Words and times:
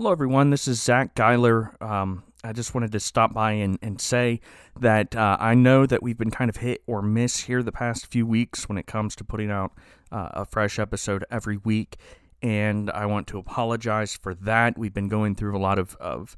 Hello, 0.00 0.12
everyone. 0.12 0.48
This 0.48 0.66
is 0.66 0.80
Zach 0.80 1.14
Geiler. 1.14 1.76
Um, 1.78 2.22
I 2.42 2.54
just 2.54 2.74
wanted 2.74 2.90
to 2.92 3.00
stop 3.00 3.34
by 3.34 3.52
and, 3.52 3.78
and 3.82 4.00
say 4.00 4.40
that 4.80 5.14
uh, 5.14 5.36
I 5.38 5.52
know 5.52 5.84
that 5.84 6.02
we've 6.02 6.16
been 6.16 6.30
kind 6.30 6.48
of 6.48 6.56
hit 6.56 6.82
or 6.86 7.02
miss 7.02 7.40
here 7.40 7.62
the 7.62 7.70
past 7.70 8.06
few 8.06 8.24
weeks 8.26 8.66
when 8.66 8.78
it 8.78 8.86
comes 8.86 9.14
to 9.16 9.24
putting 9.24 9.50
out 9.50 9.72
uh, 10.10 10.30
a 10.32 10.46
fresh 10.46 10.78
episode 10.78 11.26
every 11.30 11.58
week. 11.58 11.98
And 12.40 12.90
I 12.92 13.04
want 13.04 13.26
to 13.26 13.38
apologize 13.38 14.16
for 14.16 14.34
that. 14.36 14.78
We've 14.78 14.94
been 14.94 15.10
going 15.10 15.34
through 15.34 15.54
a 15.54 15.60
lot 15.60 15.78
of, 15.78 15.96
of 15.96 16.34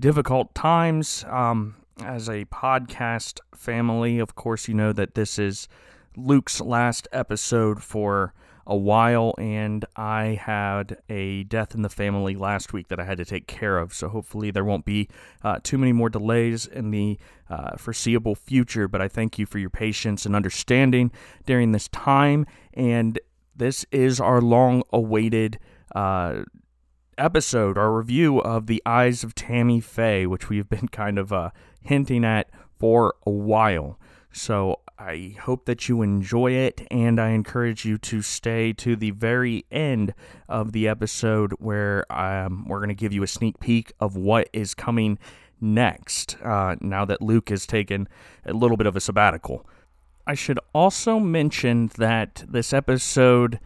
difficult 0.00 0.54
times 0.54 1.26
um, 1.28 1.74
as 2.02 2.30
a 2.30 2.46
podcast 2.46 3.38
family. 3.54 4.18
Of 4.18 4.34
course, 4.34 4.66
you 4.66 4.72
know 4.72 4.94
that 4.94 5.14
this 5.14 5.38
is 5.38 5.68
Luke's 6.16 6.58
last 6.58 7.06
episode 7.12 7.82
for 7.82 8.32
a 8.66 8.76
while, 8.76 9.34
and 9.38 9.84
I 9.96 10.40
had 10.40 10.98
a 11.08 11.44
death 11.44 11.74
in 11.74 11.82
the 11.82 11.88
family 11.88 12.34
last 12.34 12.72
week 12.72 12.88
that 12.88 12.98
I 12.98 13.04
had 13.04 13.18
to 13.18 13.24
take 13.24 13.46
care 13.46 13.78
of. 13.78 13.92
So 13.92 14.08
hopefully 14.08 14.50
there 14.50 14.64
won't 14.64 14.84
be 14.84 15.08
uh, 15.42 15.58
too 15.62 15.78
many 15.78 15.92
more 15.92 16.08
delays 16.08 16.66
in 16.66 16.90
the 16.90 17.18
uh, 17.50 17.76
foreseeable 17.76 18.34
future. 18.34 18.88
But 18.88 19.00
I 19.00 19.08
thank 19.08 19.38
you 19.38 19.46
for 19.46 19.58
your 19.58 19.70
patience 19.70 20.24
and 20.24 20.34
understanding 20.34 21.12
during 21.46 21.72
this 21.72 21.88
time. 21.88 22.46
And 22.72 23.18
this 23.54 23.84
is 23.92 24.20
our 24.20 24.40
long 24.40 24.82
awaited. 24.92 25.58
Uh, 25.94 26.42
episode, 27.16 27.78
our 27.78 27.92
review 27.92 28.40
of 28.40 28.66
The 28.66 28.82
Eyes 28.84 29.22
of 29.22 29.34
Tammy 29.36 29.80
Faye, 29.80 30.26
which 30.26 30.48
we've 30.48 30.68
been 30.68 30.88
kind 30.88 31.18
of 31.18 31.32
uh, 31.32 31.50
hinting 31.80 32.24
at 32.24 32.50
for 32.78 33.14
a 33.24 33.30
while. 33.30 33.98
So 34.32 34.80
I 34.98 35.34
hope 35.40 35.64
that 35.64 35.88
you 35.88 36.02
enjoy 36.02 36.52
it, 36.52 36.86
and 36.90 37.20
I 37.20 37.30
encourage 37.30 37.84
you 37.84 37.98
to 37.98 38.22
stay 38.22 38.72
to 38.74 38.94
the 38.94 39.10
very 39.10 39.64
end 39.72 40.14
of 40.48 40.72
the 40.72 40.86
episode 40.86 41.52
where 41.58 42.10
um, 42.12 42.66
we're 42.68 42.78
going 42.78 42.88
to 42.90 42.94
give 42.94 43.12
you 43.12 43.22
a 43.24 43.26
sneak 43.26 43.58
peek 43.58 43.92
of 43.98 44.16
what 44.16 44.48
is 44.52 44.72
coming 44.72 45.18
next 45.60 46.36
uh, 46.42 46.76
now 46.80 47.04
that 47.04 47.20
Luke 47.20 47.48
has 47.48 47.66
taken 47.66 48.08
a 48.46 48.52
little 48.52 48.76
bit 48.76 48.86
of 48.86 48.94
a 48.94 49.00
sabbatical. 49.00 49.66
I 50.26 50.34
should 50.34 50.60
also 50.72 51.18
mention 51.18 51.90
that 51.98 52.44
this 52.48 52.72
episode 52.72 53.58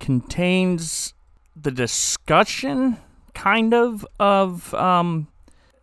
contains 0.00 1.14
the 1.54 1.70
discussion, 1.70 2.96
kind 3.34 3.72
of, 3.72 4.04
of 4.18 4.74
um, 4.74 5.28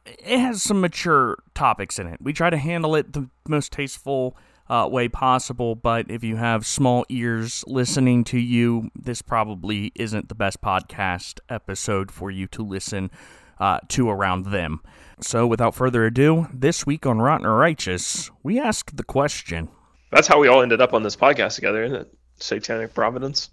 it 0.05 0.39
has 0.39 0.61
some 0.61 0.81
mature 0.81 1.37
topics 1.53 1.99
in 1.99 2.07
it. 2.07 2.21
We 2.21 2.33
try 2.33 2.49
to 2.49 2.57
handle 2.57 2.95
it 2.95 3.13
the 3.13 3.29
most 3.47 3.71
tasteful 3.71 4.35
uh, 4.69 4.87
way 4.91 5.07
possible. 5.07 5.75
But 5.75 6.09
if 6.09 6.23
you 6.23 6.35
have 6.35 6.65
small 6.65 7.05
ears 7.09 7.63
listening 7.67 8.23
to 8.25 8.39
you, 8.39 8.89
this 8.95 9.21
probably 9.21 9.91
isn't 9.95 10.29
the 10.29 10.35
best 10.35 10.61
podcast 10.61 11.39
episode 11.49 12.11
for 12.11 12.31
you 12.31 12.47
to 12.47 12.63
listen 12.63 13.11
uh, 13.59 13.79
to 13.89 14.09
around 14.09 14.47
them. 14.47 14.81
So, 15.19 15.47
without 15.47 15.73
further 15.73 16.05
ado, 16.05 16.47
this 16.53 16.85
week 16.85 17.05
on 17.05 17.19
Rotten 17.19 17.45
or 17.45 17.57
Righteous, 17.57 18.29
we 18.43 18.59
ask 18.59 18.95
the 18.95 19.03
question. 19.03 19.69
That's 20.11 20.27
how 20.27 20.39
we 20.39 20.47
all 20.47 20.61
ended 20.61 20.79
up 20.79 20.93
on 20.93 21.03
this 21.03 21.15
podcast 21.15 21.55
together, 21.55 21.83
isn't 21.83 22.01
it? 22.01 22.13
Satanic 22.35 22.93
Providence. 22.93 23.49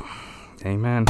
Amen. 0.64 1.04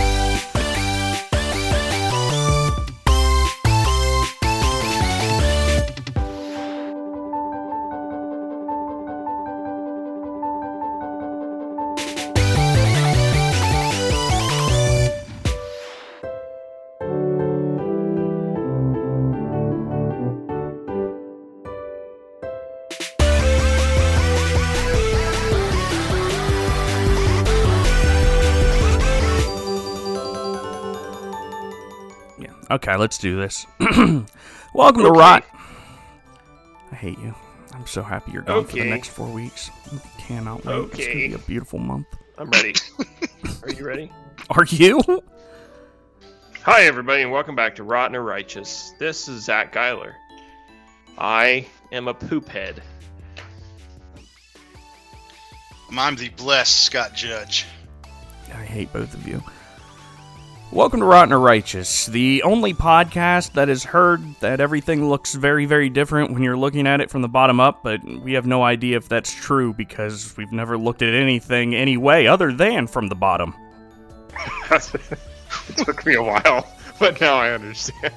Okay, 32.74 32.96
let's 32.96 33.18
do 33.18 33.36
this. 33.36 33.66
Welcome 34.74 35.02
to 35.04 35.10
Rot. 35.12 35.44
I 36.90 36.94
hate 36.96 37.18
you. 37.20 37.32
I'm 37.72 37.86
so 37.86 38.02
happy 38.02 38.32
you're 38.32 38.42
gone 38.42 38.64
for 38.64 38.74
the 38.74 38.84
next 38.84 39.10
four 39.10 39.28
weeks. 39.28 39.70
Cannot 40.18 40.64
wait. 40.64 40.74
It's 40.74 40.96
gonna 40.96 41.08
Okay. 41.08 41.28
be 41.28 41.34
a 41.34 41.38
beautiful 41.38 41.78
month. 41.78 42.08
I'm 42.36 42.50
ready. 42.50 42.74
Are 43.62 43.70
you 43.70 43.86
ready? 43.86 44.10
Are 44.50 44.64
you? 44.64 45.00
Hi, 46.62 46.82
everybody, 46.82 47.22
and 47.22 47.30
welcome 47.30 47.54
back 47.54 47.76
to 47.76 47.84
Rotten 47.84 48.16
or 48.16 48.22
Righteous. 48.22 48.92
This 48.98 49.28
is 49.28 49.44
Zach 49.44 49.70
Geiler. 49.72 50.16
I 51.16 51.66
am 51.92 52.08
a 52.08 52.14
poop 52.14 52.48
head. 52.48 52.82
I'm 55.96 56.16
the 56.16 56.30
blessed 56.30 56.82
Scott 56.86 57.14
Judge. 57.14 57.66
I 58.52 58.64
hate 58.64 58.92
both 58.92 59.14
of 59.14 59.28
you. 59.28 59.40
Welcome 60.74 60.98
to 60.98 61.06
Rotten 61.06 61.32
or 61.32 61.38
Righteous, 61.38 62.06
the 62.06 62.42
only 62.42 62.74
podcast 62.74 63.52
that 63.52 63.68
has 63.68 63.84
heard 63.84 64.20
that 64.40 64.60
everything 64.60 65.08
looks 65.08 65.32
very, 65.32 65.66
very 65.66 65.88
different 65.88 66.32
when 66.32 66.42
you're 66.42 66.56
looking 66.56 66.88
at 66.88 67.00
it 67.00 67.12
from 67.12 67.22
the 67.22 67.28
bottom 67.28 67.60
up, 67.60 67.84
but 67.84 68.02
we 68.02 68.32
have 68.32 68.44
no 68.44 68.64
idea 68.64 68.96
if 68.96 69.08
that's 69.08 69.32
true 69.32 69.72
because 69.72 70.36
we've 70.36 70.50
never 70.50 70.76
looked 70.76 71.00
at 71.02 71.14
anything 71.14 71.76
any 71.76 71.96
way 71.96 72.26
other 72.26 72.52
than 72.52 72.88
from 72.88 73.06
the 73.06 73.14
bottom. 73.14 73.54
it 74.72 75.76
took 75.76 76.04
me 76.04 76.14
a 76.14 76.22
while, 76.22 76.66
but 76.98 77.20
now 77.20 77.36
I 77.36 77.52
understand. 77.52 78.12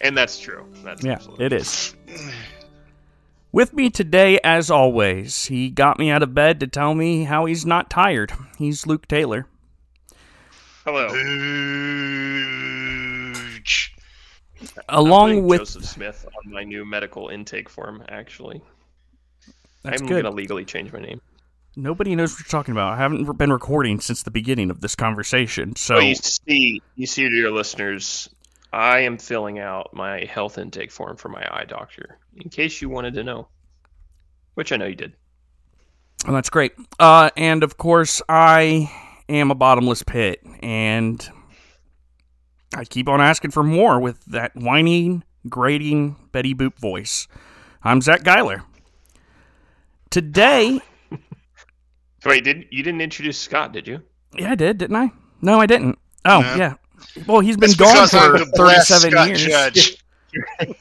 and 0.00 0.18
that's 0.18 0.36
true. 0.40 0.66
That's 0.82 1.04
Yeah, 1.04 1.12
absolutely 1.12 1.46
it 1.46 1.52
is. 1.52 1.94
With 3.52 3.72
me 3.72 3.88
today, 3.88 4.40
as 4.42 4.68
always, 4.68 5.44
he 5.44 5.70
got 5.70 6.00
me 6.00 6.10
out 6.10 6.24
of 6.24 6.34
bed 6.34 6.58
to 6.58 6.66
tell 6.66 6.92
me 6.92 7.22
how 7.22 7.44
he's 7.44 7.64
not 7.64 7.88
tired. 7.88 8.32
He's 8.58 8.84
Luke 8.84 9.06
Taylor. 9.06 9.46
Hello. 10.84 11.08
Ooch. 13.34 13.88
Along 14.88 15.30
putting 15.30 15.46
with 15.46 15.60
Joseph 15.60 15.86
Smith 15.86 16.26
on 16.44 16.52
my 16.52 16.62
new 16.62 16.84
medical 16.84 17.28
intake 17.28 17.70
form, 17.70 18.04
actually. 18.08 18.60
that's 19.82 20.02
I'm 20.02 20.08
going 20.08 20.24
to 20.24 20.30
legally 20.30 20.66
change 20.66 20.92
my 20.92 21.00
name. 21.00 21.22
Nobody 21.74 22.14
knows 22.14 22.32
what 22.32 22.40
you're 22.40 22.50
talking 22.50 22.72
about. 22.72 22.92
I 22.92 22.98
haven't 22.98 23.38
been 23.38 23.50
recording 23.52 23.98
since 23.98 24.22
the 24.22 24.30
beginning 24.30 24.70
of 24.70 24.82
this 24.82 24.94
conversation, 24.94 25.74
so 25.74 25.96
Oh, 25.96 26.00
you 26.00 26.14
see, 26.14 26.82
you 26.96 27.06
see, 27.06 27.28
to 27.28 27.34
your 27.34 27.50
listeners, 27.50 28.28
I 28.70 29.00
am 29.00 29.16
filling 29.16 29.58
out 29.58 29.94
my 29.94 30.24
health 30.24 30.58
intake 30.58 30.92
form 30.92 31.16
for 31.16 31.30
my 31.30 31.48
eye 31.50 31.64
doctor, 31.64 32.18
in 32.36 32.50
case 32.50 32.82
you 32.82 32.90
wanted 32.90 33.14
to 33.14 33.24
know, 33.24 33.48
which 34.52 34.70
I 34.70 34.76
know 34.76 34.84
you 34.86 34.94
did. 34.96 35.14
Well, 36.26 36.34
that's 36.34 36.50
great. 36.50 36.72
Uh, 36.98 37.30
and 37.36 37.62
of 37.64 37.76
course, 37.78 38.20
I 38.28 38.90
am 39.28 39.50
a 39.50 39.54
bottomless 39.54 40.02
pit, 40.02 40.40
and 40.62 41.26
I 42.74 42.84
keep 42.84 43.08
on 43.08 43.20
asking 43.20 43.50
for 43.52 43.62
more 43.62 44.00
with 44.00 44.24
that 44.26 44.54
whining, 44.54 45.24
grating 45.48 46.16
Betty 46.32 46.54
Boop 46.54 46.76
voice. 46.78 47.26
I'm 47.82 48.00
Zach 48.00 48.22
Geiler. 48.24 48.62
Today, 50.10 50.80
So 52.22 52.30
wait, 52.30 52.44
didn't 52.44 52.66
you 52.72 52.82
didn't 52.82 53.00
introduce 53.02 53.38
Scott? 53.38 53.72
Did 53.72 53.86
you? 53.86 54.00
yeah, 54.36 54.52
I 54.52 54.54
did, 54.54 54.78
didn't 54.78 54.96
I? 54.96 55.10
No, 55.42 55.60
I 55.60 55.66
didn't. 55.66 55.98
Oh, 56.24 56.40
No. 56.40 56.54
yeah. 56.56 56.74
Well, 57.26 57.40
he's 57.40 57.56
been 57.56 57.70
That's 57.76 58.12
gone 58.12 58.38
for 58.38 58.38
37 58.56 59.10
Scott 59.10 59.28
years. 59.28 59.44
Judge. 59.44 59.96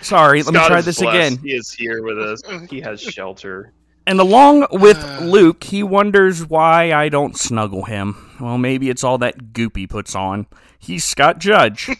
Sorry, 0.00 0.42
let 0.42 0.54
me 0.54 0.60
try 0.66 0.80
this 0.80 1.00
blessed. 1.00 1.32
again. 1.32 1.38
He 1.44 1.52
is 1.52 1.70
here 1.72 2.02
with 2.02 2.18
us. 2.18 2.40
He 2.70 2.80
has 2.80 3.00
shelter. 3.02 3.72
And 4.08 4.18
along 4.20 4.66
with 4.70 4.96
Uh. 4.96 5.20
Luke, 5.24 5.64
he 5.64 5.82
wonders 5.82 6.46
why 6.46 6.94
I 6.94 7.10
don't 7.10 7.36
snuggle 7.36 7.84
him. 7.84 8.16
Well, 8.40 8.56
maybe 8.56 8.88
it's 8.88 9.04
all 9.04 9.18
that 9.18 9.52
goop 9.52 9.76
he 9.76 9.86
puts 9.86 10.14
on. 10.14 10.46
He's 10.78 11.04
Scott 11.04 11.38
Judge. 11.38 11.90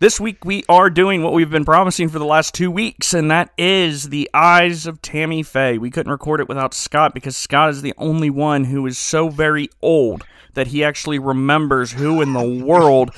this 0.00 0.20
week 0.20 0.44
we 0.44 0.64
are 0.68 0.90
doing 0.90 1.22
what 1.22 1.32
we've 1.32 1.48
been 1.48 1.64
promising 1.64 2.10
for 2.10 2.18
the 2.18 2.26
last 2.26 2.52
two 2.52 2.70
weeks, 2.70 3.14
and 3.14 3.30
that 3.30 3.48
is 3.56 4.10
The 4.10 4.28
Eyes 4.34 4.86
of 4.86 5.00
Tammy 5.00 5.42
Faye. 5.42 5.78
We 5.78 5.90
couldn't 5.90 6.12
record 6.12 6.40
it 6.40 6.48
without 6.48 6.74
Scott 6.74 7.14
because 7.14 7.38
Scott 7.38 7.70
is 7.70 7.80
the 7.80 7.94
only 7.96 8.28
one 8.28 8.64
who 8.64 8.84
is 8.86 8.98
so 8.98 9.30
very 9.30 9.70
old 9.80 10.26
that 10.52 10.66
he 10.66 10.84
actually 10.84 11.18
remembers 11.18 11.92
who 11.92 12.20
in 12.20 12.34
the 12.34 12.64
world 12.64 13.12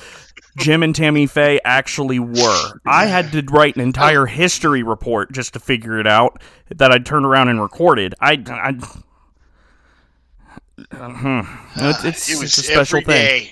Jim 0.57 0.81
and 0.83 0.95
Tammy 0.95 1.27
Faye 1.27 1.59
actually 1.63 2.19
were. 2.19 2.79
I 2.85 3.05
had 3.05 3.31
to 3.31 3.43
write 3.43 3.75
an 3.75 3.81
entire 3.81 4.25
history 4.25 4.83
report 4.83 5.31
just 5.31 5.53
to 5.53 5.59
figure 5.59 5.99
it 5.99 6.07
out 6.07 6.41
that 6.75 6.91
I'd 6.91 7.05
turned 7.05 7.25
around 7.25 7.49
and 7.49 7.61
recorded. 7.61 8.15
I, 8.19 8.43
I 8.47 8.73
uh, 10.91 11.43
it's, 11.75 12.03
it's, 12.03 12.29
it 12.29 12.43
it's 12.43 12.57
a 12.57 12.63
special 12.63 13.01
thing. 13.01 13.49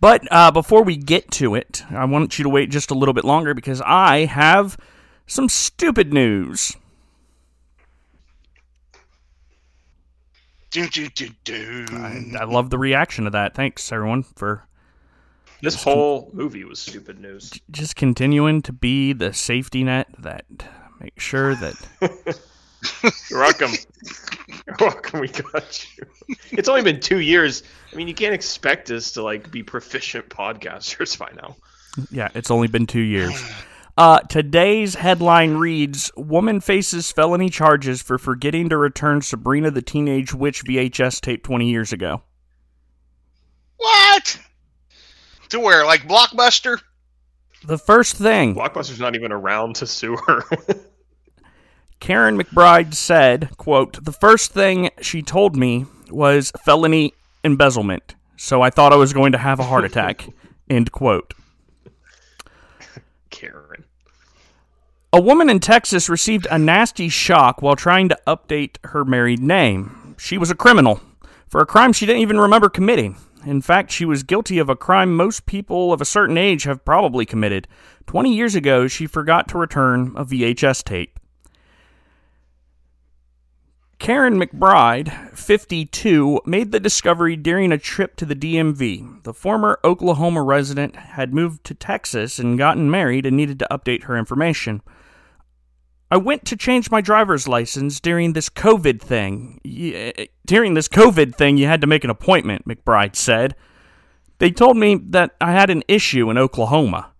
But 0.00 0.26
uh, 0.30 0.50
before 0.50 0.82
we 0.82 0.96
get 0.96 1.30
to 1.32 1.54
it, 1.54 1.84
I 1.90 2.06
want 2.06 2.38
you 2.38 2.42
to 2.42 2.48
wait 2.48 2.70
just 2.70 2.90
a 2.90 2.94
little 2.94 3.14
bit 3.14 3.24
longer 3.24 3.54
because 3.54 3.80
I 3.84 4.24
have 4.24 4.76
some 5.26 5.48
stupid 5.48 6.12
news. 6.12 6.76
Dun, 10.72 10.88
dun, 10.90 11.10
dun, 11.14 11.36
dun. 11.44 12.36
I, 12.36 12.40
I 12.40 12.44
love 12.44 12.70
the 12.70 12.78
reaction 12.78 13.24
to 13.24 13.30
that. 13.30 13.54
Thanks 13.54 13.92
everyone 13.92 14.22
for 14.22 14.66
This 15.62 15.82
whole 15.82 16.28
movie 16.32 16.64
was 16.64 16.80
stupid 16.80 17.20
news. 17.20 17.52
just 17.70 17.94
continuing 17.96 18.62
to 18.62 18.72
be 18.72 19.12
the 19.12 19.32
safety 19.32 19.84
net 19.84 20.08
that 20.18 20.44
make 21.00 21.18
sure 21.20 21.54
that 21.54 21.74
You're 23.30 23.38
welcome. 23.40 23.70
You're 24.66 24.76
welcome. 24.80 25.20
We 25.20 25.28
got 25.28 25.86
you. 25.96 26.04
It's 26.50 26.68
only 26.68 26.82
been 26.82 26.98
two 26.98 27.20
years. 27.20 27.62
I 27.92 27.96
mean, 27.96 28.08
you 28.08 28.14
can't 28.14 28.34
expect 28.34 28.90
us 28.90 29.12
to 29.12 29.22
like 29.22 29.52
be 29.52 29.62
proficient 29.62 30.28
podcasters 30.28 31.16
by 31.16 31.30
now. 31.40 31.54
yeah, 32.10 32.28
it's 32.34 32.50
only 32.50 32.66
been 32.66 32.86
two 32.86 33.00
years. 33.00 33.40
Uh, 33.96 34.18
today's 34.20 34.96
headline 34.96 35.54
reads: 35.54 36.10
Woman 36.16 36.60
faces 36.60 37.12
felony 37.12 37.50
charges 37.50 38.02
for 38.02 38.18
forgetting 38.18 38.68
to 38.70 38.76
return 38.76 39.20
Sabrina 39.22 39.70
the 39.70 39.82
Teenage 39.82 40.34
Witch 40.34 40.64
VHS 40.64 41.20
tape 41.20 41.44
20 41.44 41.70
years 41.70 41.92
ago. 41.92 42.22
What? 43.76 44.38
To 45.52 45.60
where? 45.60 45.84
Like 45.84 46.08
Blockbuster? 46.08 46.80
The 47.66 47.76
first 47.76 48.16
thing 48.16 48.54
Blockbuster's 48.54 48.98
not 48.98 49.14
even 49.14 49.32
around 49.32 49.76
to 49.76 49.86
sue 49.86 50.16
her. 50.26 50.42
Caron 52.00 52.38
McBride 52.38 52.94
said, 52.94 53.50
quote, 53.58 54.02
the 54.02 54.12
first 54.12 54.52
thing 54.52 54.88
she 55.02 55.20
told 55.20 55.54
me 55.54 55.84
was 56.08 56.52
felony 56.64 57.12
embezzlement, 57.44 58.14
so 58.38 58.62
I 58.62 58.70
thought 58.70 58.94
I 58.94 58.96
was 58.96 59.12
going 59.12 59.32
to 59.32 59.38
have 59.38 59.60
a 59.60 59.64
heart 59.64 59.84
attack, 59.84 60.26
end 60.70 60.90
quote. 60.90 61.34
Karen. 63.28 63.84
A 65.12 65.20
woman 65.20 65.50
in 65.50 65.60
Texas 65.60 66.08
received 66.08 66.46
a 66.50 66.58
nasty 66.58 67.10
shock 67.10 67.60
while 67.60 67.76
trying 67.76 68.08
to 68.08 68.18
update 68.26 68.78
her 68.84 69.04
married 69.04 69.40
name. 69.40 70.16
She 70.18 70.38
was 70.38 70.50
a 70.50 70.54
criminal 70.54 71.02
for 71.46 71.60
a 71.60 71.66
crime 71.66 71.92
she 71.92 72.06
didn't 72.06 72.22
even 72.22 72.40
remember 72.40 72.70
committing. 72.70 73.18
In 73.44 73.60
fact, 73.60 73.90
she 73.90 74.04
was 74.04 74.22
guilty 74.22 74.58
of 74.58 74.68
a 74.68 74.76
crime 74.76 75.16
most 75.16 75.46
people 75.46 75.92
of 75.92 76.00
a 76.00 76.06
certain 76.06 76.38
age 76.38 76.64
have 76.64 76.84
probably 76.84 77.26
committed. 77.26 77.66
20 78.06 78.34
years 78.34 78.54
ago, 78.54 78.86
she 78.86 79.06
forgot 79.06 79.48
to 79.48 79.58
return 79.58 80.12
a 80.16 80.24
VHS 80.24 80.84
tape. 80.84 81.18
Caron 83.98 84.36
McBride, 84.36 85.30
52, 85.36 86.40
made 86.44 86.72
the 86.72 86.80
discovery 86.80 87.36
during 87.36 87.70
a 87.70 87.78
trip 87.78 88.16
to 88.16 88.26
the 88.26 88.34
DMV. 88.34 89.22
The 89.22 89.32
former 89.32 89.78
Oklahoma 89.84 90.42
resident 90.42 90.96
had 90.96 91.32
moved 91.32 91.62
to 91.64 91.74
Texas 91.74 92.40
and 92.40 92.58
gotten 92.58 92.90
married 92.90 93.26
and 93.26 93.36
needed 93.36 93.60
to 93.60 93.68
update 93.70 94.04
her 94.04 94.18
information. 94.18 94.82
I 96.12 96.18
went 96.18 96.44
to 96.44 96.58
change 96.58 96.90
my 96.90 97.00
driver's 97.00 97.48
license 97.48 97.98
during 97.98 98.34
this 98.34 98.50
COVID 98.50 99.00
thing. 99.00 99.62
During 100.44 100.74
this 100.74 100.86
COVID 100.86 101.34
thing, 101.34 101.56
you 101.56 101.66
had 101.66 101.80
to 101.80 101.86
make 101.86 102.04
an 102.04 102.10
appointment, 102.10 102.68
McBride 102.68 103.16
said. 103.16 103.56
They 104.36 104.50
told 104.50 104.76
me 104.76 105.00
that 105.08 105.34
I 105.40 105.52
had 105.52 105.70
an 105.70 105.82
issue 105.88 106.28
in 106.28 106.36
Oklahoma. 106.36 107.12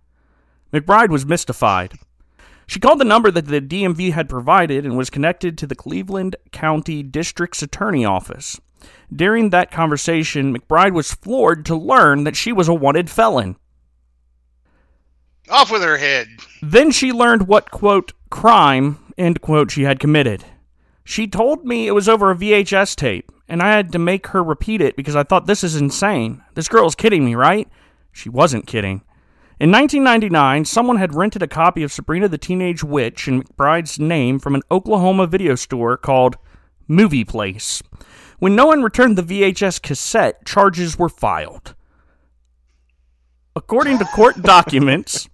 McBride 0.71 1.09
was 1.09 1.25
mystified. 1.25 1.93
She 2.67 2.79
called 2.79 2.99
the 2.99 3.03
number 3.03 3.31
that 3.31 3.47
the 3.47 3.61
DMV 3.61 4.11
had 4.11 4.29
provided 4.29 4.85
and 4.85 4.95
was 4.95 5.09
connected 5.09 5.57
to 5.57 5.65
the 5.65 5.73
Cleveland 5.73 6.35
County 6.51 7.01
District's 7.01 7.63
Attorney 7.63 8.05
Office. 8.05 8.61
During 9.11 9.49
that 9.49 9.71
conversation, 9.71 10.55
McBride 10.55 10.93
was 10.93 11.15
floored 11.15 11.65
to 11.65 11.75
learn 11.75 12.25
that 12.25 12.35
she 12.35 12.53
was 12.53 12.67
a 12.67 12.75
wanted 12.75 13.09
felon. 13.09 13.55
Off 15.49 15.71
with 15.71 15.81
her 15.81 15.97
head. 15.97 16.27
Then 16.61 16.91
she 16.91 17.11
learned 17.11 17.47
what, 17.47 17.71
quote, 17.71 18.13
crime, 18.33 18.97
end 19.15 19.41
quote, 19.41 19.69
she 19.69 19.83
had 19.83 19.99
committed. 19.99 20.43
She 21.05 21.27
told 21.27 21.65
me 21.65 21.85
it 21.85 21.91
was 21.91 22.09
over 22.09 22.31
a 22.31 22.35
VHS 22.35 22.95
tape, 22.95 23.31
and 23.47 23.61
I 23.61 23.69
had 23.69 23.91
to 23.91 23.99
make 23.99 24.27
her 24.27 24.43
repeat 24.43 24.81
it 24.81 24.95
because 24.95 25.15
I 25.15 25.21
thought 25.21 25.45
this 25.45 25.63
is 25.63 25.75
insane. 25.75 26.43
This 26.55 26.67
girl 26.67 26.87
is 26.87 26.95
kidding 26.95 27.23
me, 27.23 27.35
right? 27.35 27.69
She 28.11 28.29
wasn't 28.29 28.65
kidding. 28.65 29.03
In 29.59 29.71
1999, 29.71 30.65
someone 30.65 30.97
had 30.97 31.13
rented 31.13 31.43
a 31.43 31.47
copy 31.47 31.83
of 31.83 31.91
Sabrina 31.91 32.27
the 32.27 32.39
Teenage 32.39 32.83
Witch 32.83 33.27
in 33.27 33.43
McBride's 33.43 33.99
name 33.99 34.39
from 34.39 34.55
an 34.55 34.63
Oklahoma 34.71 35.27
video 35.27 35.53
store 35.53 35.95
called 35.95 36.35
Movie 36.87 37.23
Place. 37.23 37.83
When 38.39 38.55
no 38.55 38.65
one 38.65 38.81
returned 38.81 39.15
the 39.15 39.21
VHS 39.21 39.79
cassette, 39.79 40.43
charges 40.43 40.97
were 40.97 41.07
filed. 41.07 41.75
According 43.55 43.99
to 43.99 44.05
court 44.05 44.41
documents, 44.41 45.29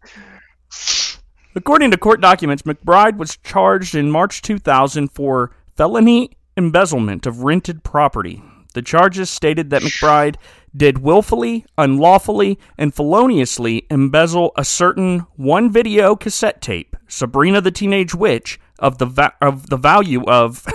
according 1.56 1.92
to 1.92 1.98
court 1.98 2.22
documents, 2.22 2.64
McBride 2.64 3.18
was 3.18 3.38
charged 3.38 3.96
in 3.96 4.12
March 4.12 4.42
2000 4.42 5.10
for 5.10 5.52
felony 5.76 6.32
embezzlement 6.58 7.26
of 7.26 7.44
rented 7.44 7.84
property. 7.84 8.42
The 8.74 8.82
charges 8.82 9.30
stated 9.30 9.70
that 9.72 9.82
McBride 9.82 10.36
did 10.76 11.00
willfully, 11.00 11.66
unlawfully, 11.78 12.60
and 12.78 12.94
feloniously 12.94 13.88
embezzle 13.90 14.52
a 14.56 14.64
certain 14.64 15.20
one 15.36 15.72
video 15.72 16.16
cassette 16.16 16.62
tape, 16.62 16.96
Sabrina 17.08 17.62
the 17.62 17.72
Teenage 17.72 18.14
Witch, 18.14 18.60
of 18.78 18.98
the 19.00 19.06
va- 19.06 19.34
of 19.42 19.70
the 19.70 19.78
value 19.78 20.24
of 20.26 20.66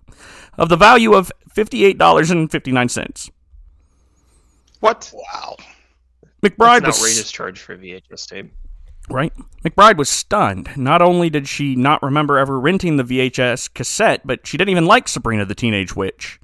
of 0.58 0.68
the 0.68 0.76
value 0.76 1.14
of 1.14 1.30
fifty-eight 1.48 1.98
dollars 1.98 2.30
and 2.30 2.50
fifty-nine 2.50 2.88
cents. 2.88 3.30
What? 4.80 5.12
Wow. 5.14 5.56
McBride 6.42 6.82
That's 6.82 6.98
an 6.98 7.02
was 7.02 7.02
outrageous 7.02 7.32
charge 7.32 7.60
for 7.60 7.74
a 7.74 7.78
VHS 7.78 8.28
tape. 8.28 8.52
Right. 9.10 9.32
McBride 9.64 9.96
was 9.96 10.08
stunned. 10.08 10.70
Not 10.76 11.02
only 11.02 11.30
did 11.30 11.48
she 11.48 11.74
not 11.74 12.02
remember 12.02 12.38
ever 12.38 12.58
renting 12.58 12.96
the 12.96 13.04
VHS 13.04 13.72
cassette, 13.74 14.22
but 14.24 14.46
she 14.46 14.56
didn't 14.56 14.70
even 14.70 14.86
like 14.86 15.08
Sabrina 15.08 15.44
the 15.44 15.54
Teenage 15.54 15.96
Witch. 15.96 16.40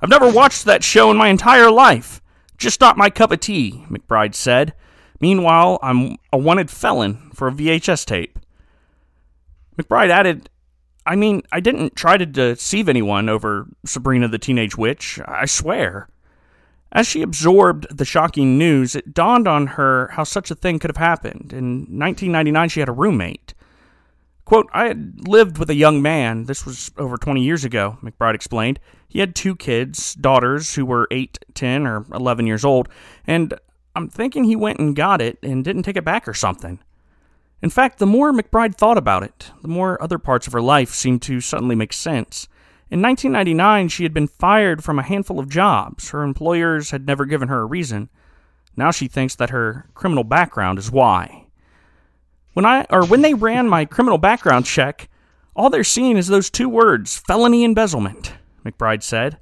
I've 0.00 0.08
never 0.08 0.30
watched 0.30 0.64
that 0.64 0.82
show 0.82 1.10
in 1.10 1.16
my 1.16 1.28
entire 1.28 1.70
life. 1.70 2.20
Just 2.56 2.80
not 2.80 2.96
my 2.96 3.10
cup 3.10 3.30
of 3.30 3.40
tea, 3.40 3.84
McBride 3.88 4.34
said. 4.34 4.74
Meanwhile, 5.20 5.78
I'm 5.82 6.16
a 6.32 6.38
wanted 6.38 6.70
felon 6.70 7.30
for 7.34 7.48
a 7.48 7.52
VHS 7.52 8.04
tape. 8.06 8.38
McBride 9.78 10.10
added, 10.10 10.50
I 11.06 11.16
mean, 11.16 11.42
I 11.52 11.60
didn't 11.60 11.96
try 11.96 12.16
to 12.16 12.26
deceive 12.26 12.88
anyone 12.88 13.28
over 13.28 13.66
Sabrina 13.84 14.28
the 14.28 14.38
Teenage 14.38 14.76
Witch, 14.76 15.20
I 15.26 15.46
swear. 15.46 16.08
As 16.92 17.06
she 17.06 17.22
absorbed 17.22 17.96
the 17.96 18.04
shocking 18.04 18.58
news, 18.58 18.96
it 18.96 19.14
dawned 19.14 19.46
on 19.46 19.68
her 19.68 20.08
how 20.12 20.24
such 20.24 20.50
a 20.50 20.56
thing 20.56 20.78
could 20.78 20.90
have 20.90 20.96
happened. 20.96 21.52
In 21.52 21.86
1999, 21.98 22.68
she 22.68 22.80
had 22.80 22.88
a 22.88 22.92
roommate. 22.92 23.54
Quote, 24.44 24.68
I 24.72 24.88
had 24.88 25.28
lived 25.28 25.58
with 25.58 25.70
a 25.70 25.74
young 25.74 26.02
man. 26.02 26.46
This 26.46 26.66
was 26.66 26.90
over 26.98 27.16
20 27.16 27.40
years 27.40 27.64
ago, 27.64 27.98
McBride 28.02 28.34
explained. 28.34 28.80
He 29.08 29.20
had 29.20 29.36
two 29.36 29.54
kids, 29.54 30.14
daughters 30.14 30.74
who 30.74 30.84
were 30.84 31.06
8, 31.12 31.38
10, 31.54 31.86
or 31.86 32.04
11 32.12 32.48
years 32.48 32.64
old, 32.64 32.88
and 33.26 33.54
I'm 33.94 34.08
thinking 34.08 34.44
he 34.44 34.56
went 34.56 34.80
and 34.80 34.96
got 34.96 35.20
it 35.20 35.38
and 35.42 35.64
didn't 35.64 35.84
take 35.84 35.96
it 35.96 36.04
back 36.04 36.26
or 36.26 36.34
something. 36.34 36.80
In 37.62 37.70
fact, 37.70 37.98
the 37.98 38.06
more 38.06 38.32
McBride 38.32 38.74
thought 38.74 38.98
about 38.98 39.22
it, 39.22 39.52
the 39.62 39.68
more 39.68 40.02
other 40.02 40.18
parts 40.18 40.46
of 40.46 40.52
her 40.52 40.62
life 40.62 40.90
seemed 40.90 41.22
to 41.22 41.40
suddenly 41.40 41.76
make 41.76 41.92
sense. 41.92 42.48
In 42.90 43.00
1999, 43.02 43.88
she 43.88 44.02
had 44.02 44.12
been 44.12 44.26
fired 44.26 44.82
from 44.82 44.98
a 44.98 45.04
handful 45.04 45.38
of 45.38 45.48
jobs. 45.48 46.10
Her 46.10 46.24
employers 46.24 46.90
had 46.90 47.06
never 47.06 47.24
given 47.24 47.46
her 47.46 47.60
a 47.60 47.64
reason. 47.64 48.08
Now 48.76 48.90
she 48.90 49.06
thinks 49.06 49.36
that 49.36 49.50
her 49.50 49.88
criminal 49.94 50.24
background 50.24 50.78
is 50.78 50.90
why. 50.90 51.46
When 52.52 52.66
I 52.66 52.86
or 52.90 53.06
when 53.06 53.22
they 53.22 53.34
ran 53.34 53.68
my 53.68 53.84
criminal 53.84 54.18
background 54.18 54.66
check, 54.66 55.08
all 55.54 55.70
they're 55.70 55.84
seeing 55.84 56.16
is 56.16 56.26
those 56.26 56.50
two 56.50 56.68
words, 56.68 57.16
felony 57.16 57.62
embezzlement, 57.62 58.34
McBride 58.64 59.04
said. 59.04 59.38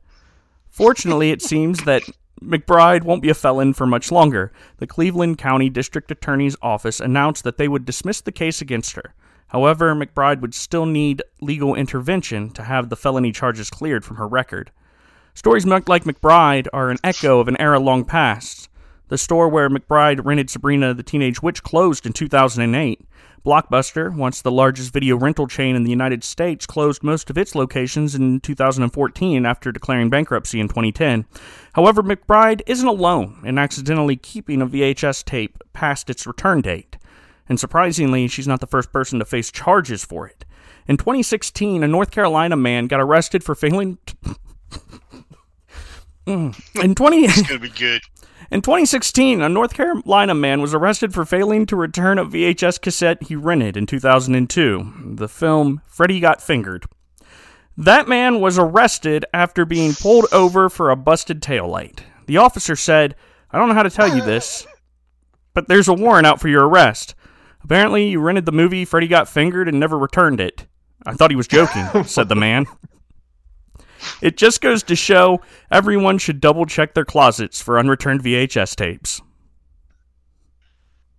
Fortunately, 0.68 1.30
it 1.30 1.40
seems 1.40 1.84
that 1.84 2.02
McBride 2.42 3.02
won't 3.02 3.22
be 3.22 3.30
a 3.30 3.34
felon 3.34 3.72
for 3.72 3.86
much 3.86 4.12
longer. 4.12 4.52
The 4.76 4.86
Cleveland 4.86 5.38
County 5.38 5.70
District 5.70 6.10
Attorney's 6.10 6.56
Office 6.60 7.00
announced 7.00 7.44
that 7.44 7.56
they 7.56 7.66
would 7.66 7.86
dismiss 7.86 8.20
the 8.20 8.30
case 8.30 8.60
against 8.60 8.94
her. 8.96 9.14
However, 9.48 9.94
McBride 9.94 10.40
would 10.40 10.54
still 10.54 10.86
need 10.86 11.22
legal 11.40 11.74
intervention 11.74 12.50
to 12.50 12.62
have 12.62 12.88
the 12.88 12.96
felony 12.96 13.32
charges 13.32 13.70
cleared 13.70 14.04
from 14.04 14.16
her 14.16 14.28
record. 14.28 14.70
Stories 15.34 15.66
like 15.66 16.04
McBride 16.04 16.66
are 16.72 16.90
an 16.90 16.98
echo 17.04 17.40
of 17.40 17.48
an 17.48 17.60
era 17.60 17.78
long 17.78 18.04
past. 18.04 18.68
The 19.08 19.16
store 19.16 19.48
where 19.48 19.70
McBride 19.70 20.24
rented 20.24 20.50
Sabrina 20.50 20.92
the 20.92 21.02
Teenage 21.02 21.42
Witch 21.42 21.62
closed 21.62 22.04
in 22.04 22.12
2008. 22.12 23.00
Blockbuster, 23.46 24.14
once 24.14 24.42
the 24.42 24.50
largest 24.50 24.92
video 24.92 25.16
rental 25.16 25.46
chain 25.46 25.74
in 25.76 25.84
the 25.84 25.90
United 25.90 26.22
States, 26.22 26.66
closed 26.66 27.02
most 27.02 27.30
of 27.30 27.38
its 27.38 27.54
locations 27.54 28.14
in 28.14 28.40
2014 28.40 29.46
after 29.46 29.72
declaring 29.72 30.10
bankruptcy 30.10 30.60
in 30.60 30.68
2010. 30.68 31.24
However, 31.72 32.02
McBride 32.02 32.60
isn't 32.66 32.86
alone 32.86 33.40
in 33.44 33.56
accidentally 33.56 34.16
keeping 34.16 34.60
a 34.60 34.66
VHS 34.66 35.24
tape 35.24 35.62
past 35.72 36.10
its 36.10 36.26
return 36.26 36.60
date. 36.60 36.98
And 37.48 37.58
surprisingly, 37.58 38.28
she's 38.28 38.48
not 38.48 38.60
the 38.60 38.66
first 38.66 38.92
person 38.92 39.18
to 39.18 39.24
face 39.24 39.50
charges 39.50 40.04
for 40.04 40.26
it. 40.26 40.44
In 40.86 40.96
2016, 40.96 41.82
a 41.82 41.88
North 41.88 42.10
Carolina 42.10 42.56
man 42.56 42.86
got 42.86 43.00
arrested 43.00 43.42
for 43.44 43.54
failing. 43.54 43.98
Mm. 46.26 46.84
In 46.84 46.94
20 46.94 47.16
It's 47.24 47.42
gonna 47.42 47.58
be 47.58 47.70
good. 47.70 48.02
in 48.50 48.60
2016, 48.60 49.40
a 49.40 49.48
North 49.48 49.72
Carolina 49.72 50.34
man 50.34 50.60
was 50.60 50.74
arrested 50.74 51.14
for 51.14 51.24
failing 51.24 51.64
to 51.64 51.74
return 51.76 52.18
a 52.18 52.26
VHS 52.26 52.80
cassette 52.82 53.22
he 53.22 53.34
rented 53.34 53.78
in 53.78 53.86
2002, 53.86 55.14
the 55.14 55.28
film 55.28 55.80
Freddy 55.86 56.20
Got 56.20 56.42
Fingered. 56.42 56.84
That 57.78 58.08
man 58.08 58.40
was 58.40 58.58
arrested 58.58 59.24
after 59.32 59.64
being 59.64 59.94
pulled 59.94 60.26
over 60.32 60.68
for 60.68 60.90
a 60.90 60.96
busted 60.96 61.40
taillight. 61.40 62.00
The 62.26 62.36
officer 62.36 62.76
said, 62.76 63.14
I 63.50 63.56
don't 63.58 63.68
know 63.68 63.74
how 63.74 63.84
to 63.84 63.88
tell 63.90 64.14
you 64.14 64.22
this, 64.22 64.66
but 65.54 65.68
there's 65.68 65.88
a 65.88 65.94
warrant 65.94 66.26
out 66.26 66.40
for 66.40 66.48
your 66.48 66.68
arrest. 66.68 67.14
Apparently, 67.62 68.08
you 68.08 68.20
rented 68.20 68.46
the 68.46 68.52
movie 68.52 68.84
Freddy 68.84 69.08
Got 69.08 69.28
Fingered 69.28 69.68
and 69.68 69.78
never 69.78 69.98
returned 69.98 70.40
it. 70.40 70.66
I 71.04 71.14
thought 71.14 71.30
he 71.30 71.36
was 71.36 71.48
joking, 71.48 72.04
said 72.04 72.28
the 72.28 72.34
man. 72.34 72.66
It 74.22 74.36
just 74.36 74.60
goes 74.60 74.82
to 74.84 74.96
show 74.96 75.40
everyone 75.70 76.18
should 76.18 76.40
double 76.40 76.66
check 76.66 76.94
their 76.94 77.04
closets 77.04 77.60
for 77.60 77.78
unreturned 77.78 78.22
VHS 78.22 78.76
tapes. 78.76 79.20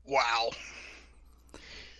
Wow. 0.05 0.51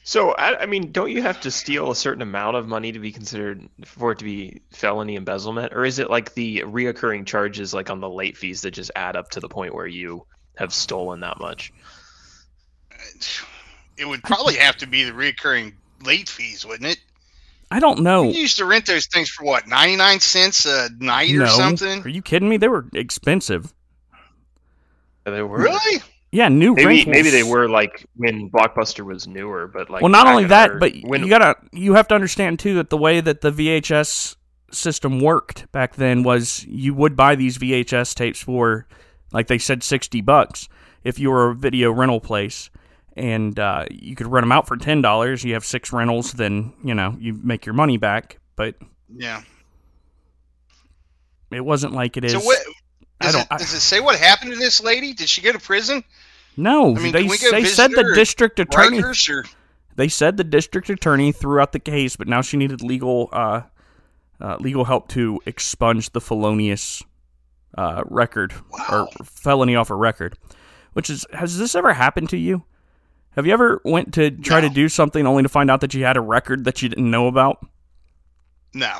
So 0.03 0.31
I, 0.31 0.63
I 0.63 0.65
mean, 0.65 0.91
don't 0.91 1.12
you 1.12 1.22
have 1.22 1.39
to 1.41 1.51
steal 1.51 1.91
a 1.91 1.96
certain 1.96 2.24
amount 2.24 2.58
of 2.58 2.67
money 2.67 2.91
to 2.91 3.00
be 3.00 3.12
considered 3.12 3.69
for 3.86 4.12
it 4.13 4.19
to 4.19 4.25
be 4.25 4.62
felony 4.72 5.15
embezzlement, 5.15 5.74
or 5.74 5.86
is 5.86 6.00
it 6.00 6.10
like 6.10 6.34
the 6.34 6.62
reoccurring 6.62 7.27
charges, 7.27 7.75
like 7.75 7.91
on 7.91 8.00
the 8.00 8.10
late 8.10 8.36
fees, 8.36 8.62
that 8.62 8.72
just 8.72 8.89
add 8.96 9.15
up 9.15 9.29
to 9.31 9.39
the 9.39 9.50
point 9.50 9.75
where 9.75 9.86
you 9.86 10.25
have 10.58 10.74
stolen 10.74 11.19
that 11.19 11.39
much? 11.39 11.72
Uh, 12.91 12.96
It 14.00 14.08
would 14.08 14.24
probably 14.24 14.56
have 14.56 14.77
to 14.77 14.88
be 14.88 15.03
the 15.03 15.13
recurring 15.13 15.74
late 16.03 16.29
fees, 16.29 16.65
wouldn't 16.65 16.89
it? 16.89 17.00
I 17.72 17.79
don't 17.79 18.01
know. 18.01 18.24
You 18.24 18.41
used 18.41 18.58
to 18.58 18.65
rent 18.65 18.86
those 18.86 19.06
things 19.08 19.29
for 19.29 19.44
what, 19.46 19.68
99 19.68 20.20
cents 20.22 20.65
a 20.65 20.89
night 21.00 21.32
no. 21.32 21.44
or 21.44 21.48
something? 21.48 22.01
Are 22.03 22.10
you 22.10 22.22
kidding 22.22 22.50
me? 22.50 22.58
They 22.58 22.68
were 22.68 22.88
expensive. 22.94 23.74
They 25.25 25.44
were 25.44 25.60
Really? 25.60 26.01
Yeah, 26.32 26.48
new 26.48 26.75
maybe 26.75 26.86
rentals. 26.86 27.08
maybe 27.08 27.29
they 27.32 27.44
were 27.44 27.68
like 27.68 28.06
when 28.15 28.50
Blockbuster 28.51 29.03
was 29.03 29.27
newer, 29.27 29.68
but 29.68 29.89
like 29.89 30.01
well, 30.01 30.12
not 30.12 30.27
only 30.27 30.46
that, 30.46 30.72
our- 30.72 30.77
but 30.77 30.94
when 31.01 31.24
you 31.24 31.29
gotta 31.29 31.56
you 31.72 31.96
have 31.96 32.08
to 32.10 32.15
understand 32.15 32.60
too 32.60 32.75
that 32.75 32.91
the 32.91 32.98
way 32.98 33.20
that 33.20 33.41
the 33.41 33.51
VHS 33.51 34.36
system 34.72 35.20
worked 35.20 35.72
back 35.72 35.96
then 35.96 36.22
was 36.22 36.63
you 36.65 36.94
would 36.94 37.15
buy 37.15 37.34
these 37.36 37.58
VHS 37.58 38.13
tapes 38.13 38.41
for, 38.44 38.86
like 39.32 39.48
they 39.48 39.58
said, 39.58 39.82
sixty 39.82 40.22
bucks 40.22 40.70
if 41.03 41.18
you 41.18 41.32
were 41.32 41.50
a 41.50 41.56
video 41.56 41.91
rental 41.91 42.20
place, 42.20 42.70
and 43.19 43.59
uh, 43.59 43.85
you 43.91 44.15
could 44.15 44.27
rent 44.27 44.43
them 44.43 44.51
out 44.51 44.67
for 44.67 44.77
ten 44.77 45.01
dollars. 45.01 45.43
You 45.43 45.53
have 45.53 45.65
six 45.65 45.91
rentals, 45.93 46.31
then 46.33 46.73
you 46.83 46.93
know 46.95 47.15
you 47.19 47.33
make 47.33 47.65
your 47.65 47.73
money 47.75 47.97
back. 47.97 48.39
But 48.55 48.75
Yeah. 49.15 49.41
it 51.51 51.61
wasn't 51.63 51.93
like 51.93 52.17
it 52.17 52.25
is. 52.25 52.31
So 52.33 52.39
what? 52.39 52.59
I 53.21 53.25
Does, 53.25 53.33
don't- 53.33 53.41
it, 53.43 53.47
I- 53.51 53.57
does 53.57 53.73
it 53.73 53.79
say 53.81 53.99
what 53.99 54.17
happened 54.19 54.51
to 54.53 54.57
this 54.57 54.81
lady? 54.81 55.13
Did 55.13 55.29
she 55.29 55.41
go 55.41 55.51
to 55.51 55.59
prison? 55.59 56.03
no, 56.57 56.95
I 56.95 56.99
mean, 56.99 57.11
they 57.13 57.21
can 57.21 57.29
we 57.29 57.38
go 57.38 57.51
they 57.51 57.63
said 57.65 57.91
the 57.91 58.11
district 58.15 58.59
attorney 58.59 59.01
or 59.01 59.13
They 59.95 60.07
said 60.07 60.38
the 60.38 60.43
district 60.43 60.89
attorney 60.89 61.31
threw 61.31 61.59
out 61.59 61.71
the 61.71 61.79
case, 61.79 62.15
but 62.15 62.27
now 62.27 62.41
she 62.41 62.57
needed 62.57 62.81
legal 62.81 63.29
uh, 63.31 63.61
uh, 64.41 64.57
legal 64.59 64.85
help 64.85 65.09
to 65.09 65.39
expunge 65.45 66.11
the 66.11 66.21
felonious 66.21 67.03
uh, 67.77 68.03
record 68.07 68.53
Wow. 68.71 69.07
or 69.19 69.25
felony 69.25 69.75
off 69.75 69.89
a 69.89 69.95
record. 69.95 70.38
Which 70.93 71.09
is 71.09 71.25
has 71.33 71.57
this 71.57 71.75
ever 71.75 71.93
happened 71.93 72.29
to 72.29 72.38
you? 72.38 72.63
Have 73.36 73.45
you 73.45 73.53
ever 73.53 73.81
went 73.86 74.13
to 74.15 74.31
try 74.31 74.59
to 74.62 74.69
do 74.69 74.89
something 74.89 75.25
only 75.25 75.43
to 75.43 75.50
find 75.50 75.69
out 75.71 75.81
that 75.81 75.93
you 75.93 76.03
had 76.03 76.17
a 76.17 76.21
record 76.21 76.65
that 76.65 76.81
you 76.81 76.89
didn't 76.89 77.09
know 77.09 77.27
about? 77.27 77.65
no? 78.74 79.00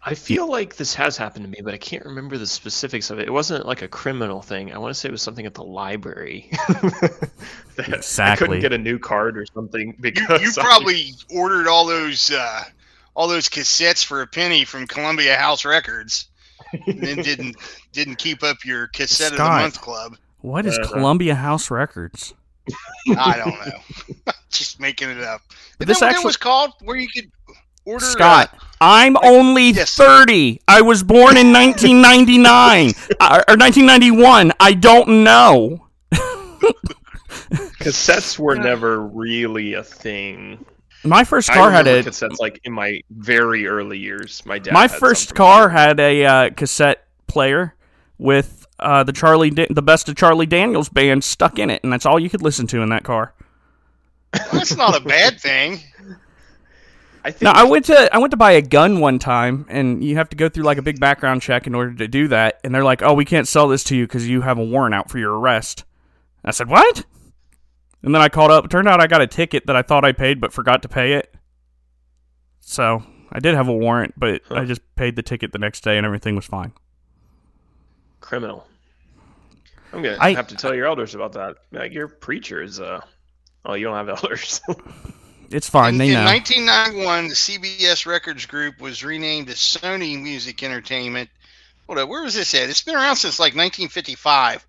I 0.00 0.14
feel 0.14 0.48
like 0.50 0.76
this 0.76 0.94
has 0.94 1.18
happened 1.18 1.44
to 1.44 1.50
me, 1.50 1.58
but 1.62 1.74
I 1.74 1.76
can't 1.76 2.06
remember 2.06 2.38
the 2.38 2.46
specifics 2.46 3.10
of 3.10 3.18
it. 3.18 3.26
It 3.26 3.30
wasn't 3.30 3.66
like 3.66 3.82
a 3.82 3.88
criminal 3.88 4.40
thing. 4.40 4.72
I 4.72 4.78
want 4.78 4.94
to 4.94 4.98
say 4.98 5.08
it 5.08 5.12
was 5.12 5.20
something 5.20 5.44
at 5.44 5.52
the 5.54 5.64
library. 5.64 6.50
That 7.76 8.18
I 8.18 8.34
couldn't 8.34 8.60
get 8.60 8.72
a 8.72 8.78
new 8.78 8.98
card 8.98 9.38
or 9.38 9.46
something 9.54 9.96
because 10.00 10.40
you 10.42 10.50
I- 10.58 10.64
probably 10.64 11.12
ordered 11.32 11.68
all 11.68 11.86
those 11.86 12.30
uh, 12.30 12.64
all 13.14 13.28
those 13.28 13.48
cassettes 13.48 14.02
for 14.04 14.20
a 14.22 14.26
penny 14.26 14.64
from 14.64 14.88
Columbia 14.88 15.36
House 15.36 15.64
Records, 15.64 16.26
and 16.86 17.00
then 17.00 17.16
didn't 17.18 17.54
didn't 17.92 18.16
keep 18.16 18.42
up 18.42 18.64
your 18.64 18.88
cassette 18.88 19.32
of 19.32 19.38
the 19.38 19.44
month 19.44 19.80
club. 19.80 20.16
What 20.40 20.66
is 20.66 20.78
Uh-huh. 20.78 20.92
Columbia 20.92 21.34
House 21.34 21.70
Records? 21.70 22.34
I 23.16 23.36
don't 23.38 23.54
know. 23.66 24.32
Just 24.50 24.78
making 24.80 25.10
it 25.10 25.20
up. 25.22 25.40
But 25.78 25.88
Isn't 25.88 25.88
this 25.88 26.00
that 26.00 26.06
what 26.06 26.10
actually- 26.10 26.22
it 26.22 26.26
was 26.26 26.36
called? 26.36 26.72
Where 26.82 26.96
you 26.96 27.08
could 27.08 27.30
order 27.84 28.04
uh, 28.04 28.08
Scott, 28.08 28.58
I'm 28.80 29.16
only 29.22 29.70
yes. 29.70 29.94
30. 29.94 30.60
I 30.68 30.82
was 30.82 31.02
born 31.02 31.36
in 31.36 31.52
1999 31.52 32.92
uh, 33.20 33.42
or 33.48 33.56
1991. 33.56 34.52
I 34.60 34.74
don't 34.74 35.24
know. 35.24 35.86
cassettes 37.80 38.38
were 38.38 38.56
never 38.56 39.00
really 39.06 39.74
a 39.74 39.82
thing. 39.82 40.64
My 41.04 41.24
first 41.24 41.48
I 41.50 41.54
car 41.54 41.70
had 41.70 41.86
a 41.86 42.02
cassettes 42.02 42.38
like 42.38 42.60
in 42.64 42.72
my 42.72 43.00
very 43.10 43.66
early 43.66 43.98
years. 43.98 44.42
My 44.44 44.58
dad. 44.58 44.74
my 44.74 44.82
had 44.88 44.92
first 44.98 45.34
car 45.34 45.68
had 45.68 46.00
a 46.00 46.24
uh, 46.24 46.50
cassette 46.50 47.06
player 47.28 47.74
with 48.18 48.66
uh, 48.78 49.02
the 49.04 49.12
Charlie 49.12 49.50
Da- 49.50 49.66
the 49.70 49.82
best 49.82 50.08
of 50.08 50.16
Charlie 50.16 50.46
Daniels 50.46 50.88
band 50.88 51.24
stuck 51.24 51.58
in 51.58 51.70
it, 51.70 51.82
and 51.82 51.92
that's 51.92 52.06
all 52.06 52.18
you 52.18 52.30
could 52.30 52.42
listen 52.42 52.66
to 52.68 52.82
in 52.82 52.88
that 52.90 53.04
car. 53.04 53.34
That's 54.52 54.76
not 54.76 54.94
a 54.94 55.00
bad 55.00 55.40
thing. 55.40 55.80
I 57.24 57.30
think 57.30 57.42
Now 57.42 57.52
I 57.52 57.64
went 57.64 57.86
to 57.86 58.14
I 58.14 58.18
went 58.18 58.30
to 58.32 58.36
buy 58.36 58.52
a 58.52 58.62
gun 58.62 59.00
one 59.00 59.18
time, 59.18 59.64
and 59.70 60.04
you 60.04 60.16
have 60.16 60.28
to 60.28 60.36
go 60.36 60.50
through 60.50 60.64
like 60.64 60.76
a 60.76 60.82
big 60.82 61.00
background 61.00 61.40
check 61.40 61.66
in 61.66 61.74
order 61.74 61.94
to 61.94 62.06
do 62.06 62.28
that. 62.28 62.60
And 62.62 62.74
they're 62.74 62.84
like, 62.84 63.02
"Oh, 63.02 63.14
we 63.14 63.24
can't 63.24 63.48
sell 63.48 63.68
this 63.68 63.82
to 63.84 63.96
you 63.96 64.06
because 64.06 64.28
you 64.28 64.42
have 64.42 64.58
a 64.58 64.64
warrant 64.64 64.94
out 64.94 65.10
for 65.10 65.18
your 65.18 65.32
arrest." 65.38 65.84
I 66.44 66.50
said, 66.50 66.68
"What?" 66.68 67.04
And 68.02 68.14
then 68.14 68.20
I 68.20 68.28
called 68.28 68.50
up. 68.50 68.66
It 68.66 68.70
turned 68.70 68.86
out 68.86 69.00
I 69.00 69.06
got 69.06 69.22
a 69.22 69.26
ticket 69.26 69.66
that 69.66 69.76
I 69.76 69.82
thought 69.82 70.04
I 70.04 70.12
paid 70.12 70.40
but 70.40 70.52
forgot 70.52 70.82
to 70.82 70.88
pay 70.88 71.14
it. 71.14 71.34
So 72.60 73.02
I 73.32 73.40
did 73.40 73.54
have 73.54 73.68
a 73.68 73.74
warrant, 73.74 74.12
but 74.16 74.42
I 74.50 74.64
just 74.66 74.82
paid 74.94 75.16
the 75.16 75.22
ticket 75.22 75.52
the 75.52 75.58
next 75.58 75.82
day, 75.82 75.96
and 75.96 76.04
everything 76.04 76.36
was 76.36 76.44
fine. 76.46 76.72
Criminal. 78.28 78.66
I'm 79.92 80.02
gonna 80.02 80.18
I- 80.20 80.34
have 80.34 80.48
to 80.48 80.54
tell 80.56 80.74
your 80.74 80.86
elders 80.86 81.14
about 81.14 81.32
that. 81.32 81.56
Like 81.72 81.92
your 81.94 82.08
preacher 82.08 82.62
is 82.62 82.78
uh 82.78 83.00
oh 83.64 83.72
you 83.74 83.86
don't 83.86 83.96
have 83.96 84.08
elders. 84.22 84.60
It's 85.50 85.68
fine. 85.68 85.94
in, 85.94 85.98
they 85.98 86.08
in 86.08 86.12
know. 86.14 86.24
1991, 86.26 87.28
the 87.28 87.34
CBS 87.34 88.04
Records 88.04 88.44
Group 88.44 88.80
was 88.82 89.02
renamed 89.02 89.48
as 89.48 89.56
Sony 89.56 90.20
Music 90.22 90.62
Entertainment. 90.62 91.30
Hold 91.86 91.98
up, 92.00 92.08
where 92.10 92.22
was 92.22 92.34
this 92.34 92.52
at? 92.54 92.68
It's 92.68 92.82
been 92.82 92.96
around 92.96 93.16
since 93.16 93.38
like 93.40 93.54
1955. 93.54 94.66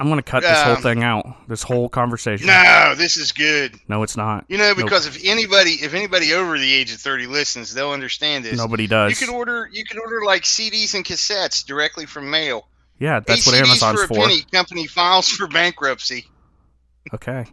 I'm 0.00 0.08
gonna 0.08 0.22
cut 0.22 0.40
this 0.42 0.60
whole 0.62 0.76
Um, 0.76 0.82
thing 0.82 1.04
out. 1.04 1.46
This 1.46 1.62
whole 1.62 1.88
conversation. 1.88 2.46
No, 2.48 2.94
this 2.96 3.16
is 3.18 3.30
good. 3.30 3.76
No, 3.86 4.02
it's 4.02 4.16
not. 4.16 4.46
You 4.48 4.56
know, 4.58 4.68
Nope. 4.72 4.78
because 4.78 5.06
if 5.06 5.16
anybody, 5.24 5.72
if 5.74 5.94
anybody 5.94 6.32
over 6.34 6.58
the 6.58 6.72
age 6.72 6.90
of 6.92 6.98
30 6.98 7.28
listens, 7.28 7.72
they'll 7.72 7.90
understand 7.92 8.44
this. 8.44 8.56
Nobody 8.58 8.88
does. 8.88 9.10
You 9.10 9.14
does. 9.14 9.28
could 9.28 9.36
order, 9.36 9.68
you 9.72 9.84
could 9.84 10.00
order 10.00 10.24
like 10.24 10.42
CDs 10.42 10.94
and 10.94 11.04
cassettes 11.04 11.64
directly 11.64 12.06
from 12.06 12.30
mail. 12.30 12.66
Yeah, 13.00 13.20
that's 13.20 13.46
what 13.46 13.56
Amazon's 13.56 13.98
for 14.00 14.04
a 14.04 14.08
for. 14.08 14.14
penny. 14.14 14.42
Company 14.52 14.86
files 14.86 15.28
for 15.28 15.48
bankruptcy. 15.48 16.26
Okay, 17.12 17.44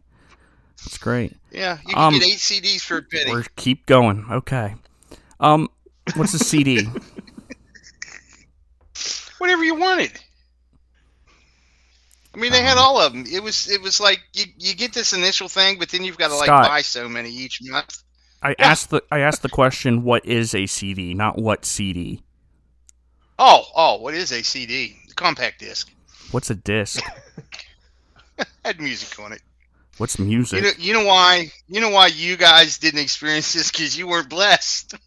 that's 0.83 0.97
great. 0.99 1.35
Yeah, 1.51 1.79
you 1.87 1.95
can 1.95 2.03
Um, 2.03 2.13
get 2.13 2.23
eight 2.23 2.37
CDs 2.37 2.81
for 2.81 2.97
a 2.97 3.01
penny. 3.01 3.31
We're 3.31 3.45
keep 3.55 3.85
going. 3.87 4.25
Okay. 4.29 4.75
Um, 5.39 5.69
what's 6.15 6.33
a 6.33 6.39
CD? 6.39 6.85
whatever 9.37 9.63
you 9.63 9.75
wanted. 9.75 10.11
I 12.35 12.39
mean, 12.39 12.51
they 12.51 12.61
had 12.61 12.77
Um, 12.77 12.83
all 12.83 13.01
of 13.01 13.13
them. 13.13 13.25
It 13.31 13.41
was 13.41 13.69
it 13.69 13.81
was 13.81 13.99
like 13.99 14.21
you, 14.33 14.45
you 14.57 14.75
get 14.75 14.93
this 14.93 15.13
initial 15.13 15.47
thing, 15.47 15.79
but 15.79 15.89
then 15.89 16.03
you've 16.03 16.17
got 16.17 16.27
to 16.27 16.35
like 16.35 16.45
Scott. 16.47 16.67
buy 16.67 16.81
so 16.81 17.09
many 17.09 17.29
each 17.31 17.59
month. 17.63 18.03
I 18.43 18.53
asked 18.59 18.91
the 18.91 19.01
I 19.11 19.19
asked 19.19 19.41
the 19.41 19.49
question, 19.49 20.03
what 20.03 20.23
is 20.25 20.53
a 20.53 20.67
CD, 20.67 21.13
not 21.15 21.39
what 21.39 21.65
CD. 21.65 22.21
Oh, 23.39 23.65
oh, 23.75 23.97
what 24.01 24.13
is 24.13 24.31
a 24.31 24.43
CD? 24.43 24.97
Compact 25.17 25.59
disc. 25.59 25.91
What's 26.31 26.49
a 26.49 26.55
disc? 26.55 27.03
Had 28.63 28.79
music 28.79 29.19
on 29.19 29.33
it. 29.33 29.41
What's 29.97 30.19
You 30.19 30.25
music? 30.25 30.63
know, 30.63 30.69
you 30.77 30.93
know 30.93 31.05
why? 31.05 31.51
You 31.67 31.81
know 31.81 31.89
why 31.89 32.07
you 32.07 32.37
guys 32.37 32.77
didn't 32.77 32.99
experience 33.01 33.51
this 33.53 33.71
because 33.71 33.97
you 33.97 34.07
weren't 34.07 34.29
blessed. 34.29 34.95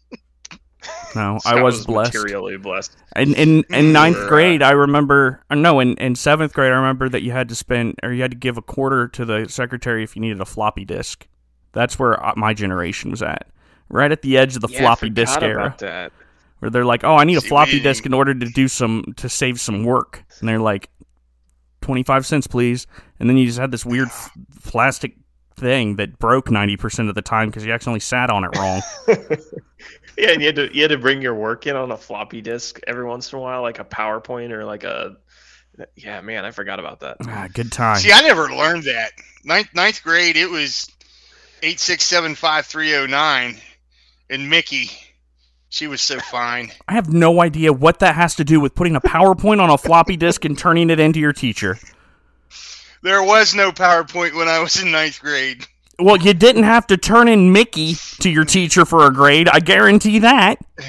No, 1.15 1.37
Scott 1.37 1.57
I 1.57 1.61
was, 1.63 1.85
blessed. 1.85 2.13
materially 2.13 2.57
blessed. 2.57 2.95
In 3.15 3.35
in 3.35 3.63
in 3.69 3.91
ninth 3.93 4.15
were, 4.17 4.25
uh, 4.25 4.29
grade, 4.29 4.63
I 4.63 4.71
remember. 4.71 5.43
Or 5.51 5.55
no, 5.55 5.79
in 5.79 5.95
in 5.97 6.15
seventh 6.15 6.53
grade, 6.53 6.71
I 6.71 6.75
remember 6.75 7.07
that 7.09 7.21
you 7.21 7.31
had 7.31 7.49
to 7.49 7.55
spend 7.55 7.99
or 8.01 8.11
you 8.11 8.23
had 8.23 8.31
to 8.31 8.37
give 8.37 8.57
a 8.57 8.63
quarter 8.63 9.07
to 9.09 9.23
the 9.25 9.47
secretary 9.47 10.03
if 10.03 10.15
you 10.15 10.21
needed 10.23 10.41
a 10.41 10.45
floppy 10.45 10.83
disk. 10.83 11.27
That's 11.73 11.99
where 11.99 12.23
uh, 12.25 12.33
my 12.35 12.55
generation 12.55 13.11
was 13.11 13.21
at, 13.21 13.47
right 13.89 14.11
at 14.11 14.23
the 14.23 14.39
edge 14.39 14.55
of 14.55 14.63
the 14.63 14.69
Yeah, 14.69 14.79
floppy 14.79 15.11
disk 15.11 15.39
era. 15.43 15.65
about 15.67 15.77
that. 15.79 16.13
Where 16.61 16.71
they're 16.71 16.85
like, 16.85 17.03
"Oh, 17.03 17.15
I 17.15 17.25
need 17.25 17.37
a 17.37 17.41
floppy 17.41 17.73
we- 17.73 17.79
disk 17.81 18.05
in 18.05 18.13
order 18.13 18.33
to 18.33 18.45
do 18.47 18.67
some 18.67 19.13
to 19.17 19.27
save 19.29 19.59
some 19.59 19.83
work," 19.83 20.23
and 20.39 20.47
they're 20.49 20.59
like, 20.59 20.89
25 21.81 22.25
cents, 22.25 22.47
please," 22.47 22.87
and 23.19 23.29
then 23.29 23.35
you 23.37 23.45
just 23.45 23.59
had 23.59 23.71
this 23.71 23.85
weird 23.85 24.07
f- 24.07 24.31
plastic 24.63 25.15
thing 25.57 25.95
that 25.97 26.17
broke 26.17 26.49
ninety 26.49 26.77
percent 26.77 27.09
of 27.09 27.15
the 27.15 27.21
time 27.21 27.49
because 27.49 27.65
you 27.65 27.71
accidentally 27.73 27.99
sat 27.99 28.29
on 28.29 28.43
it 28.43 28.55
wrong. 28.57 28.81
Yeah, 30.17 30.31
and 30.31 30.41
you 30.41 30.47
had 30.47 30.55
to 30.57 30.75
you 30.75 30.81
had 30.83 30.91
to 30.91 30.97
bring 30.97 31.21
your 31.21 31.33
work 31.33 31.65
in 31.65 31.75
on 31.75 31.89
a 31.89 31.97
floppy 31.97 32.41
disk 32.41 32.79
every 32.85 33.05
once 33.05 33.31
in 33.31 33.39
a 33.39 33.41
while, 33.41 33.61
like 33.61 33.79
a 33.79 33.85
PowerPoint 33.85 34.51
or 34.51 34.65
like 34.65 34.83
a. 34.83 35.15
Yeah, 35.95 36.19
man, 36.21 36.43
I 36.43 36.51
forgot 36.51 36.79
about 36.79 36.99
that. 36.99 37.17
ah, 37.23 37.47
good 37.51 37.71
time. 37.71 37.95
See, 37.97 38.11
I 38.11 38.21
never 38.21 38.49
learned 38.53 38.83
that. 38.83 39.13
Ninth 39.45 39.69
ninth 39.73 40.03
grade, 40.03 40.35
it 40.35 40.49
was 40.49 40.91
eight 41.63 41.79
six 41.79 42.03
seven 42.03 42.35
five 42.35 42.65
three 42.65 42.89
zero 42.89 43.07
nine, 43.07 43.55
and 44.29 44.49
Mickey. 44.49 44.91
She 45.71 45.87
was 45.87 46.01
so 46.01 46.19
fine. 46.19 46.69
I 46.89 46.93
have 46.93 47.11
no 47.11 47.41
idea 47.41 47.71
what 47.71 47.99
that 47.99 48.13
has 48.15 48.35
to 48.35 48.43
do 48.43 48.59
with 48.59 48.75
putting 48.75 48.97
a 48.97 49.01
PowerPoint 49.01 49.61
on 49.61 49.69
a 49.69 49.77
floppy 49.77 50.17
disk 50.17 50.43
and 50.43 50.57
turning 50.57 50.89
it 50.89 50.99
into 50.99 51.19
your 51.19 51.31
teacher. 51.31 51.79
There 53.01 53.23
was 53.23 53.55
no 53.55 53.71
PowerPoint 53.71 54.35
when 54.35 54.49
I 54.49 54.59
was 54.59 54.81
in 54.81 54.91
ninth 54.91 55.21
grade. 55.21 55.65
Well, 55.97 56.17
you 56.17 56.33
didn't 56.33 56.63
have 56.63 56.87
to 56.87 56.97
turn 56.97 57.29
in 57.29 57.53
Mickey 57.53 57.95
to 58.19 58.29
your 58.29 58.43
teacher 58.43 58.83
for 58.85 59.07
a 59.07 59.13
grade. 59.13 59.47
I 59.47 59.59
guarantee 59.59 60.19
that. 60.19 60.59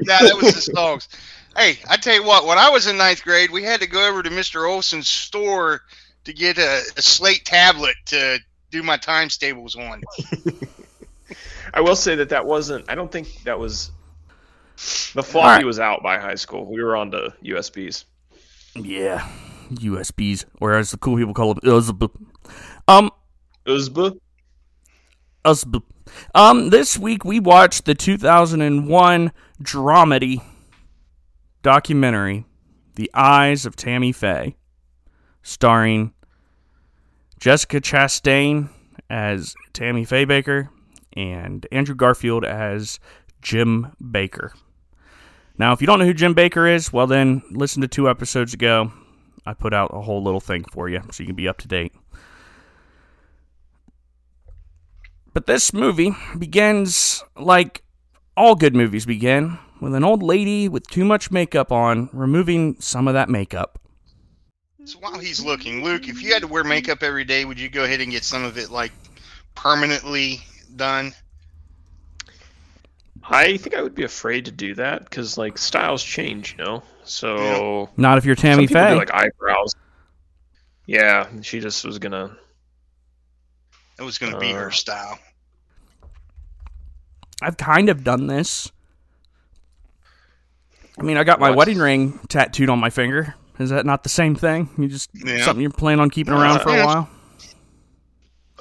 Yeah, 0.00 0.18
that 0.20 0.36
was 0.36 0.54
the 0.54 0.60
songs. 0.60 1.08
Hey, 1.56 1.78
I 1.88 1.96
tell 1.96 2.14
you 2.14 2.22
what, 2.24 2.44
when 2.44 2.58
I 2.58 2.68
was 2.68 2.86
in 2.86 2.98
ninth 2.98 3.24
grade, 3.24 3.50
we 3.50 3.62
had 3.62 3.80
to 3.80 3.86
go 3.86 4.06
over 4.06 4.22
to 4.22 4.28
Mr. 4.28 4.68
Olson's 4.68 5.08
store 5.08 5.80
to 6.24 6.32
get 6.34 6.58
a, 6.58 6.82
a 6.94 7.00
slate 7.00 7.46
tablet 7.46 7.96
to 8.06 8.38
do 8.70 8.82
my 8.82 8.98
times 8.98 9.38
tables 9.38 9.74
on. 9.74 10.02
I 11.74 11.80
will 11.80 11.96
say 11.96 12.16
that 12.16 12.28
that 12.28 12.44
wasn't. 12.44 12.90
I 12.90 12.94
don't 12.94 13.10
think 13.10 13.44
that 13.44 13.58
was. 13.58 13.90
The 15.14 15.22
floppy 15.22 15.46
Alright. 15.48 15.66
was 15.66 15.78
out 15.78 16.02
by 16.02 16.18
high 16.18 16.34
school. 16.34 16.70
We 16.70 16.82
were 16.82 16.96
on 16.96 17.10
to 17.12 17.32
USBs. 17.44 18.04
Yeah, 18.74 19.28
USBs, 19.70 20.44
or 20.60 20.74
as 20.74 20.90
the 20.90 20.96
cool 20.96 21.16
people 21.16 21.34
call 21.34 21.52
it, 21.52 21.62
USB. 21.62 22.10
Um, 22.88 23.10
USB. 23.66 24.18
USB. 25.44 25.82
Um, 26.34 26.70
this 26.70 26.98
week 26.98 27.24
we 27.24 27.38
watched 27.38 27.84
the 27.84 27.94
2001 27.94 29.32
dramedy 29.62 30.42
documentary, 31.62 32.44
The 32.96 33.10
Eyes 33.14 33.66
of 33.66 33.76
Tammy 33.76 34.12
Faye, 34.12 34.56
starring 35.42 36.12
Jessica 37.38 37.80
Chastain 37.80 38.68
as 39.10 39.54
Tammy 39.72 40.04
Faye 40.04 40.26
Bakker 40.26 40.68
and 41.14 41.66
Andrew 41.70 41.94
Garfield 41.94 42.44
as 42.44 42.98
Jim 43.42 43.94
Bakker. 44.02 44.52
Now, 45.58 45.72
if 45.72 45.80
you 45.80 45.86
don't 45.86 45.98
know 45.98 46.06
who 46.06 46.14
Jim 46.14 46.34
Bakker 46.34 46.72
is, 46.72 46.92
well, 46.92 47.06
then 47.06 47.42
listen 47.50 47.82
to 47.82 47.88
two 47.88 48.08
episodes 48.08 48.54
ago. 48.54 48.92
I 49.44 49.54
put 49.54 49.74
out 49.74 49.90
a 49.92 50.00
whole 50.00 50.22
little 50.22 50.40
thing 50.40 50.64
for 50.64 50.88
you 50.88 51.02
so 51.10 51.22
you 51.22 51.26
can 51.26 51.36
be 51.36 51.48
up 51.48 51.58
to 51.58 51.68
date. 51.68 51.92
But 55.34 55.46
this 55.46 55.72
movie 55.72 56.14
begins 56.38 57.24
like 57.36 57.82
all 58.36 58.54
good 58.54 58.76
movies 58.76 59.06
begin 59.06 59.58
with 59.80 59.94
an 59.94 60.04
old 60.04 60.22
lady 60.22 60.68
with 60.68 60.86
too 60.88 61.04
much 61.04 61.30
makeup 61.30 61.72
on 61.72 62.08
removing 62.12 62.76
some 62.78 63.08
of 63.08 63.14
that 63.14 63.28
makeup. 63.28 63.78
So 64.84 64.98
while 64.98 65.18
he's 65.18 65.44
looking, 65.44 65.84
Luke, 65.84 66.08
if 66.08 66.22
you 66.22 66.32
had 66.32 66.42
to 66.42 66.48
wear 66.48 66.64
makeup 66.64 67.02
every 67.02 67.24
day, 67.24 67.44
would 67.44 67.58
you 67.58 67.68
go 67.68 67.84
ahead 67.84 68.00
and 68.00 68.10
get 68.10 68.24
some 68.24 68.44
of 68.44 68.58
it 68.58 68.70
like 68.70 68.92
permanently 69.54 70.40
done? 70.76 71.12
I 73.24 73.56
think 73.56 73.74
I 73.74 73.82
would 73.82 73.94
be 73.94 74.02
afraid 74.04 74.44
to 74.46 74.50
do 74.50 74.74
that 74.74 75.04
because 75.04 75.38
like 75.38 75.56
styles 75.58 76.02
change, 76.02 76.56
you 76.58 76.64
know. 76.64 76.82
So 77.04 77.88
Not 77.96 78.18
if 78.18 78.24
you're 78.24 78.34
Tammy 78.36 78.66
people 78.66 78.82
do 78.82 78.88
Faye. 78.90 78.94
like 78.96 79.12
eyebrows. 79.12 79.74
Yeah, 80.86 81.28
she 81.42 81.60
just 81.60 81.84
was 81.84 81.98
gonna. 81.98 82.36
It 83.98 84.02
was 84.02 84.18
going 84.18 84.32
to 84.32 84.38
be 84.38 84.52
Uh. 84.52 84.56
her 84.58 84.70
style. 84.70 85.18
I've 87.40 87.56
kind 87.56 87.88
of 87.88 88.02
done 88.04 88.26
this. 88.26 88.70
I 90.98 91.02
mean, 91.02 91.16
I 91.16 91.24
got 91.24 91.40
my 91.40 91.50
What? 91.50 91.58
wedding 91.58 91.78
ring 91.78 92.18
tattooed 92.28 92.68
on 92.70 92.78
my 92.78 92.90
finger. 92.90 93.34
Is 93.58 93.70
that 93.70 93.86
not 93.86 94.02
the 94.02 94.08
same 94.08 94.34
thing? 94.34 94.68
You 94.78 94.88
just 94.88 95.10
Yeah. 95.14 95.44
something 95.44 95.60
you're 95.62 95.70
planning 95.70 96.00
on 96.00 96.10
keeping 96.10 96.34
around 96.34 96.60
for 96.60 96.70
a 96.70 96.76
Yeah. 96.76 96.84
while? 96.86 97.08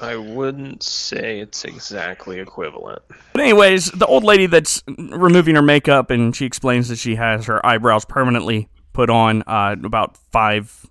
I 0.01 0.15
wouldn't 0.15 0.81
say 0.81 1.39
it's 1.39 1.63
exactly 1.63 2.39
equivalent. 2.39 3.01
But 3.33 3.41
anyways, 3.41 3.91
the 3.91 4.07
old 4.07 4.23
lady 4.23 4.47
that's 4.47 4.83
removing 4.87 5.55
her 5.55 5.61
makeup 5.61 6.09
and 6.09 6.35
she 6.35 6.45
explains 6.45 6.89
that 6.89 6.97
she 6.97 7.15
has 7.15 7.45
her 7.45 7.63
eyebrows 7.65 8.05
permanently 8.05 8.67
put 8.93 9.09
on 9.09 9.43
uh, 9.45 9.75
about 9.83 10.17
five 10.17 10.87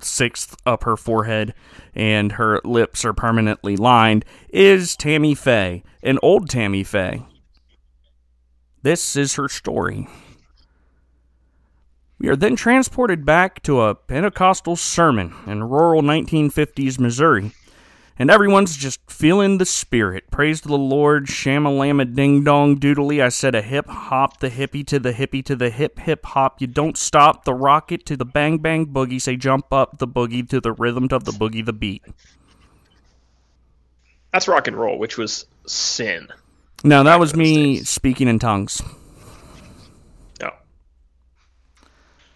sixth 0.00 0.54
up 0.64 0.84
her 0.84 0.96
forehead 0.96 1.54
and 1.94 2.32
her 2.32 2.60
lips 2.64 3.04
are 3.04 3.12
permanently 3.12 3.76
lined 3.76 4.24
is 4.50 4.94
Tammy 4.94 5.34
Faye, 5.34 5.82
an 6.02 6.18
old 6.22 6.48
Tammy 6.48 6.84
Faye. 6.84 7.26
This 8.82 9.16
is 9.16 9.34
her 9.34 9.48
story. 9.48 10.06
We 12.20 12.28
are 12.28 12.36
then 12.36 12.56
transported 12.56 13.24
back 13.24 13.62
to 13.62 13.80
a 13.80 13.94
Pentecostal 13.94 14.76
sermon 14.76 15.34
in 15.46 15.64
rural 15.64 16.02
1950s 16.02 16.98
Missouri 16.98 17.52
and 18.18 18.30
everyone's 18.30 18.76
just 18.76 19.00
feeling 19.08 19.58
the 19.58 19.64
spirit. 19.64 20.30
Praise 20.30 20.62
the 20.62 20.76
Lord, 20.76 21.26
shamalama 21.26 22.14
ding 22.14 22.42
dong 22.42 22.78
doodly. 22.78 23.22
I 23.22 23.28
said 23.28 23.54
a 23.54 23.62
hip 23.62 23.86
hop, 23.86 24.40
the 24.40 24.50
hippie 24.50 24.86
to 24.88 24.98
the 24.98 25.12
hippie 25.12 25.44
to 25.44 25.54
the 25.54 25.70
hip 25.70 26.00
hip 26.00 26.26
hop. 26.26 26.60
You 26.60 26.66
don't 26.66 26.98
stop 26.98 27.44
the 27.44 27.54
rocket 27.54 28.04
to 28.06 28.16
the 28.16 28.24
bang 28.24 28.58
bang 28.58 28.86
boogie. 28.86 29.22
Say 29.22 29.36
jump 29.36 29.72
up 29.72 29.98
the 29.98 30.08
boogie 30.08 30.48
to 30.48 30.60
the 30.60 30.72
rhythm 30.72 31.08
of 31.12 31.24
the 31.24 31.32
boogie 31.32 31.64
the 31.64 31.72
beat. 31.72 32.02
That's 34.32 34.48
rock 34.48 34.66
and 34.66 34.76
roll, 34.76 34.98
which 34.98 35.16
was 35.16 35.46
sin. 35.66 36.28
No, 36.84 37.02
that 37.04 37.18
was 37.18 37.34
me 37.34 37.76
days. 37.76 37.88
speaking 37.88 38.28
in 38.28 38.38
tongues. 38.38 38.82
No. 40.40 40.50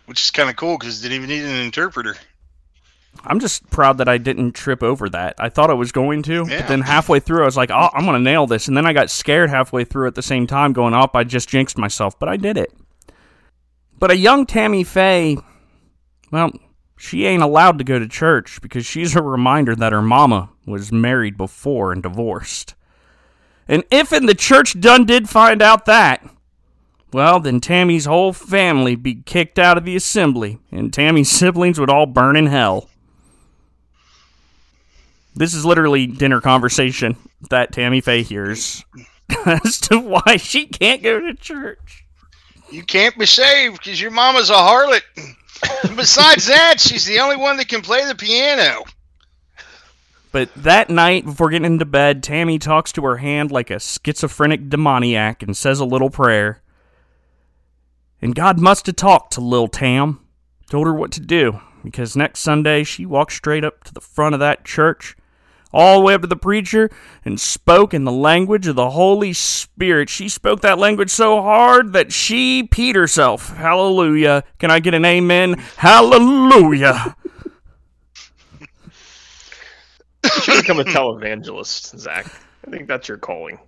Which 0.07 0.21
is 0.21 0.31
kind 0.31 0.49
of 0.49 0.57
cool 0.57 0.79
because 0.79 1.01
it 1.01 1.09
didn't 1.09 1.25
even 1.25 1.29
need 1.29 1.45
an 1.45 1.64
interpreter. 1.64 2.16
I'm 3.25 3.38
just 3.40 3.68
proud 3.70 3.98
that 3.98 4.09
I 4.09 4.18
didn't 4.18 4.53
trip 4.53 4.83
over 4.83 5.09
that. 5.11 5.35
I 5.38 5.48
thought 5.48 5.70
I 5.70 5.75
was 5.75 5.92
going 5.92 6.22
to, 6.25 6.44
Yeah. 6.48 6.61
but 6.61 6.68
then 6.68 6.81
halfway 6.81 7.20
through, 7.20 7.42
I 7.42 7.44
was 7.44 7.57
like, 7.57 7.70
oh, 7.70 7.88
I'm 7.94 8.05
going 8.05 8.14
to 8.16 8.22
nail 8.22 8.46
this. 8.46 8.66
And 8.68 8.77
then 8.77 8.87
I 8.87 8.92
got 8.92 9.11
scared 9.11 9.51
halfway 9.51 9.85
through 9.85 10.09
at 10.09 10.14
the 10.14 10.22
same 10.22 10.46
time, 10.46 10.72
going, 10.72 10.94
oh, 10.94 11.09
I 11.14 11.25
just 11.25 11.48
jinxed 11.48 11.79
myself, 11.79 12.18
but 12.18 12.29
I 12.29 12.37
did 12.37 12.57
it. 12.57 12.72
But 13.98 14.11
a 14.11 14.16
young 14.16 14.46
Tammy 14.46 14.83
Faye, 14.83 15.37
well, 16.33 16.51
she 16.96 17.25
ain't 17.27 17.42
allowed 17.42 17.79
to 17.79 17.85
go 17.85 17.98
to 17.98 18.09
church 18.09 18.61
because 18.61 18.85
she's 18.87 19.14
a 19.14 19.22
reminder 19.22 19.77
that 19.77 19.92
her 19.92 20.03
mama 20.03 20.51
was 20.66 20.90
married 20.90 21.37
before 21.37 21.92
and 21.92 22.03
divorced. 22.03 22.75
And 23.68 23.85
if 23.90 24.12
in 24.12 24.27
the 24.27 24.35
church 24.35 24.81
done 24.81 25.05
did 25.05 25.29
find 25.29 25.62
out 25.62 25.85
that, 25.87 26.29
well, 27.12 27.38
then 27.38 27.61
Tammy's 27.61 28.07
whole 28.07 28.33
family 28.33 28.96
be 28.96 29.16
kicked 29.22 29.59
out 29.59 29.79
of 29.79 29.85
the 29.85 29.94
assembly, 29.94 30.59
and 30.72 30.92
Tammy's 30.92 31.31
siblings 31.38 31.79
would 31.79 31.90
all 31.90 32.07
burn 32.07 32.35
in 32.37 32.46
hell. 32.46 32.88
This 35.35 35.55
is 35.55 35.64
literally 35.64 36.07
dinner 36.07 36.40
conversation 36.40 37.16
that 37.51 37.73
Tammy 37.73 38.01
Faye 38.01 38.23
hears 38.23 38.85
as 39.47 39.81
to 39.83 39.99
why 39.99 40.37
she 40.37 40.66
can't 40.66 41.03
go 41.03 41.21
to 41.21 41.35
church. 41.35 42.05
You 42.71 42.83
can't 42.83 43.18
be 43.18 43.27
saved 43.27 43.79
because 43.79 44.01
your 44.01 44.11
mama's 44.11 44.51
a 44.51 44.55
harlot. 44.55 45.03
Besides 45.97 46.47
that, 46.47 46.81
she's 46.81 47.05
the 47.05 47.21
only 47.21 47.37
one 47.37 47.57
that 47.59 47.68
can 47.68 47.83
play 47.83 48.05
the 48.07 48.14
piano. 48.14 48.85
But 50.33 50.53
that 50.55 50.88
night, 50.88 51.27
before 51.27 51.51
getting 51.51 51.66
into 51.66 51.85
bed, 51.85 52.23
Tammy 52.23 52.59
talks 52.59 52.90
to 52.92 53.05
her 53.05 53.18
hand 53.18 53.53
like 53.53 53.71
a 53.71 53.79
schizophrenic 53.79 54.71
demoniac 54.71 55.42
and 55.42 55.55
says 55.55 55.79
a 55.79 55.85
little 55.85 56.09
prayer. 56.09 56.62
And 58.23 58.35
God 58.35 58.59
must 58.59 58.87
have 58.87 58.97
talked 58.97 59.35
to 59.35 59.42
Lil 59.42 59.68
Tam, 59.68 60.21
told 60.71 60.87
her 60.87 60.95
what 60.95 61.12
to 61.12 61.21
do, 61.21 61.61
because 61.85 62.16
next 62.16 62.40
Sunday 62.40 62.83
she 62.83 63.05
walked 63.05 63.33
straight 63.33 63.64
up 63.64 63.85
to 63.85 63.92
the 63.92 64.01
front 64.01 64.33
of 64.35 64.40
that 64.40 64.64
church, 64.64 65.16
all 65.73 65.99
the 66.01 66.05
way 66.05 66.15
up 66.15 66.21
to 66.23 66.27
the 66.27 66.37
preacher, 66.37 66.91
and 67.25 67.41
spoke 67.41 67.93
in 67.95 68.05
the 68.05 68.13
language 68.13 68.67
of 68.67 68.77
the 68.77 68.91
Holy 68.91 69.33
Spirit. 69.33 70.09
She 70.09 70.29
spoke 70.29 70.61
that 70.61 70.79
language 70.79 71.11
so 71.11 71.41
hard 71.43 71.93
that 71.95 72.13
she 72.13 72.63
peed 72.65 72.95
herself. 72.95 73.57
Hallelujah. 73.57 74.45
Can 74.59 74.71
I 74.71 74.81
get 74.81 74.95
an 74.95 75.05
amen? 75.05 75.55
Hallelujah. 75.77 77.17
You 80.25 80.31
should 80.43 80.61
become 80.63 80.79
a 80.81 80.85
televangelist, 80.85 81.99
Zach. 81.99 82.27
I 82.67 82.71
think 82.71 82.87
that's 82.87 83.09
your 83.09 83.19
calling. 83.19 83.59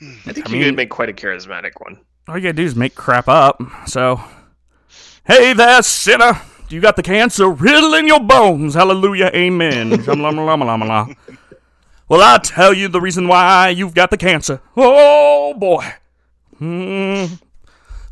Hmm. 0.00 0.14
I 0.26 0.32
think 0.32 0.48
I 0.48 0.52
you 0.52 0.56
mean- 0.58 0.64
could 0.68 0.76
make 0.76 0.90
quite 0.90 1.08
a 1.08 1.12
charismatic 1.12 1.72
one. 1.78 1.98
All 2.28 2.36
you 2.36 2.42
gotta 2.42 2.52
do 2.54 2.64
is 2.64 2.76
make 2.76 2.94
crap 2.94 3.28
up. 3.28 3.60
So, 3.86 4.20
hey 5.26 5.52
there, 5.52 5.82
sinner. 5.82 6.40
You 6.70 6.80
got 6.80 6.94
the 6.96 7.02
cancer 7.02 7.48
riddle 7.50 7.94
in 7.94 8.06
your 8.06 8.20
bones. 8.20 8.74
Hallelujah, 8.74 9.30
amen. 9.34 10.04
Well, 12.08 12.22
I'll 12.22 12.40
tell 12.40 12.74
you 12.74 12.88
the 12.88 13.00
reason 13.00 13.28
why 13.28 13.68
you've 13.68 13.94
got 13.94 14.10
the 14.10 14.16
cancer. 14.16 14.60
Oh, 14.76 15.54
boy. 15.54 15.86
Hmm. 16.58 17.26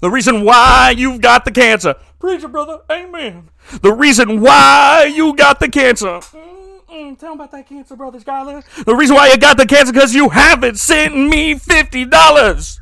The 0.00 0.08
reason 0.08 0.44
why 0.44 0.94
you've 0.96 1.20
got 1.20 1.44
the 1.44 1.50
cancer. 1.50 1.96
Preacher, 2.20 2.46
brother, 2.46 2.78
amen. 2.88 3.48
The 3.82 3.92
reason 3.92 4.40
why 4.40 5.10
you 5.12 5.34
got 5.34 5.58
the 5.58 5.68
cancer. 5.68 6.20
Mm-mm, 6.20 7.18
tell 7.18 7.32
'em 7.32 7.40
about 7.40 7.50
that 7.50 7.68
cancer, 7.68 7.96
brother 7.96 8.20
Skyler. 8.20 8.62
The 8.84 8.94
reason 8.94 9.16
why 9.16 9.30
you 9.30 9.36
got 9.36 9.56
the 9.56 9.66
cancer 9.66 9.92
because 9.92 10.14
you 10.14 10.28
haven't 10.28 10.78
sent 10.78 11.16
me 11.16 11.54
$50. 11.56 12.78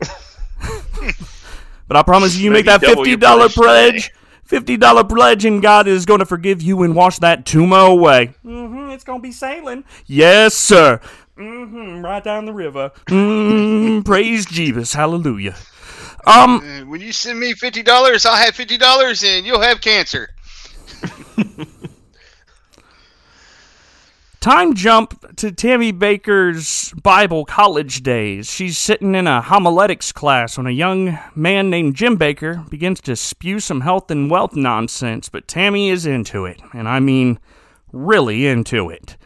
But 1.86 1.96
I 1.96 2.02
promise 2.02 2.36
you, 2.36 2.44
you 2.44 2.50
make 2.50 2.66
that 2.66 2.80
fifty 2.82 3.16
dollar 3.16 3.48
pledge 3.48 4.12
pledge, 4.48 4.60
today. 4.64 4.74
fifty 4.74 4.76
dollar 4.76 5.04
pledge, 5.04 5.44
and 5.44 5.62
God 5.62 5.88
is 5.88 6.06
going 6.06 6.20
to 6.20 6.26
forgive 6.26 6.62
you 6.62 6.82
and 6.82 6.94
wash 6.94 7.18
that 7.18 7.46
tumor 7.46 7.78
away. 7.78 8.34
Mm-hmm, 8.44 8.90
it's 8.90 9.04
going 9.04 9.20
to 9.20 9.22
be 9.22 9.32
sailing. 9.32 9.84
Yes, 10.06 10.54
sir. 10.54 11.00
Mm-hmm, 11.38 12.04
right 12.04 12.22
down 12.24 12.46
the 12.46 12.52
river. 12.52 12.92
Mm, 13.08 14.04
praise 14.04 14.46
Jesus, 14.46 14.92
hallelujah. 14.94 15.56
Um, 16.26 16.60
Uh, 16.60 16.84
when 16.86 17.00
you 17.00 17.12
send 17.12 17.38
me 17.40 17.54
fifty 17.54 17.82
dollars, 17.82 18.26
I'll 18.26 18.36
have 18.36 18.54
fifty 18.54 18.76
dollars, 18.78 19.22
and 19.24 19.46
you'll 19.46 19.60
have 19.60 19.80
cancer. 19.80 20.30
time 24.40 24.74
jump 24.74 25.36
to 25.36 25.50
Tammy 25.50 25.92
Bakker's 25.92 26.92
Bible 27.02 27.44
college 27.44 28.02
days. 28.02 28.50
She's 28.50 28.78
sitting 28.78 29.14
in 29.14 29.26
a 29.26 29.42
homiletics 29.42 30.12
class 30.12 30.56
when 30.56 30.66
a 30.66 30.72
young 30.72 31.18
man 31.34 31.70
named 31.70 31.96
Jim 31.96 32.16
Bakker 32.16 32.68
begins 32.70 33.00
to 33.02 33.16
spew 33.16 33.58
some 33.60 33.80
health 33.80 34.10
and 34.10 34.30
wealth 34.30 34.54
nonsense, 34.54 35.28
but 35.28 35.48
Tammy 35.48 35.90
is 35.90 36.06
into 36.06 36.44
it, 36.44 36.60
and 36.72 36.88
I 36.88 37.00
mean 37.00 37.38
really 37.92 38.46
into 38.46 38.90
it. 38.90 39.16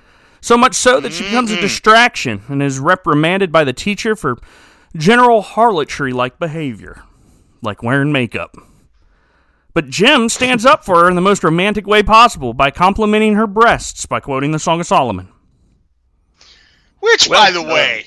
So 0.40 0.56
much 0.56 0.74
so 0.74 0.98
that 1.00 1.12
she 1.12 1.24
becomes 1.24 1.50
a 1.50 1.60
distraction 1.60 2.42
and 2.48 2.62
is 2.62 2.80
reprimanded 2.80 3.52
by 3.52 3.64
the 3.64 3.72
teacher 3.72 4.16
for 4.16 4.38
general 4.96 5.42
harlotry 5.42 6.12
like 6.12 6.38
behavior, 6.38 7.02
like 7.60 7.82
wearing 7.82 8.12
makeup. 8.12 8.56
But 9.74 9.88
Jim 9.88 10.28
stands 10.28 10.66
up 10.66 10.84
for 10.84 11.00
her 11.00 11.08
in 11.08 11.14
the 11.14 11.22
most 11.22 11.42
romantic 11.42 11.86
way 11.86 12.02
possible 12.02 12.52
by 12.52 12.70
complimenting 12.70 13.34
her 13.34 13.46
breasts 13.46 14.04
by 14.06 14.20
quoting 14.20 14.52
the 14.52 14.58
Song 14.58 14.80
of 14.80 14.86
Solomon. 14.86 15.28
Which, 17.00 17.28
Well 17.28 17.42
by 17.42 17.50
the 17.50 17.62
done. 17.62 17.72
way, 17.72 18.04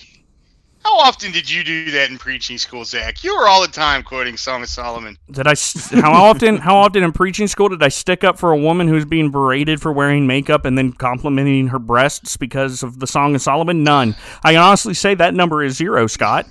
how 0.85 0.99
often 0.99 1.31
did 1.31 1.49
you 1.49 1.63
do 1.63 1.89
that 1.91 2.11
in 2.11 2.19
preaching 2.19 2.59
school, 2.59 2.85
Zach? 2.85 3.23
You 3.23 3.35
were 3.35 3.47
all 3.47 3.61
the 3.63 3.67
time 3.67 4.03
quoting 4.03 4.37
Song 4.37 4.61
of 4.61 4.69
Solomon. 4.69 5.17
Did 5.31 5.47
I? 5.47 5.55
How 5.99 6.13
often? 6.13 6.57
How 6.57 6.77
often 6.77 7.01
in 7.03 7.11
preaching 7.11 7.47
school 7.47 7.69
did 7.69 7.81
I 7.81 7.87
stick 7.87 8.23
up 8.23 8.37
for 8.37 8.51
a 8.51 8.57
woman 8.57 8.87
who's 8.87 9.03
being 9.03 9.31
berated 9.31 9.81
for 9.81 9.91
wearing 9.91 10.27
makeup 10.27 10.63
and 10.63 10.77
then 10.77 10.93
complimenting 10.93 11.69
her 11.69 11.79
breasts 11.79 12.37
because 12.37 12.83
of 12.83 12.99
the 12.99 13.07
Song 13.07 13.33
of 13.33 13.41
Solomon? 13.41 13.83
None. 13.83 14.15
I 14.43 14.53
can 14.53 14.61
honestly 14.61 14.93
say 14.93 15.15
that 15.15 15.33
number 15.33 15.63
is 15.63 15.75
zero, 15.75 16.05
Scott. 16.05 16.45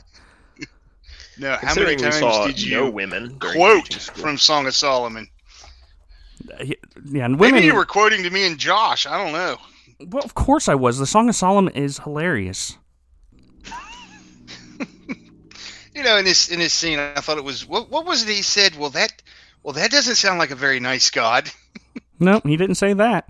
No, 1.38 1.50
how 1.60 1.74
many 1.74 1.96
Considering 1.96 1.98
we 1.98 2.02
times 2.02 2.16
saw 2.16 2.46
did 2.46 2.62
you 2.62 2.76
no 2.76 2.90
women 2.90 3.38
quote 3.40 3.92
from 3.92 4.38
Song 4.38 4.66
of 4.66 4.74
Solomon? 4.74 5.26
Uh, 6.52 6.64
yeah, 7.06 7.24
and 7.24 7.38
women. 7.40 7.54
Maybe 7.56 7.66
you 7.66 7.74
were 7.74 7.84
quoting 7.84 8.22
to 8.22 8.30
me 8.30 8.46
and 8.46 8.58
Josh. 8.58 9.06
I 9.06 9.16
don't 9.22 9.32
know. 9.32 9.56
Well, 10.08 10.24
of 10.24 10.34
course 10.34 10.68
I 10.68 10.74
was. 10.74 10.98
The 10.98 11.06
Song 11.06 11.28
of 11.28 11.34
Solomon 11.34 11.72
is 11.74 11.98
hilarious. 12.00 12.78
You 15.94 16.02
know, 16.02 16.16
in 16.16 16.24
this 16.24 16.48
in 16.50 16.58
this 16.58 16.72
scene, 16.74 16.98
I 16.98 17.20
thought 17.20 17.38
it 17.38 17.44
was 17.44 17.64
what 17.68 17.88
what 17.88 18.04
was 18.04 18.24
it 18.24 18.28
he 18.28 18.42
said? 18.42 18.74
Well, 18.76 18.90
that 18.90 19.22
well 19.62 19.74
that 19.74 19.92
doesn't 19.92 20.16
sound 20.16 20.40
like 20.40 20.50
a 20.50 20.56
very 20.56 20.80
nice 20.80 21.10
God. 21.10 21.50
No, 22.20 22.40
he 22.44 22.56
didn't 22.56 22.76
say 22.76 22.92
that. 22.92 23.28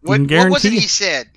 What, 0.00 0.20
what 0.20 0.20
was 0.20 0.28
it 0.28 0.28
guarantee- 0.28 0.70
he 0.70 0.86
said? 0.86 1.28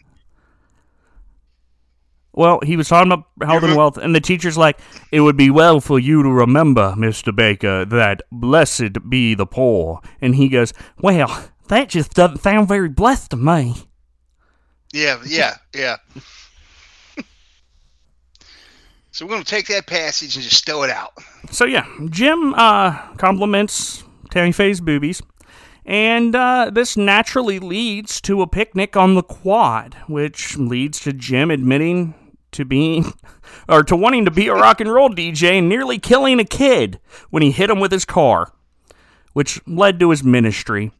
Well, 2.38 2.60
he 2.64 2.78
was 2.78 2.88
talking 2.88 3.12
about 3.12 3.26
health 3.44 3.64
and 3.64 3.76
wealth, 3.76 3.98
and 3.98 4.14
the 4.14 4.22
teacher's 4.22 4.60
like, 4.60 4.78
"It 5.12 5.22
would 5.22 5.38
be 5.38 5.50
well 5.50 5.82
for 5.82 5.98
you 5.98 6.22
to 6.22 6.30
remember, 6.30 6.94
Mister 6.96 7.32
Bakker, 7.32 7.90
that 7.90 8.22
blessed 8.32 9.10
be 9.10 9.34
the 9.34 9.48
poor." 9.48 10.02
And 10.22 10.36
he 10.36 10.48
goes, 10.48 10.72
"Well, 11.02 11.50
that 11.70 11.90
just 11.90 12.14
doesn't 12.14 12.44
sound 12.44 12.68
very 12.68 12.90
blessed 12.90 13.32
to 13.32 13.38
me." 13.38 13.74
Yeah, 14.94 15.20
yeah, 15.26 15.56
yeah. 15.74 15.96
so 19.12 19.26
we're 19.26 19.32
gonna 19.32 19.44
take 19.44 19.66
that 19.70 19.88
passage 19.88 20.36
and 20.36 20.46
just 20.46 20.64
throw 20.64 20.84
it 20.84 20.92
out. 20.92 21.14
So 21.50 21.66
yeah, 21.66 21.88
Jim 22.12 22.54
uh, 22.54 23.16
compliments 23.16 24.04
Tammy 24.30 24.52
Faye's 24.52 24.80
boobies, 24.80 25.24
and 25.88 26.36
uh, 26.36 26.70
this 26.72 26.96
naturally 26.96 27.58
leads 27.58 28.22
to 28.22 28.44
a 28.44 28.48
picnic 28.48 28.96
on 28.96 29.16
the 29.16 29.24
quad, 29.24 29.96
which 30.08 30.56
leads 30.56 31.00
to 31.00 31.14
Jim 31.14 31.50
admitting 31.50 32.14
to 32.58 32.66
being 32.66 33.14
or 33.70 33.84
to 33.84 33.96
wanting 33.96 34.26
to 34.26 34.32
be 34.32 34.48
a 34.48 34.54
rock 34.54 34.82
and 34.82 34.92
roll 34.92 35.10
DJ 35.10 35.60
and 35.60 35.70
nearly 35.70 35.98
killing 35.98 36.40
a 36.40 36.46
kid 36.46 37.00
when 37.30 37.42
he 37.42 37.52
hit 37.52 37.70
him 37.70 37.80
with 37.80 37.92
his 37.92 38.06
car, 38.06 38.52
which 39.34 39.62
led 39.66 40.00
to 40.00 40.10
his 40.10 40.24
ministry. 40.24 40.92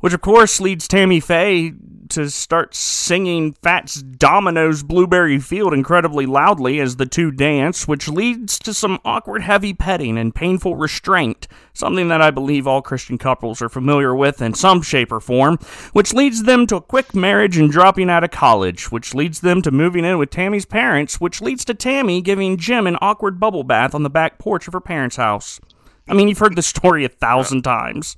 Which 0.00 0.14
of 0.14 0.22
course 0.22 0.60
leads 0.60 0.88
Tammy 0.88 1.20
Faye 1.20 1.74
to 2.08 2.28
start 2.28 2.74
singing 2.74 3.52
Fats 3.62 4.02
Domino's 4.02 4.82
Blueberry 4.82 5.38
Field 5.38 5.72
incredibly 5.72 6.26
loudly 6.26 6.80
as 6.80 6.96
the 6.96 7.06
two 7.06 7.30
dance, 7.30 7.86
which 7.86 8.08
leads 8.08 8.58
to 8.60 8.74
some 8.74 8.98
awkward 9.04 9.42
heavy 9.42 9.72
petting 9.72 10.18
and 10.18 10.34
painful 10.34 10.74
restraint, 10.74 11.46
something 11.72 12.08
that 12.08 12.20
I 12.22 12.30
believe 12.30 12.66
all 12.66 12.82
Christian 12.82 13.18
couples 13.18 13.62
are 13.62 13.68
familiar 13.68 14.14
with 14.14 14.42
in 14.42 14.54
some 14.54 14.82
shape 14.82 15.12
or 15.12 15.20
form, 15.20 15.58
which 15.92 16.12
leads 16.12 16.42
them 16.42 16.66
to 16.68 16.76
a 16.76 16.80
quick 16.80 17.14
marriage 17.14 17.56
and 17.56 17.70
dropping 17.70 18.10
out 18.10 18.24
of 18.24 18.30
college, 18.30 18.90
which 18.90 19.14
leads 19.14 19.40
them 19.40 19.62
to 19.62 19.70
moving 19.70 20.04
in 20.04 20.18
with 20.18 20.30
Tammy's 20.30 20.66
parents, 20.66 21.20
which 21.20 21.40
leads 21.40 21.64
to 21.66 21.74
Tammy 21.74 22.20
giving 22.20 22.56
Jim 22.56 22.86
an 22.86 22.98
awkward 23.00 23.38
bubble 23.38 23.64
bath 23.64 23.94
on 23.94 24.02
the 24.02 24.10
back 24.10 24.38
porch 24.38 24.66
of 24.66 24.72
her 24.72 24.80
parents' 24.80 25.16
house. 25.16 25.60
I 26.08 26.14
mean, 26.14 26.26
you've 26.26 26.38
heard 26.38 26.56
the 26.56 26.62
story 26.62 27.04
a 27.04 27.08
thousand 27.08 27.62
times. 27.62 28.16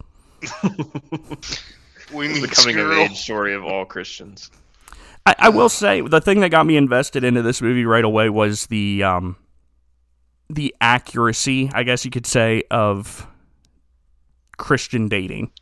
We 2.12 2.28
mean 2.28 2.42
the 2.42 2.48
coming 2.48 2.78
of 2.78 2.86
squirrel. 2.86 3.04
age 3.04 3.18
story 3.18 3.54
of 3.54 3.64
all 3.64 3.84
Christians. 3.84 4.50
I, 5.24 5.34
I 5.38 5.48
will 5.48 5.68
say 5.68 6.00
the 6.00 6.20
thing 6.20 6.40
that 6.40 6.50
got 6.50 6.66
me 6.66 6.76
invested 6.76 7.24
into 7.24 7.42
this 7.42 7.62
movie 7.62 7.84
right 7.84 8.04
away 8.04 8.28
was 8.28 8.66
the 8.66 9.02
um, 9.02 9.36
the 10.50 10.74
accuracy, 10.80 11.70
I 11.72 11.82
guess 11.84 12.04
you 12.04 12.10
could 12.10 12.26
say, 12.26 12.64
of 12.70 13.26
Christian 14.58 15.08
dating. 15.08 15.52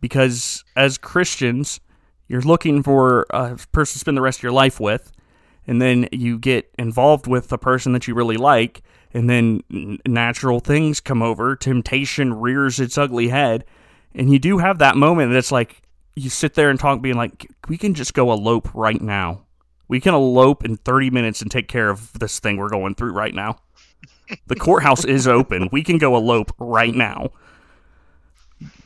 Because 0.00 0.64
as 0.76 0.98
Christians, 0.98 1.80
you're 2.28 2.42
looking 2.42 2.82
for 2.82 3.26
a 3.30 3.56
person 3.72 3.94
to 3.94 3.98
spend 3.98 4.16
the 4.16 4.22
rest 4.22 4.40
of 4.40 4.42
your 4.42 4.52
life 4.52 4.78
with, 4.78 5.12
and 5.66 5.80
then 5.80 6.08
you 6.12 6.38
get 6.38 6.70
involved 6.78 7.26
with 7.26 7.50
a 7.52 7.58
person 7.58 7.92
that 7.94 8.06
you 8.06 8.14
really 8.14 8.36
like, 8.36 8.82
and 9.14 9.30
then 9.30 9.62
natural 10.06 10.60
things 10.60 11.00
come 11.00 11.22
over, 11.22 11.54
temptation 11.54 12.34
rears 12.34 12.80
its 12.80 12.98
ugly 12.98 13.28
head, 13.28 13.64
and 14.14 14.30
you 14.30 14.38
do 14.38 14.58
have 14.58 14.78
that 14.78 14.96
moment 14.96 15.32
that's 15.32 15.52
like 15.52 15.82
you 16.16 16.30
sit 16.30 16.54
there 16.54 16.70
and 16.70 16.78
talk, 16.78 17.00
being 17.00 17.16
like, 17.16 17.50
we 17.68 17.78
can 17.78 17.94
just 17.94 18.14
go 18.14 18.32
elope 18.32 18.72
right 18.74 19.00
now. 19.00 19.42
We 19.88 20.00
can 20.00 20.14
elope 20.14 20.64
in 20.64 20.76
30 20.76 21.10
minutes 21.10 21.42
and 21.42 21.50
take 21.50 21.68
care 21.68 21.90
of 21.90 22.12
this 22.18 22.38
thing 22.40 22.56
we're 22.56 22.68
going 22.68 22.94
through 22.94 23.12
right 23.12 23.34
now. 23.34 23.58
The 24.46 24.56
courthouse 24.56 25.04
is 25.04 25.28
open. 25.28 25.68
We 25.70 25.82
can 25.82 25.98
go 25.98 26.16
elope 26.16 26.52
right 26.58 26.94
now. 26.94 27.30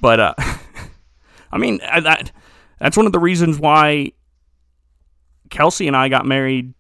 But, 0.00 0.20
uh, 0.20 0.34
I 1.52 1.58
mean, 1.58 1.78
that, 1.78 2.32
that's 2.78 2.96
one 2.96 3.06
of 3.06 3.12
the 3.12 3.18
reasons 3.18 3.58
why 3.58 4.12
Kelsey 5.50 5.86
and 5.86 5.96
I 5.96 6.08
got 6.08 6.26
married 6.26 6.74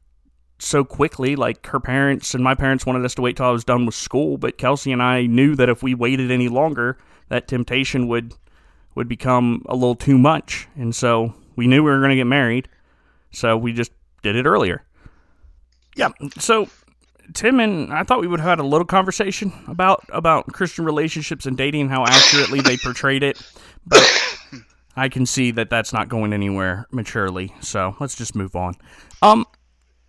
so 0.58 0.84
quickly. 0.84 1.36
Like, 1.36 1.66
her 1.66 1.80
parents 1.80 2.34
and 2.34 2.42
my 2.42 2.54
parents 2.54 2.86
wanted 2.86 3.04
us 3.04 3.14
to 3.16 3.22
wait 3.22 3.36
till 3.36 3.46
I 3.46 3.50
was 3.50 3.64
done 3.64 3.86
with 3.86 3.94
school, 3.94 4.38
but 4.38 4.58
Kelsey 4.58 4.92
and 4.92 5.02
I 5.02 5.26
knew 5.26 5.54
that 5.56 5.68
if 5.68 5.82
we 5.82 5.94
waited 5.94 6.30
any 6.30 6.48
longer, 6.48 6.98
that 7.28 7.48
temptation 7.48 8.08
would 8.08 8.34
would 8.94 9.08
become 9.08 9.62
a 9.68 9.74
little 9.74 9.94
too 9.94 10.18
much. 10.18 10.66
And 10.74 10.94
so 10.94 11.32
we 11.54 11.68
knew 11.68 11.84
we 11.84 11.90
were 11.90 11.98
going 11.98 12.10
to 12.10 12.16
get 12.16 12.26
married. 12.26 12.68
So 13.30 13.56
we 13.56 13.72
just 13.72 13.92
did 14.22 14.34
it 14.34 14.44
earlier. 14.44 14.84
Yeah. 15.94 16.10
So 16.38 16.68
Tim 17.34 17.60
and 17.60 17.92
I 17.92 18.02
thought 18.02 18.20
we 18.20 18.26
would 18.26 18.40
have 18.40 18.48
had 18.48 18.58
a 18.58 18.66
little 18.66 18.86
conversation 18.86 19.52
about 19.66 20.04
about 20.10 20.46
Christian 20.52 20.84
relationships 20.84 21.46
and 21.46 21.56
dating 21.56 21.82
and 21.82 21.90
how 21.90 22.04
accurately 22.04 22.60
they 22.60 22.76
portrayed 22.76 23.22
it. 23.22 23.40
But 23.86 24.04
I 24.96 25.08
can 25.08 25.26
see 25.26 25.50
that 25.52 25.70
that's 25.70 25.92
not 25.92 26.08
going 26.08 26.32
anywhere 26.32 26.86
maturely. 26.90 27.54
So 27.60 27.96
let's 28.00 28.16
just 28.16 28.34
move 28.34 28.56
on. 28.56 28.74
Um 29.22 29.44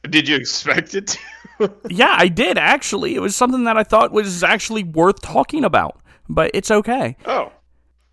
Did 0.10 0.28
you 0.28 0.36
expect 0.36 0.96
it 0.96 1.18
to? 1.60 1.72
yeah, 1.90 2.16
I 2.18 2.28
did 2.28 2.58
actually. 2.58 3.16
It 3.16 3.20
was 3.20 3.36
something 3.36 3.66
that 3.66 3.78
I 3.78 3.84
thought 3.84 4.12
was 4.12 4.44
actually 4.44 4.84
worth 4.84 5.22
talking 5.22 5.64
about. 5.66 6.00
But 6.30 6.52
it's 6.54 6.70
okay. 6.72 7.18
oh, 7.26 7.52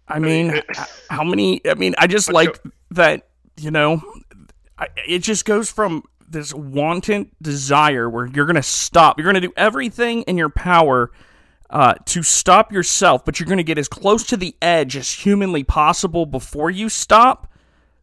I 0.09 0.19
mean, 0.19 0.51
it- 0.51 0.65
how 1.11 1.23
many? 1.23 1.61
I 1.67 1.75
mean, 1.75 1.95
I 1.99 2.07
just 2.07 2.33
like 2.33 2.59
that. 2.93 3.29
You 3.59 3.71
know, 3.71 4.03
I, 4.79 4.89
it 5.07 5.21
just 5.21 5.45
goes 5.45 5.71
from 5.71 6.03
this 6.29 6.53
wanton 6.53 7.31
desire 7.41 8.11
where 8.11 8.27
you're 8.27 8.47
gonna 8.47 8.63
stop. 8.63 9.19
You're 9.19 9.27
gonna 9.27 9.41
do 9.41 9.53
everything 9.57 10.23
in 10.23 10.37
your 10.37 10.49
power 10.49 11.11
uh, 11.71 11.95
to 12.07 12.23
stop 12.23 12.73
yourself, 12.73 13.25
but 13.25 13.39
you're 13.39 13.49
gonna 13.49 13.63
get 13.63 13.79
as 13.79 13.89
close 13.89 14.25
to 14.25 14.37
the 14.37 14.57
edge 14.61 14.97
as 14.97 15.11
humanly 15.11 15.63
possible 15.63 16.27
before 16.27 16.71
you 16.71 16.89
stop. 16.89 17.51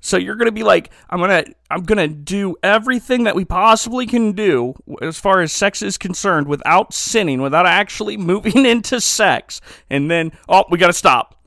So 0.06 0.18
you're 0.18 0.36
gonna 0.36 0.52
be 0.52 0.64
like, 0.64 0.92
I'm 1.10 1.20
gonna, 1.20 1.46
I'm 1.72 1.84
gonna 1.84 2.08
do 2.08 2.56
everything 2.62 3.24
that 3.24 3.36
we 3.36 3.46
possibly 3.46 4.06
can 4.06 4.34
do 4.34 4.76
as 5.02 5.18
far 5.18 5.42
as 5.42 5.52
sex 5.52 5.82
is 5.82 5.98
concerned, 5.98 6.48
without 6.48 6.94
sinning, 6.94 7.42
without 7.42 7.66
actually 7.66 8.18
moving 8.32 8.66
into 8.66 9.00
sex, 9.02 9.62
and 9.90 10.12
then 10.12 10.32
oh, 10.50 10.66
we 10.70 10.78
gotta 10.78 10.94
stop 10.94 11.40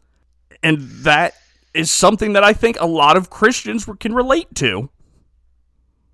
and 0.63 0.81
that 1.05 1.35
is 1.75 1.91
something 1.91 2.33
that 2.33 2.45
I 2.45 2.53
think 2.53 2.81
a 2.81 2.87
lot 2.87 3.17
of 3.17 3.31
Christians 3.31 3.89
can 4.01 4.15
relate 4.15 4.53
to. 4.57 4.91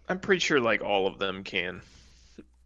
I'm 0.08 0.18
pretty 0.18 0.40
sure 0.40 0.60
like 0.60 0.82
all 0.82 1.06
of 1.06 1.18
them 1.18 1.44
can. 1.44 1.80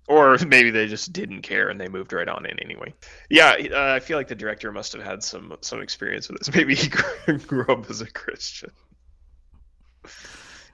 Or 0.09 0.37
maybe 0.47 0.71
they 0.71 0.87
just 0.87 1.13
didn't 1.13 1.43
care 1.43 1.69
and 1.69 1.81
they 1.81 1.89
moved 1.89 2.13
right 2.13 2.29
on 2.29 2.47
in 2.47 2.59
anyway. 2.61 2.93
Yeah, 3.31 3.57
uh, 3.73 3.95
I 3.95 4.01
feel 4.01 4.17
like 4.17 4.29
the 4.29 4.35
director 4.35 4.73
must 4.73 4.93
have 4.95 5.03
had 5.03 5.23
some 5.23 5.57
some 5.61 5.81
experience 5.81 6.29
with 6.29 6.39
this. 6.39 6.55
Maybe 6.55 6.75
he 6.75 6.89
grew 6.89 7.67
up 7.69 7.89
as 7.91 8.01
a 8.01 8.11
Christian. 8.11 8.71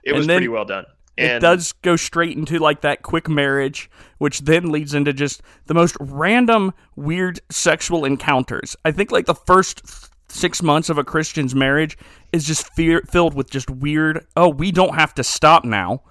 It 0.03 0.13
was 0.13 0.25
pretty 0.27 0.47
well 0.47 0.65
done. 0.65 0.85
it 1.17 1.39
does 1.39 1.71
go 1.81 1.95
straight 1.95 2.35
into 2.37 2.59
like 2.59 2.81
that 2.81 3.03
quick 3.03 3.29
marriage, 3.29 3.89
which 4.17 4.41
then 4.41 4.71
leads 4.71 4.93
into 4.93 5.13
just 5.13 5.41
the 5.67 5.73
most 5.73 5.95
random, 5.99 6.73
weird 6.95 7.39
sexual 7.49 8.03
encounters. 8.05 8.75
I 8.83 8.91
think 8.91 9.11
like 9.11 9.25
the 9.25 9.35
first 9.35 9.81
six 10.29 10.61
months 10.63 10.89
of 10.89 10.97
a 10.97 11.03
Christian's 11.03 11.53
marriage 11.53 11.97
is 12.31 12.45
just 12.45 12.67
fear- 12.73 13.03
filled 13.09 13.35
with 13.35 13.49
just 13.51 13.69
weird. 13.69 14.25
Oh, 14.35 14.49
we 14.49 14.71
don't 14.71 14.95
have 14.95 15.13
to 15.15 15.23
stop 15.23 15.63
now, 15.63 16.01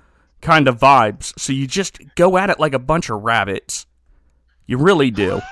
kind 0.41 0.69
of 0.69 0.79
vibes. 0.79 1.39
So 1.39 1.53
you 1.53 1.67
just 1.67 1.99
go 2.15 2.39
at 2.39 2.49
it 2.51 2.61
like 2.61 2.73
a 2.73 2.79
bunch 2.79 3.11
of 3.11 3.23
rabbits. 3.23 3.87
You 4.67 4.79
really 4.79 5.11
do. 5.11 5.41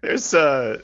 There's 0.00 0.32
uh 0.34 0.78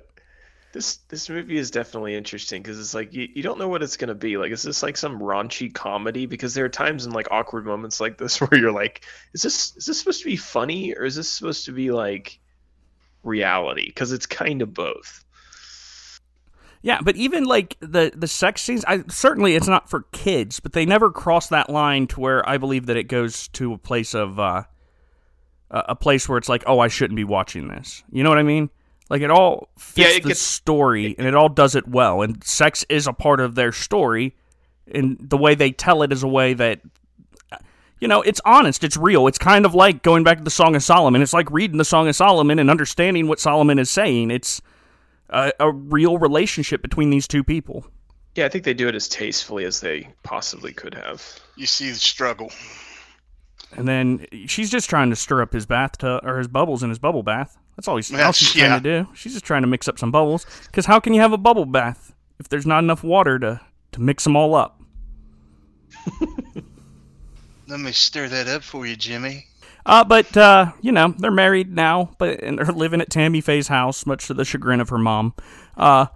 this 0.74 0.96
this 1.08 1.30
movie 1.30 1.56
is 1.56 1.70
definitely 1.70 2.14
interesting 2.14 2.60
because 2.60 2.78
it's 2.78 2.92
like 2.92 3.14
you, 3.14 3.28
you 3.32 3.42
don't 3.42 3.58
know 3.58 3.68
what 3.68 3.82
it's 3.82 3.96
gonna 3.96 4.14
be. 4.14 4.36
Like, 4.36 4.50
is 4.50 4.62
this 4.62 4.82
like 4.82 4.96
some 4.96 5.20
raunchy 5.20 5.72
comedy? 5.72 6.26
Because 6.26 6.52
there 6.52 6.64
are 6.66 6.68
times 6.68 7.06
in 7.06 7.12
like 7.12 7.28
awkward 7.30 7.64
moments 7.64 8.00
like 8.00 8.18
this 8.18 8.40
where 8.40 8.60
you're 8.60 8.72
like, 8.72 9.06
is 9.32 9.42
this 9.42 9.74
is 9.76 9.86
this 9.86 9.98
supposed 10.00 10.20
to 10.20 10.26
be 10.26 10.36
funny 10.36 10.92
or 10.92 11.04
is 11.04 11.14
this 11.16 11.28
supposed 11.28 11.64
to 11.66 11.72
be 11.72 11.92
like 11.92 12.40
reality? 13.22 13.86
Because 13.86 14.12
it's 14.12 14.26
kind 14.26 14.60
of 14.60 14.74
both. 14.74 15.24
Yeah, 16.82 17.00
but 17.00 17.16
even 17.16 17.44
like 17.44 17.76
the 17.80 18.12
the 18.14 18.28
sex 18.28 18.60
scenes, 18.60 18.84
I 18.84 19.04
certainly 19.08 19.54
it's 19.54 19.68
not 19.68 19.88
for 19.88 20.02
kids, 20.12 20.58
but 20.58 20.72
they 20.72 20.84
never 20.84 21.10
cross 21.10 21.48
that 21.48 21.70
line 21.70 22.08
to 22.08 22.20
where 22.20 22.46
I 22.46 22.58
believe 22.58 22.86
that 22.86 22.96
it 22.96 23.04
goes 23.04 23.48
to 23.48 23.72
a 23.72 23.78
place 23.78 24.12
of 24.12 24.40
uh, 24.40 24.64
a 25.70 25.84
a 25.90 25.96
place 25.96 26.28
where 26.28 26.36
it's 26.36 26.48
like, 26.48 26.64
oh, 26.66 26.80
I 26.80 26.88
shouldn't 26.88 27.16
be 27.16 27.24
watching 27.24 27.68
this. 27.68 28.02
You 28.10 28.24
know 28.24 28.28
what 28.28 28.38
I 28.38 28.42
mean? 28.42 28.70
Like 29.10 29.22
it 29.22 29.30
all 29.30 29.68
fits 29.78 29.96
Yeah, 29.98 30.16
it 30.16 30.22
the 30.22 30.28
gets- 30.30 30.40
story, 30.40 31.14
and 31.18 31.26
it 31.26 31.34
all 31.34 31.48
does 31.48 31.74
it 31.74 31.86
well. 31.86 32.22
And 32.22 32.42
sex 32.42 32.84
is 32.88 33.06
a 33.06 33.12
part 33.12 33.40
of 33.40 33.54
their 33.54 33.70
story, 33.72 34.34
and 34.90 35.16
the 35.20 35.36
way 35.36 35.54
they 35.54 35.70
tell 35.72 36.02
it 36.02 36.12
is 36.12 36.22
a 36.22 36.28
way 36.28 36.54
that. 36.54 36.80
You 38.00 38.08
know, 38.08 38.20
it's 38.20 38.40
honest, 38.44 38.84
it's 38.84 38.98
real. 38.98 39.28
It's 39.28 39.38
kind 39.38 39.64
of 39.64 39.74
like 39.74 40.02
going 40.02 40.24
back 40.24 40.36
to 40.38 40.44
the 40.44 40.50
Song 40.50 40.74
of 40.76 40.82
Solomon. 40.82 41.22
It's 41.22 41.32
like 41.32 41.50
reading 41.50 41.78
the 41.78 41.84
Song 41.86 42.06
of 42.06 42.14
Solomon 42.14 42.58
and 42.58 42.68
understanding 42.68 43.28
what 43.28 43.40
Solomon 43.40 43.78
is 43.78 43.88
saying. 43.88 44.30
It's 44.30 44.60
a, 45.30 45.52
a 45.58 45.70
real 45.72 46.18
relationship 46.18 46.82
between 46.82 47.08
these 47.08 47.26
two 47.26 47.42
people. 47.42 47.86
Yeah, 48.34 48.44
I 48.44 48.48
think 48.50 48.64
they 48.64 48.74
do 48.74 48.88
it 48.88 48.94
as 48.94 49.08
tastefully 49.08 49.64
as 49.64 49.80
they 49.80 50.08
possibly 50.22 50.72
could 50.74 50.92
have. 50.94 51.22
You 51.56 51.66
see 51.66 51.88
the 51.88 51.96
struggle. 51.96 52.50
And 53.72 53.88
then 53.88 54.26
she's 54.48 54.70
just 54.70 54.90
trying 54.90 55.08
to 55.10 55.16
stir 55.16 55.40
up 55.40 55.52
his 55.54 55.64
bathtub 55.64 56.26
or 56.26 56.36
his 56.38 56.48
bubbles 56.48 56.82
in 56.82 56.90
his 56.90 56.98
bubble 56.98 57.22
bath. 57.22 57.56
That's 57.76 57.88
all, 57.88 57.96
he's, 57.96 58.10
all 58.12 58.18
Well, 58.18 58.32
she's 58.32 58.54
yeah. 58.54 58.68
trying 58.68 58.82
to 58.82 59.02
do. 59.04 59.08
She's 59.14 59.32
just 59.32 59.44
trying 59.44 59.62
to 59.62 59.68
mix 59.68 59.88
up 59.88 59.98
some 59.98 60.10
bubbles. 60.10 60.46
Because 60.66 60.86
how 60.86 61.00
can 61.00 61.12
you 61.14 61.20
have 61.20 61.32
a 61.32 61.38
bubble 61.38 61.64
bath 61.66 62.14
if 62.38 62.48
there's 62.48 62.66
not 62.66 62.84
enough 62.84 63.02
water 63.02 63.38
to, 63.40 63.60
to 63.92 64.00
mix 64.00 64.24
them 64.24 64.36
all 64.36 64.54
up? 64.54 64.80
Let 67.66 67.80
me 67.80 67.92
stir 67.92 68.28
that 68.28 68.46
up 68.48 68.62
for 68.62 68.86
you, 68.86 68.94
Jimmy. 68.96 69.46
Uh, 69.86 70.04
but 70.04 70.34
uh, 70.36 70.72
you 70.80 70.92
know 70.92 71.14
they're 71.18 71.30
married 71.30 71.74
now, 71.74 72.10
but 72.18 72.42
and 72.42 72.58
they're 72.58 72.66
living 72.66 73.00
at 73.00 73.10
Tammy 73.10 73.40
Faye's 73.40 73.68
house, 73.68 74.06
much 74.06 74.26
to 74.26 74.34
the 74.34 74.44
chagrin 74.44 74.80
of 74.80 74.88
her 74.90 74.98
mom. 74.98 75.34
Uh, 75.76 76.06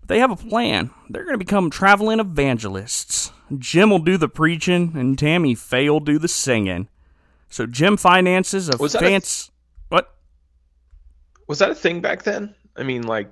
but 0.00 0.08
they 0.08 0.18
have 0.18 0.30
a 0.30 0.36
plan. 0.36 0.90
They're 1.08 1.24
going 1.24 1.34
to 1.34 1.38
become 1.38 1.70
traveling 1.70 2.18
evangelists. 2.20 3.32
Jim 3.58 3.90
will 3.90 3.98
do 4.00 4.16
the 4.16 4.28
preaching, 4.28 4.92
and 4.96 5.18
Tammy 5.18 5.54
Faye 5.54 5.88
will 5.90 6.00
do 6.00 6.18
the 6.18 6.28
singing. 6.28 6.88
So 7.48 7.66
Jim 7.66 7.96
finances 7.96 8.68
a 8.68 8.76
Was 8.76 8.94
a- 8.94 9.00
fancy. 9.00 9.49
What? 11.50 11.54
Was 11.54 11.58
that 11.58 11.70
a 11.70 11.74
thing 11.74 12.00
back 12.00 12.22
then? 12.22 12.54
I 12.76 12.84
mean, 12.84 13.02
like 13.02 13.28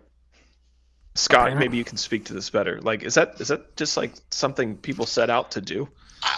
Scott, 1.14 1.40
Apparently. 1.40 1.68
maybe 1.68 1.76
you 1.78 1.84
can 1.84 1.96
speak 1.96 2.24
to 2.26 2.34
this 2.34 2.50
better. 2.50 2.80
Like, 2.80 3.04
is 3.04 3.14
that 3.14 3.40
is 3.40 3.48
that 3.48 3.76
just 3.76 3.96
like 3.96 4.12
something 4.30 4.76
people 4.76 5.06
set 5.06 5.30
out 5.30 5.52
to 5.52 5.60
do? 5.60 5.88
I, 6.22 6.36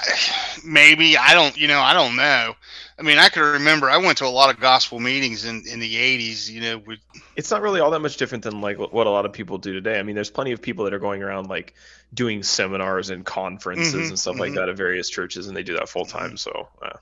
maybe 0.64 1.16
I 1.16 1.32
don't. 1.32 1.56
You 1.56 1.68
know, 1.68 1.80
I 1.80 1.94
don't 1.94 2.16
know. 2.16 2.54
I 2.98 3.02
mean, 3.02 3.16
I 3.16 3.30
can 3.30 3.42
remember 3.42 3.88
I 3.88 3.96
went 3.96 4.18
to 4.18 4.26
a 4.26 4.28
lot 4.28 4.54
of 4.54 4.60
gospel 4.60 5.00
meetings 5.00 5.46
in 5.46 5.64
in 5.66 5.80
the 5.80 5.96
'80s. 5.96 6.50
You 6.50 6.60
know, 6.60 6.78
with 6.78 6.98
It's 7.36 7.50
not 7.50 7.62
really 7.62 7.80
all 7.80 7.90
that 7.92 8.00
much 8.00 8.18
different 8.18 8.44
than 8.44 8.60
like 8.60 8.78
what 8.78 9.06
a 9.06 9.10
lot 9.10 9.24
of 9.24 9.32
people 9.32 9.58
do 9.58 9.72
today. 9.72 9.98
I 9.98 10.02
mean, 10.02 10.14
there's 10.14 10.30
plenty 10.30 10.52
of 10.52 10.60
people 10.60 10.84
that 10.84 10.92
are 10.92 10.98
going 10.98 11.22
around 11.22 11.48
like 11.48 11.74
doing 12.12 12.42
seminars 12.42 13.08
and 13.10 13.24
conferences 13.24 13.94
Mhm, 13.94 14.08
and 14.10 14.18
stuff 14.18 14.38
like 14.38 14.52
mhm. 14.52 14.56
that 14.56 14.68
at 14.68 14.76
various 14.76 15.08
churches, 15.08 15.48
and 15.48 15.56
they 15.56 15.62
do 15.62 15.74
that 15.74 15.88
full 15.88 16.04
time. 16.04 16.36
So, 16.36 16.68
uh, 16.82 16.98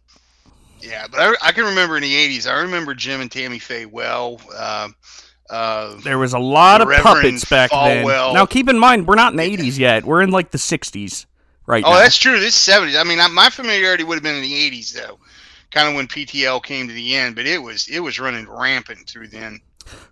yeah, 0.81 1.07
but 1.11 1.21
I, 1.21 1.49
I 1.49 1.53
can 1.53 1.65
remember 1.65 1.97
in 1.97 2.03
the 2.03 2.15
'80s. 2.15 2.47
I 2.51 2.63
remember 2.63 2.95
Jim 2.95 3.21
and 3.21 3.31
Tammy 3.31 3.59
Faye 3.59 3.87
well. 3.87 4.41
Um, 4.57 4.95
uh, 5.51 5.97
There 6.03 6.19
was 6.19 6.33
a 6.35 6.39
lot 6.39 6.81
of 6.83 6.89
Reverend 6.89 7.05
puppets 7.23 7.45
back 7.47 7.71
then. 7.71 8.05
Now 8.07 8.47
keep 8.47 8.69
in 8.69 8.79
mind, 8.79 9.07
we're 9.07 9.15
not 9.15 9.33
in 9.33 9.39
the 9.39 9.57
80s 9.57 9.79
yet. 9.79 10.05
We're 10.05 10.21
in 10.23 10.31
like 10.31 10.51
the 10.51 10.59
60s 10.59 11.25
right 11.67 11.83
oh, 11.87 11.91
now. 11.91 11.99
that's 11.99 12.19
true. 12.19 12.39
This 12.39 12.55
is 12.69 12.75
'70s. 12.75 13.01
I 13.01 13.05
mean, 13.05 13.19
I, 13.21 13.29
my 13.29 13.49
familiarity 13.51 14.05
would 14.05 14.15
have 14.15 14.23
been 14.23 14.37
in 14.37 14.43
the 14.43 14.53
'80s 14.71 14.93
though, 14.93 15.19
kind 15.71 15.89
of 15.89 15.95
when 15.95 16.07
PTL 16.07 16.63
came 16.63 16.89
to 16.89 16.95
the 16.95 17.15
end. 17.15 17.35
But 17.37 17.47
it 17.47 17.63
was 17.63 17.89
it 17.89 18.01
was 18.01 18.19
running 18.21 18.49
rampant 18.49 19.09
through 19.09 19.29
then. 19.29 19.61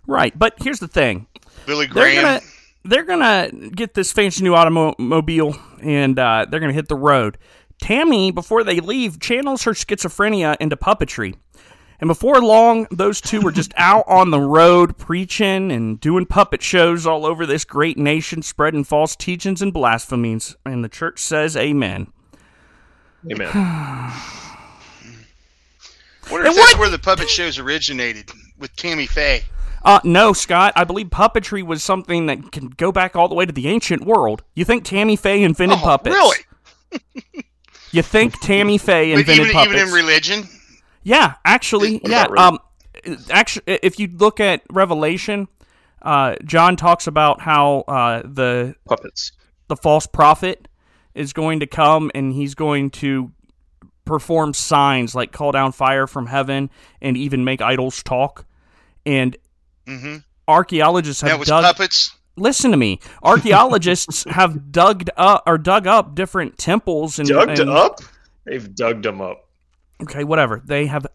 right. 0.07 0.37
But 0.37 0.55
here's 0.61 0.79
the 0.79 0.87
thing. 0.87 1.27
Billy 1.65 1.85
They're 1.87 1.93
Graham. 1.93 2.23
gonna 2.23 2.41
they're 2.85 3.03
gonna 3.03 3.49
get 3.69 3.93
this 3.93 4.11
fancy 4.11 4.43
new 4.43 4.55
automobile 4.55 5.55
and 5.81 6.17
uh, 6.17 6.45
they're 6.49 6.59
gonna 6.59 6.73
hit 6.73 6.87
the 6.87 6.95
road. 6.95 7.37
Tammy, 7.81 8.31
before 8.31 8.63
they 8.63 8.79
leave, 8.79 9.19
channels 9.19 9.63
her 9.63 9.71
schizophrenia 9.71 10.57
into 10.59 10.75
puppetry. 10.77 11.35
And 11.99 12.07
before 12.07 12.39
long, 12.41 12.85
those 12.91 13.19
two 13.21 13.41
were 13.41 13.51
just 13.51 13.73
out 13.75 14.03
on 14.07 14.29
the 14.29 14.39
road 14.39 14.97
preaching 14.97 15.71
and 15.71 15.99
doing 15.99 16.25
puppet 16.27 16.61
shows 16.61 17.07
all 17.07 17.25
over 17.25 17.45
this 17.45 17.65
great 17.65 17.97
nation, 17.97 18.41
spreading 18.43 18.83
false 18.83 19.15
teachings 19.15 19.61
and 19.63 19.73
blasphemies. 19.73 20.55
And 20.65 20.83
the 20.83 20.89
church 20.89 21.17
says, 21.19 21.57
Amen. 21.57 22.07
amen. 23.31 23.47
wonder 26.29 26.45
And 26.45 26.47
if 26.47 26.55
that's 26.55 26.57
what- 26.73 26.79
where 26.79 26.89
the 26.89 26.99
puppet 26.99 27.29
shows 27.29 27.57
originated 27.57 28.29
with 28.59 28.75
Tammy 28.75 29.07
Faye. 29.07 29.43
Uh, 29.83 29.99
no, 30.03 30.33
Scott. 30.33 30.73
I 30.75 30.83
believe 30.83 31.07
puppetry 31.07 31.63
was 31.65 31.81
something 31.83 32.25
that 32.25 32.51
can 32.51 32.67
go 32.69 32.91
back 32.91 33.15
all 33.15 33.27
the 33.29 33.35
way 33.35 33.45
to 33.45 33.53
the 33.53 33.67
ancient 33.69 34.05
world. 34.05 34.43
You 34.53 34.65
think 34.65 34.83
Tammy 34.83 35.15
Faye 35.15 35.43
invented 35.43 35.79
Oh, 35.79 35.83
puppets? 35.83 36.15
really? 36.15 36.37
You 37.91 38.01
think 38.01 38.39
Tammy 38.41 38.77
Faye 38.77 39.11
invented 39.13 39.45
even 39.47 39.51
puppets? 39.53 39.75
even 39.75 39.87
in 39.87 39.93
religion. 39.93 40.47
Yeah, 41.03 41.35
actually, 41.45 42.01
yeah. 42.05 42.25
Um, 42.37 42.59
actually, 43.29 43.63
if 43.81 43.97
you 43.99 44.07
look 44.07 44.39
at 44.39 44.61
Revelation, 44.69 45.47
uh, 46.01 46.35
John 46.43 46.75
talks 46.75 47.07
about 47.07 47.39
how 47.41 47.79
uh, 47.87 48.21
the 48.25 48.75
Puppets. 48.85 49.31
the 49.69 49.75
false 49.77 50.05
prophet 50.05 50.67
is 51.15 51.31
going 51.33 51.61
to 51.61 51.67
come 51.67 52.11
and 52.13 52.33
he's 52.33 52.55
going 52.55 52.89
to 52.91 53.31
perform 54.05 54.53
signs 54.53 55.15
like 55.15 55.31
call 55.31 55.51
down 55.51 55.71
fire 55.71 56.07
from 56.07 56.27
heaven 56.27 56.69
and 57.01 57.15
even 57.17 57.43
make 57.43 57.61
idols 57.61 58.03
talk. 58.03 58.45
And 59.05 59.35
hmm 59.87 60.17
archaeologists 60.47 61.21
have 61.21 61.31
That 61.31 61.39
was 61.39 61.47
dug. 61.49 61.63
puppets. 61.63 62.15
Listen 62.37 62.71
to 62.71 62.77
me. 62.77 62.99
Archaeologists 63.23 64.23
have 64.29 64.71
dug 64.71 65.07
up 65.17 65.43
or 65.45 65.57
dug 65.57 65.87
up 65.87 66.15
different 66.15 66.57
temples 66.57 67.19
and 67.19 67.27
Dug 67.27 67.59
up? 67.59 67.99
They've 68.45 68.73
dug 68.73 69.01
them 69.03 69.19
up. 69.21 69.47
Okay, 70.03 70.23
whatever. 70.23 70.61
They 70.63 70.85
have, 70.85 71.07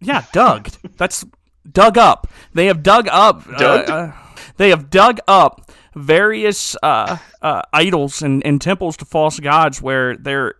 yeah, 0.00 0.24
dug. 0.32 0.70
That's 0.96 1.24
dug 1.70 1.98
up. 1.98 2.26
They 2.54 2.66
have 2.66 2.82
dug 2.82 3.06
up. 3.08 3.46
uh, 3.48 3.58
Dug? 3.58 3.90
uh, 3.90 4.12
they 4.56 4.70
have 4.70 4.88
dug 4.90 5.20
up 5.28 5.70
various 5.94 6.76
uh, 6.82 7.18
uh, 7.42 7.62
idols 7.72 8.22
and, 8.22 8.44
and 8.46 8.60
temples 8.60 8.96
to 8.98 9.04
false 9.04 9.38
gods 9.38 9.82
where 9.82 10.16
there 10.16 10.54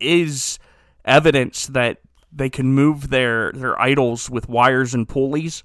is 0.00 0.58
evidence 1.04 1.66
that 1.68 1.98
they 2.32 2.50
can 2.50 2.66
move 2.66 3.08
their 3.10 3.52
their 3.52 3.80
idols 3.80 4.28
with 4.28 4.48
wires 4.48 4.92
and 4.94 5.08
pulleys, 5.08 5.62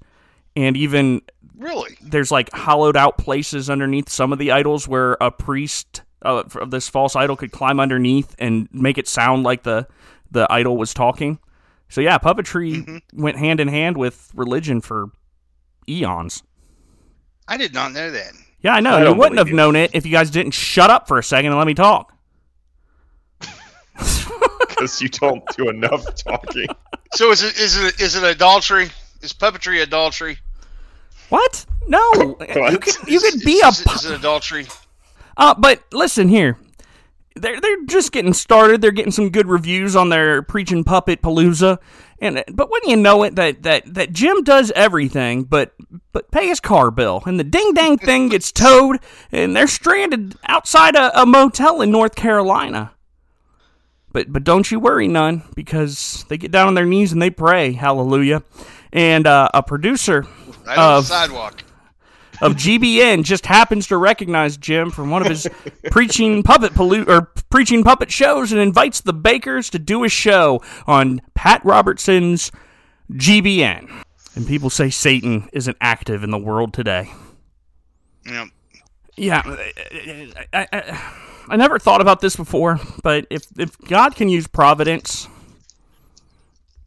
and 0.56 0.76
even 0.76 1.20
Really? 1.62 1.96
there's 2.02 2.30
like 2.30 2.50
hollowed 2.52 2.96
out 2.96 3.18
places 3.18 3.70
underneath 3.70 4.08
some 4.08 4.32
of 4.32 4.38
the 4.38 4.50
idols 4.50 4.88
where 4.88 5.16
a 5.20 5.30
priest 5.30 6.02
uh, 6.24 6.42
of 6.56 6.70
this 6.70 6.88
false 6.88 7.14
idol 7.16 7.36
could 7.36 7.52
climb 7.52 7.78
underneath 7.80 8.34
and 8.38 8.68
make 8.72 8.98
it 8.98 9.06
sound 9.08 9.44
like 9.44 9.62
the 9.62 9.86
the 10.30 10.46
idol 10.50 10.76
was 10.76 10.92
talking. 10.94 11.38
So 11.88 12.00
yeah, 12.00 12.18
puppetry 12.18 13.02
went 13.12 13.36
hand 13.38 13.60
in 13.60 13.68
hand 13.68 13.96
with 13.96 14.30
religion 14.34 14.80
for 14.80 15.10
eons. 15.88 16.42
I 17.46 17.56
did 17.56 17.74
not 17.74 17.92
know 17.92 18.10
that. 18.10 18.32
Yeah, 18.60 18.74
I 18.74 18.80
know. 18.80 18.96
I 18.96 19.08
you 19.08 19.14
wouldn't 19.14 19.38
have 19.38 19.46
believe 19.46 19.48
you. 19.48 19.56
known 19.56 19.76
it 19.76 19.90
if 19.94 20.06
you 20.06 20.12
guys 20.12 20.30
didn't 20.30 20.52
shut 20.52 20.90
up 20.90 21.06
for 21.08 21.18
a 21.18 21.22
second 21.22 21.50
and 21.50 21.58
let 21.58 21.66
me 21.66 21.74
talk. 21.74 22.12
Because 24.68 25.00
you 25.02 25.08
don't 25.08 25.44
do 25.56 25.68
enough 25.68 26.04
talking. 26.16 26.66
So 27.12 27.30
is 27.30 27.42
it 27.42 27.56
is 27.58 27.76
it 27.76 28.00
is 28.00 28.16
it 28.16 28.24
adultery? 28.24 28.90
Is 29.20 29.32
puppetry 29.32 29.80
adultery? 29.82 30.38
What? 31.32 31.64
No, 31.88 32.12
you 32.70 32.78
could 32.78 32.94
you 33.08 33.18
could 33.18 33.40
be 33.40 33.62
a 33.64 33.68
is, 33.68 33.80
is 33.80 34.04
it 34.04 34.16
adultery? 34.16 34.66
Uh, 35.34 35.54
but 35.56 35.82
listen 35.90 36.28
here. 36.28 36.58
They're 37.36 37.58
they're 37.58 37.86
just 37.86 38.12
getting 38.12 38.34
started. 38.34 38.82
They're 38.82 38.90
getting 38.90 39.12
some 39.12 39.30
good 39.30 39.46
reviews 39.46 39.96
on 39.96 40.10
their 40.10 40.42
preaching 40.42 40.84
puppet 40.84 41.22
palooza. 41.22 41.78
And 42.18 42.44
but 42.52 42.70
when 42.70 42.82
you 42.84 42.96
know 42.98 43.22
it 43.22 43.36
that 43.36 43.62
that 43.62 43.94
that 43.94 44.12
Jim 44.12 44.42
does 44.44 44.72
everything, 44.72 45.44
but 45.44 45.72
but 46.12 46.30
pay 46.30 46.48
his 46.48 46.60
car 46.60 46.90
bill. 46.90 47.22
And 47.24 47.40
the 47.40 47.44
ding 47.44 47.72
dang 47.72 47.96
thing 48.04 48.28
gets 48.28 48.52
towed, 48.52 48.98
and 49.32 49.56
they're 49.56 49.66
stranded 49.68 50.34
outside 50.46 50.96
a, 50.96 51.22
a 51.22 51.24
motel 51.24 51.80
in 51.80 51.90
North 51.90 52.14
Carolina. 52.14 52.92
But 54.12 54.30
but 54.30 54.44
don't 54.44 54.70
you 54.70 54.78
worry 54.78 55.08
none, 55.08 55.44
because 55.54 56.26
they 56.28 56.36
get 56.36 56.50
down 56.50 56.68
on 56.68 56.74
their 56.74 56.84
knees 56.84 57.10
and 57.10 57.22
they 57.22 57.30
pray, 57.30 57.72
hallelujah. 57.72 58.42
And 58.92 59.26
uh, 59.26 59.48
a 59.54 59.62
producer 59.62 60.26
Right 60.66 60.78
on 60.78 60.92
the 60.94 60.98
Of- 60.98 61.06
sidewalk. 61.06 61.62
of 62.42 62.54
CBN 62.56 63.22
just 63.24 63.46
happens 63.46 63.86
to 63.88 63.96
recognize 63.96 64.56
Jim 64.56 64.90
from 64.90 65.10
one 65.10 65.22
of 65.22 65.28
his 65.28 65.48
preaching 65.90 66.42
puppet 66.42 66.72
pollu- 66.74 67.06
or 67.08 67.30
preaching 67.50 67.84
puppet 67.84 68.10
shows 68.10 68.50
and 68.52 68.60
invites 68.60 69.00
the 69.00 69.14
Bakkers 69.14 69.70
to 69.70 69.78
do 69.78 70.02
a 70.04 70.08
show 70.08 70.60
on 70.86 71.20
Pat 71.34 71.64
Robertson's 71.64 72.50
CBN. 73.12 73.88
And 74.34 74.46
people 74.46 74.70
say 74.70 74.90
Satan 74.90 75.48
isn't 75.52 75.76
active 75.80 76.24
in 76.24 76.30
the 76.30 76.38
world 76.38 76.72
today. 76.74 77.10
Yeah. 78.26 78.46
Yeah, 79.16 79.42
I, 79.44 80.46
I, 80.54 80.66
I, 80.72 81.12
I 81.48 81.56
never 81.56 81.78
thought 81.78 82.00
about 82.00 82.22
this 82.22 82.34
before, 82.34 82.80
but 83.02 83.26
if 83.28 83.46
if 83.58 83.78
God 83.80 84.16
can 84.16 84.30
use 84.30 84.46
providence 84.46 85.28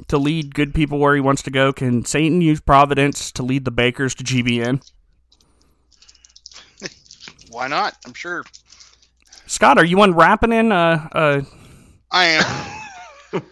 to 0.08 0.18
lead 0.18 0.56
good 0.56 0.74
people 0.74 1.00
where 1.00 1.16
He 1.16 1.22
wants 1.22 1.42
to 1.44 1.52
go, 1.52 1.74
can 1.74 2.06
Satan 2.06 2.42
use 2.42 2.60
providence 2.60 3.32
to 3.34 3.44
lead 3.44 3.66
the 3.66 3.72
Bakkers 3.72 4.16
to 4.16 4.24
GBN? 4.24 4.82
Why 7.52 7.68
not? 7.68 7.96
I'm 8.06 8.14
sure. 8.14 8.44
Scott, 9.48 9.78
are 9.78 9.86
you 9.86 10.02
unwrapping 10.02 10.52
in 10.52 10.72
uh, 10.72 11.08
uh, 11.12 11.42
I 12.12 12.26
am. 12.26 12.72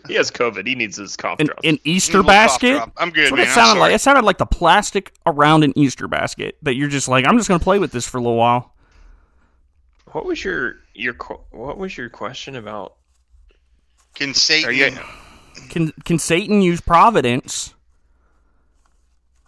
He 0.07 0.13
has 0.13 0.31
COVID. 0.31 0.65
He 0.65 0.75
needs 0.75 0.95
his 0.95 1.17
cough 1.17 1.41
an, 1.41 1.47
drop. 1.47 1.59
an 1.65 1.77
Easter 1.83 2.23
basket? 2.23 2.81
I'm 2.95 3.09
good, 3.09 3.23
That's 3.23 3.31
what 3.31 3.37
man. 3.39 3.47
it 3.47 3.51
sounded 3.51 3.81
like. 3.81 3.93
It 3.93 3.99
sounded 3.99 4.23
like 4.23 4.37
the 4.37 4.45
plastic 4.45 5.13
around 5.25 5.65
an 5.65 5.73
Easter 5.77 6.07
basket 6.07 6.57
that 6.61 6.75
you're 6.75 6.87
just 6.87 7.09
like, 7.09 7.25
I'm 7.27 7.37
just 7.37 7.49
going 7.49 7.59
to 7.59 7.63
play 7.63 7.79
with 7.79 7.91
this 7.91 8.07
for 8.07 8.17
a 8.17 8.21
little 8.21 8.37
while. 8.37 8.73
What 10.13 10.25
was 10.25 10.41
your 10.41 10.77
your 10.93 11.15
what 11.51 11.77
was 11.77 11.97
your 11.97 12.07
question 12.07 12.55
about? 12.55 12.95
Can 14.15 14.33
Satan? 14.33 14.97
Can 15.69 15.91
can 16.03 16.19
Satan 16.19 16.61
use 16.61 16.81
providence? 16.81 17.73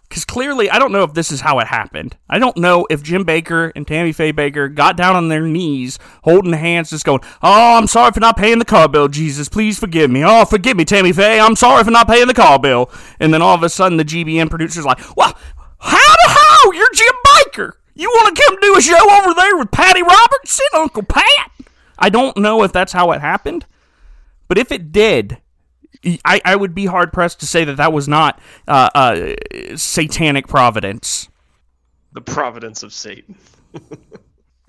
Because 0.08 0.24
clearly, 0.24 0.70
I 0.70 0.78
don't 0.78 0.92
know 0.92 1.02
if 1.02 1.14
this 1.14 1.32
is 1.32 1.40
how 1.40 1.58
it 1.58 1.66
happened. 1.66 2.16
I 2.30 2.38
don't 2.38 2.56
know 2.56 2.86
if 2.88 3.02
Jim 3.02 3.24
Bakker 3.24 3.72
and 3.74 3.86
Tammy 3.86 4.12
Faye 4.12 4.32
Bakker 4.32 4.72
got 4.72 4.96
down 4.96 5.16
on 5.16 5.28
their 5.28 5.42
knees, 5.42 5.98
holding 6.22 6.52
hands, 6.52 6.90
just 6.90 7.04
going, 7.04 7.20
"Oh, 7.42 7.76
I'm 7.76 7.88
sorry 7.88 8.12
for 8.12 8.20
not 8.20 8.36
paying 8.36 8.60
the 8.60 8.64
car 8.64 8.88
bill. 8.88 9.08
Jesus, 9.08 9.48
please 9.48 9.78
forgive 9.78 10.10
me. 10.10 10.24
Oh, 10.24 10.44
forgive 10.44 10.76
me, 10.76 10.84
Tammy 10.84 11.12
Faye. 11.12 11.40
I'm 11.40 11.56
sorry 11.56 11.82
for 11.82 11.90
not 11.90 12.06
paying 12.06 12.28
the 12.28 12.34
car 12.34 12.58
bill." 12.58 12.90
And 13.18 13.34
then 13.34 13.42
all 13.42 13.54
of 13.54 13.62
a 13.64 13.68
sudden, 13.68 13.98
the 13.98 14.04
GBN 14.04 14.48
producer's 14.48 14.84
like, 14.84 15.00
"Well, 15.16 15.36
how 15.78 15.96
the 15.96 16.28
how? 16.28 16.72
You're 16.72 16.92
Jim 16.94 17.14
Bakker. 17.26 17.72
You 17.94 18.08
want 18.08 18.36
to 18.36 18.42
come 18.42 18.58
do 18.60 18.76
a 18.76 18.80
show 18.80 19.10
over 19.10 19.34
there 19.34 19.56
with 19.56 19.72
Patty 19.72 20.02
Robertson, 20.02 20.66
Uncle 20.74 21.02
Pat?" 21.02 21.50
I 21.98 22.10
don't 22.10 22.36
know 22.36 22.62
if 22.62 22.72
that's 22.72 22.92
how 22.92 23.10
it 23.10 23.20
happened, 23.20 23.66
but 24.48 24.56
if 24.56 24.70
it 24.70 24.92
did, 24.92 25.38
I, 26.24 26.40
I 26.44 26.56
would 26.56 26.74
be 26.74 26.86
hard 26.86 27.12
pressed 27.12 27.40
to 27.40 27.46
say 27.46 27.64
that 27.64 27.76
that 27.76 27.92
was 27.92 28.08
not 28.08 28.40
uh, 28.68 28.90
uh, 28.94 29.34
satanic 29.76 30.46
providence. 30.48 31.28
the 32.12 32.20
providence 32.20 32.82
of 32.82 32.92
Satan. 32.92 33.36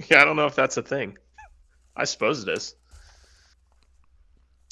yeah, 0.10 0.22
I 0.22 0.26
don't 0.26 0.36
know 0.36 0.48
if 0.48 0.56
that's 0.56 0.78
a 0.78 0.82
thing. 0.82 1.18
I 1.96 2.06
suppose 2.06 2.44
it 2.44 2.50
is. 2.50 2.76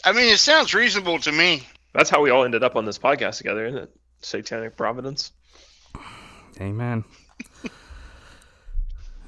I 0.03 0.11
mean, 0.11 0.31
it 0.31 0.37
sounds 0.37 0.73
reasonable 0.73 1.19
to 1.19 1.31
me. 1.31 1.63
That's 1.93 2.09
how 2.09 2.21
we 2.21 2.29
all 2.29 2.43
ended 2.43 2.63
up 2.63 2.75
on 2.75 2.85
this 2.85 2.99
podcast 2.99 3.37
together, 3.37 3.65
isn't 3.65 3.83
it? 3.83 3.95
Satanic 4.21 4.75
providence. 4.77 5.31
Amen. 6.59 7.03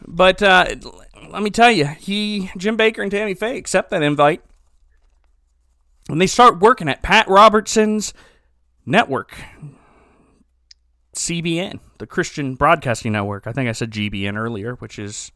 but 0.05 0.41
uh, 0.43 0.65
let 1.29 1.41
me 1.41 1.49
tell 1.49 1.71
you, 1.71 1.85
he, 1.85 2.51
Jim 2.57 2.77
Bakker, 2.77 3.01
and 3.01 3.11
Tammy 3.11 3.33
Faye 3.33 3.57
accept 3.57 3.89
that 3.89 4.03
invite, 4.03 4.41
and 6.09 6.19
they 6.21 6.27
start 6.27 6.59
working 6.59 6.87
at 6.89 7.01
Pat 7.01 7.27
Robertson's 7.27 8.13
network, 8.85 9.35
CBN, 11.15 11.79
the 11.97 12.07
Christian 12.07 12.55
Broadcasting 12.55 13.11
Network. 13.11 13.47
I 13.47 13.51
think 13.51 13.67
I 13.69 13.71
said 13.71 13.91
GBN 13.91 14.37
earlier, 14.37 14.75
which 14.75 14.99
is, 14.99 15.31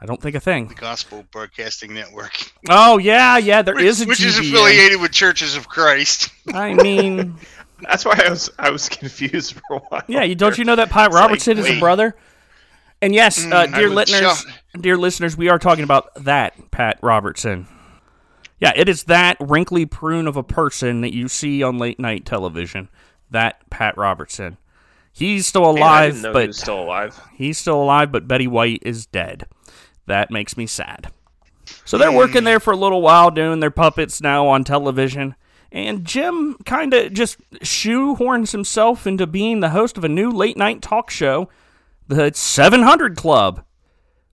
I 0.00 0.06
don't 0.06 0.20
think 0.20 0.34
a 0.34 0.40
thing. 0.40 0.68
The 0.68 0.74
Gospel 0.74 1.24
Broadcasting 1.30 1.94
Network, 1.94 2.32
Oh 2.68 2.98
yeah, 2.98 3.36
yeah, 3.38 3.62
there 3.62 3.74
which, 3.74 3.84
is 3.84 4.00
a 4.02 4.06
which 4.06 4.22
is 4.22 4.38
affiliated 4.38 5.00
with 5.00 5.12
Churches 5.12 5.56
of 5.56 5.68
Christ. 5.68 6.30
I 6.52 6.74
mean. 6.74 7.36
That's 7.82 8.04
why 8.04 8.20
I 8.24 8.30
was 8.30 8.48
I 8.60 8.70
was 8.70 8.88
confused 8.88 9.54
for 9.54 9.76
a 9.76 9.80
while. 9.80 10.02
Yeah, 10.06 10.22
you 10.22 10.36
don't 10.36 10.56
you 10.56 10.64
know 10.64 10.76
that 10.76 10.88
Pat 10.90 11.06
It's 11.06 11.14
like, 11.14 11.22
Robertson 11.24 11.58
is 11.58 11.68
a 11.68 11.80
brother? 11.80 12.14
And 13.00 13.12
yes, 13.12 13.44
uh, 13.44 13.48
Mm, 13.66 13.74
I 13.74 13.78
dear 13.80 13.90
listeners, 13.90 14.38
shout- 14.44 14.54
dear 14.80 14.96
listeners, 14.96 15.36
we 15.36 15.48
are 15.48 15.58
talking 15.58 15.82
about 15.82 16.14
that 16.22 16.70
Pat 16.70 16.98
Robertson. 17.02 17.66
Yeah, 18.62 18.72
it 18.76 18.88
is 18.88 19.04
that 19.04 19.36
wrinkly 19.40 19.86
prune 19.86 20.28
of 20.28 20.36
a 20.36 20.44
person 20.44 21.00
that 21.00 21.12
you 21.12 21.26
see 21.26 21.64
on 21.64 21.78
late 21.78 21.98
night 21.98 22.24
television. 22.24 22.88
That 23.28 23.68
Pat 23.70 23.98
Robertson. 23.98 24.56
He's 25.12 25.48
still 25.48 25.72
Man, 25.72 25.78
alive, 25.78 26.16
he 26.18 26.32
but 26.32 26.54
still 26.54 26.84
alive. 26.84 27.20
he's 27.34 27.58
still 27.58 27.82
alive, 27.82 28.12
but 28.12 28.28
Betty 28.28 28.46
White 28.46 28.78
is 28.82 29.04
dead. 29.04 29.46
That 30.06 30.30
makes 30.30 30.56
me 30.56 30.68
sad. 30.68 31.10
So 31.84 31.98
they're 31.98 32.12
hmm. 32.12 32.16
working 32.16 32.44
there 32.44 32.60
for 32.60 32.72
a 32.72 32.76
little 32.76 33.02
while 33.02 33.32
doing 33.32 33.58
their 33.58 33.72
puppets 33.72 34.20
now 34.20 34.46
on 34.46 34.62
television. 34.62 35.34
And 35.72 36.04
Jim 36.04 36.56
kind 36.64 36.94
of 36.94 37.12
just 37.12 37.40
shoehorns 37.64 38.52
himself 38.52 39.08
into 39.08 39.26
being 39.26 39.58
the 39.58 39.70
host 39.70 39.98
of 39.98 40.04
a 40.04 40.08
new 40.08 40.30
late 40.30 40.56
night 40.56 40.82
talk 40.82 41.10
show, 41.10 41.48
the 42.06 42.30
700 42.32 43.16
Club, 43.16 43.64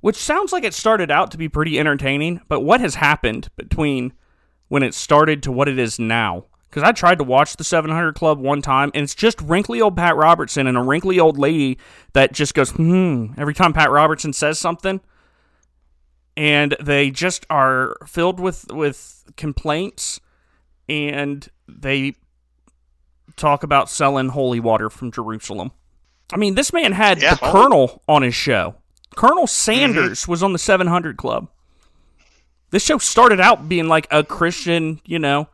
which 0.01 0.17
sounds 0.17 0.53
like 0.53 0.63
it 0.63 0.75
started 0.75 1.09
out 1.09 1.31
to 1.31 1.37
be 1.39 1.49
pretty 1.49 1.79
entertaining. 1.79 2.41
But 2.47 2.59
what 2.59 2.79
has 2.79 2.93
happened 2.93 3.49
between 3.57 4.13
when 4.69 4.81
it 4.83 4.93
started 4.93 5.43
to 5.43 5.51
what 5.51 5.67
it 5.67 5.77
is 5.77 5.99
now? 5.99 6.45
Because 6.69 6.83
I 6.83 6.91
tried 6.91 7.17
to 7.17 7.23
watch 7.23 7.55
the 7.57 7.63
700 7.63 8.13
Club 8.15 8.39
one 8.39 8.61
time, 8.61 8.91
and 8.93 9.03
it's 9.03 9.15
just 9.15 9.41
wrinkly 9.41 9.81
old 9.81 9.97
Pat 9.97 10.15
Robertson 10.15 10.67
and 10.67 10.77
a 10.77 10.81
wrinkly 10.83 11.19
old 11.19 11.37
lady 11.37 11.77
that 12.13 12.31
just 12.31 12.53
goes, 12.53 12.69
hmm, 12.71 13.33
every 13.37 13.53
time 13.55 13.73
Pat 13.73 13.89
Robertson 13.91 14.33
says 14.33 14.59
something. 14.59 15.01
And 16.37 16.75
they 16.79 17.09
just 17.11 17.45
are 17.49 17.95
filled 18.05 18.39
with, 18.39 18.71
with 18.71 19.25
complaints, 19.35 20.19
and 20.87 21.49
they 21.67 22.13
talk 23.35 23.63
about 23.63 23.89
selling 23.89 24.29
holy 24.29 24.59
water 24.59 24.89
from 24.89 25.11
Jerusalem. 25.11 25.71
I 26.31 26.37
mean, 26.37 26.55
this 26.55 26.71
man 26.71 26.91
had 26.93 27.21
Yeah. 27.21 27.31
the 27.35 27.47
Colonel 27.51 28.03
on 28.07 28.21
his 28.21 28.35
show. 28.35 28.75
Colonel 29.15 29.47
Sanders 29.47 30.27
was 30.27 30.43
on 30.43 30.53
the 30.53 30.59
700 30.59 31.17
Club. 31.17 31.49
This 32.71 32.83
show 32.83 32.97
started 32.97 33.39
out 33.39 33.67
being 33.69 33.87
like 33.87 34.07
a 34.11 34.23
Christian, 34.23 35.01
you 35.05 35.19
know, 35.19 35.47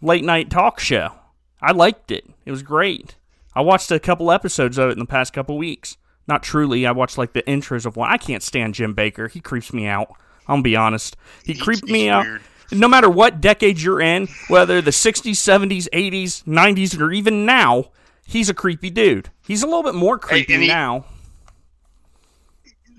late 0.00 0.24
night 0.24 0.50
talk 0.50 0.78
show. 0.80 1.12
I 1.60 1.72
liked 1.72 2.10
it. 2.10 2.28
It 2.44 2.50
was 2.50 2.62
great. 2.62 3.16
I 3.54 3.60
watched 3.60 3.90
a 3.90 4.00
couple 4.00 4.30
episodes 4.32 4.78
of 4.78 4.90
it 4.90 4.92
in 4.92 4.98
the 4.98 5.04
past 5.06 5.32
couple 5.32 5.58
weeks. 5.58 5.96
Not 6.28 6.42
truly. 6.42 6.86
I 6.86 6.92
watched 6.92 7.18
like 7.18 7.32
the 7.32 7.42
intros 7.42 7.84
of 7.86 7.96
one. 7.96 8.10
I 8.10 8.16
can't 8.16 8.42
stand 8.42 8.74
Jim 8.74 8.94
Bakker. 8.94 9.30
He 9.30 9.40
creeps 9.40 9.72
me 9.72 9.86
out. 9.86 10.08
I'm 10.48 10.54
gonna 10.54 10.62
be 10.62 10.76
honest. 10.76 11.16
He 11.44 11.52
He's- 11.52 11.62
creeped 11.64 11.84
me 11.84 12.08
out. 12.08 12.24
weird. 12.24 12.42
No 12.70 12.88
matter 12.88 13.10
what 13.10 13.40
decade 13.42 13.80
you're 13.80 14.00
in, 14.00 14.28
whether 14.48 14.80
the 14.80 14.92
60s, 14.92 15.36
70s, 15.38 15.88
80s, 15.92 16.42
90s, 16.46 16.98
or 16.98 17.12
even 17.12 17.44
now, 17.44 17.90
he's 18.24 18.48
a 18.48 18.54
creepy 18.54 18.88
dude. 18.88 19.28
He's 19.46 19.62
a 19.62 19.66
little 19.66 19.82
bit 19.82 19.94
more 19.94 20.18
creepy 20.18 20.54
and 20.54 20.62
he- 20.62 20.68
now. 20.68 21.04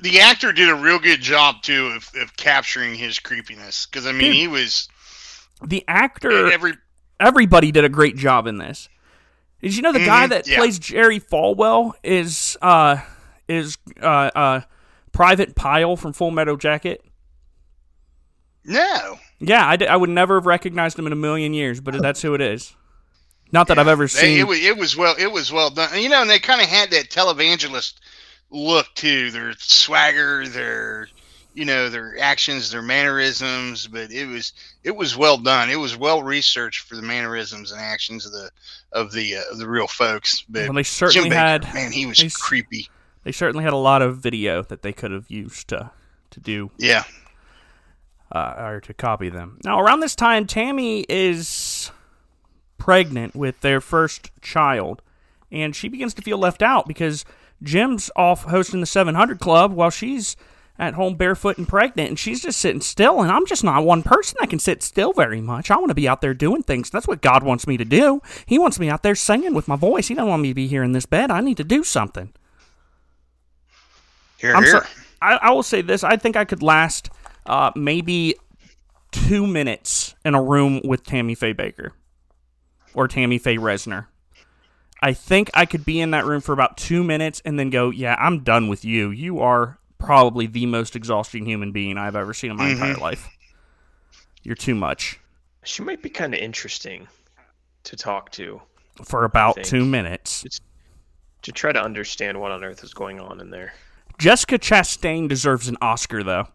The 0.03 0.19
actor 0.19 0.51
did 0.51 0.69
a 0.69 0.75
real 0.75 0.99
good 0.99 1.21
job 1.21 1.61
too 1.61 1.87
of, 1.87 2.09
of 2.21 2.35
capturing 2.37 2.93
his 2.95 3.19
creepiness. 3.19 3.85
Because 3.85 4.05
I 4.05 4.11
mean, 4.11 4.31
Dude. 4.31 4.35
he 4.35 4.47
was 4.47 4.87
The 5.61 5.83
actor 5.87 6.51
every 6.51 6.73
everybody 7.19 7.71
did 7.71 7.83
a 7.85 7.89
great 7.89 8.15
job 8.17 8.45
in 8.47 8.57
this. 8.57 8.89
Did 9.61 9.75
you 9.75 9.81
know 9.81 9.93
the 9.93 9.99
guy 10.05 10.25
Mhm, 10.25 10.29
that 10.31 10.47
yeah. 10.47 10.57
plays 10.57 10.77
Jerry 10.77 11.19
Falwell 11.21 11.93
is 12.03 12.57
uh 12.61 12.97
is 13.47 13.77
uh 14.01 14.29
uh 14.35 14.61
Private 15.13 15.55
Pyle 15.55 15.95
from 15.95 16.11
Full 16.13 16.31
Metal 16.31 16.57
Jacket? 16.57 17.03
no. 18.65 19.17
Yeah, 19.39 19.67
I, 19.67 19.75
d- 19.75 19.87
I 19.87 19.95
would 19.97 20.09
never 20.09 20.35
have 20.35 20.45
recognized 20.45 20.97
him 20.97 21.05
in 21.05 21.11
a 21.11 21.17
million 21.17 21.53
years, 21.53 21.81
but 21.81 22.01
that's 22.01 22.21
who 22.21 22.33
it 22.33 22.39
is. 22.41 22.73
Not 23.51 23.67
that 23.67 23.77
I've 23.77 23.89
ever 23.89 24.05
They- 24.05 24.07
seen. 24.07 24.39
it 24.39 24.47
was 24.47 24.59
it 24.59 24.77
was 24.77 24.95
well 24.95 25.15
it 25.19 25.31
was 25.31 25.51
well 25.51 25.69
done. 25.69 25.99
You 26.01 26.09
know, 26.09 26.21
and 26.21 26.29
they 26.29 26.39
kind 26.39 26.61
of 26.61 26.67
had 26.67 26.91
that 26.91 27.09
televangelist 27.09 27.95
look 28.53 28.87
too. 28.95 29.31
Their 29.31 29.53
swagger, 29.57 30.47
their 30.47 31.09
you 31.53 31.65
know 31.65 31.89
their 31.89 32.17
actions, 32.19 32.71
their 32.71 32.81
mannerisms. 32.81 33.87
But 33.87 34.11
it 34.11 34.27
was 34.27 34.53
it 34.83 34.95
was 34.95 35.17
well 35.17 35.37
done. 35.37 35.69
It 35.69 35.75
was 35.75 35.97
well 35.97 36.23
researched 36.23 36.87
for 36.87 36.95
the 36.95 37.01
mannerisms 37.01 37.71
and 37.71 37.81
actions 37.81 38.25
of 38.25 38.31
the 38.31 38.49
of 38.93 39.11
the 39.11 39.37
uh, 39.37 39.41
of 39.51 39.57
the 39.57 39.67
real 39.67 39.87
folks. 39.87 40.41
But 40.47 40.63
well, 40.63 40.73
they 40.73 40.83
certainly 40.83 41.29
Bakker, 41.29 41.63
had 41.65 41.73
man, 41.73 41.91
he 41.91 42.05
was 42.05 42.19
they 42.19 42.29
creepy. 42.29 42.87
they 43.23 43.31
certainly 43.31 43.63
had 43.63 43.73
a 43.73 43.77
lot 43.77 44.01
of 44.01 44.17
video 44.17 44.61
that 44.63 44.81
they 44.83 44.93
could 44.93 45.11
have 45.11 45.29
used 45.29 45.67
to 45.69 45.91
to 46.31 46.39
do 46.39 46.71
Yeah, 46.77 47.03
uh, 48.31 48.55
or 48.57 48.79
to 48.81 48.93
copy 48.93 49.29
them. 49.29 49.59
Now, 49.63 49.79
around 49.79 49.99
this 49.99 50.15
time, 50.15 50.47
Tammy 50.47 51.05
is 51.09 51.91
pregnant 52.77 53.35
with 53.35 53.61
their 53.61 53.79
first 53.79 54.31
child, 54.41 55.01
and 55.51 55.75
she 55.75 55.87
begins 55.87 56.13
to 56.15 56.21
feel 56.21 56.37
left 56.37 56.61
out 56.61 56.87
because 56.87 57.23
Jim's 57.63 58.11
off 58.15 58.43
hosting 58.43 58.81
the 58.81 58.85
700 58.85 59.39
Club 59.39 59.73
while 59.73 59.89
she's 59.89 60.35
at 60.79 60.95
home 60.95 61.15
barefoot 61.15 61.57
and 61.57 61.67
pregnant, 61.67 62.09
and 62.09 62.19
she's 62.19 62.41
just 62.41 62.59
sitting 62.59 62.81
still. 62.81 63.21
And 63.21 63.31
I'm 63.31 63.45
just 63.45 63.63
not 63.63 63.85
one 63.85 64.03
person 64.03 64.37
that 64.39 64.49
can 64.49 64.59
sit 64.59 64.81
still 64.81 65.13
very 65.13 65.39
much. 65.39 65.69
I 65.69 65.77
want 65.77 65.89
to 65.89 65.95
be 65.95 66.07
out 66.07 66.21
there 66.21 66.33
doing 66.33 66.63
things. 66.63 66.89
That's 66.89 67.07
what 67.07 67.21
God 67.21 67.43
wants 67.43 67.67
me 67.67 67.77
to 67.77 67.85
do. 67.85 68.21
He 68.45 68.57
wants 68.57 68.79
me 68.79 68.89
out 68.89 69.03
there 69.03 69.15
singing 69.15 69.53
with 69.53 69.67
my 69.67 69.75
voice. 69.75 70.07
He 70.07 70.15
doesn't 70.15 70.29
want 70.29 70.41
me 70.41 70.49
to 70.49 70.55
be 70.55 70.67
here 70.67 70.83
in 70.83 70.91
this 70.91 71.05
bed. 71.05 71.31
I 71.31 71.41
need 71.41 71.57
to 71.57 71.63
do 71.63 71.83
something. 71.83 72.33
Here, 74.37 74.55
I'm 74.55 74.63
here. 74.63 74.81
so, 74.81 74.87
I, 75.21 75.35
I 75.35 75.51
will 75.51 75.63
say 75.63 75.81
this. 75.81 76.03
I 76.03 76.17
think 76.17 76.35
I 76.35 76.43
could 76.43 76.63
last 76.63 77.09
uh, 77.45 77.71
maybe 77.75 78.35
two 79.11 79.45
minutes 79.45 80.15
in 80.25 80.33
a 80.33 80.41
room 80.41 80.81
with 80.83 81.03
Tammy 81.03 81.35
Faye 81.35 81.53
Bakker 81.53 81.91
or 82.93 83.07
Tammy 83.07 83.37
Faye 83.37 83.57
Messner. 83.57 84.07
I 85.03 85.11
think 85.11 85.51
I 85.53 85.65
could 85.65 85.83
be 85.83 85.99
in 85.99 86.11
that 86.11 86.23
room 86.23 86.39
for 86.39 86.53
about 86.53 86.77
two 86.77 87.03
minutes 87.03 87.41
and 87.43 87.59
then 87.59 87.69
go, 87.69 87.89
yeah, 87.89 88.15
I'm 88.17 88.39
done 88.39 88.69
with 88.69 88.85
you. 88.85 89.09
You 89.11 89.41
are 89.41 89.77
probably 89.97 90.47
the 90.47 90.65
most 90.65 90.95
exhausting 90.95 91.45
human 91.45 91.73
being 91.73 91.97
I've 91.97 92.15
ever 92.15 92.33
seen 92.33 92.51
in 92.51 92.57
my 92.57 92.69
mm-hmm. 92.69 92.81
entire 92.81 92.95
life. 92.95 93.27
You're 94.43 94.55
too 94.55 94.75
much 94.75 95.19
She 95.65 95.83
might 95.83 96.01
be 96.01 96.09
kind 96.09 96.33
of 96.33 96.39
interesting 96.39 97.09
to 97.83 97.97
talk 97.97 98.31
to, 98.31 98.61
for 99.03 99.25
about 99.25 99.61
two 99.61 99.83
minutes. 99.83 100.45
to 101.41 101.51
try 101.51 101.73
to 101.73 101.83
understand 101.83 102.39
what 102.39 102.51
on 102.53 102.63
earth 102.63 102.81
is 102.81 102.93
going 102.93 103.19
on 103.19 103.41
in 103.41 103.49
there. 103.49 103.73
Jessica 104.17 104.57
Chastain 104.57 105.27
deserves 105.27 105.67
an 105.67 105.75
Oscar 105.81 106.23
though, 106.23 106.47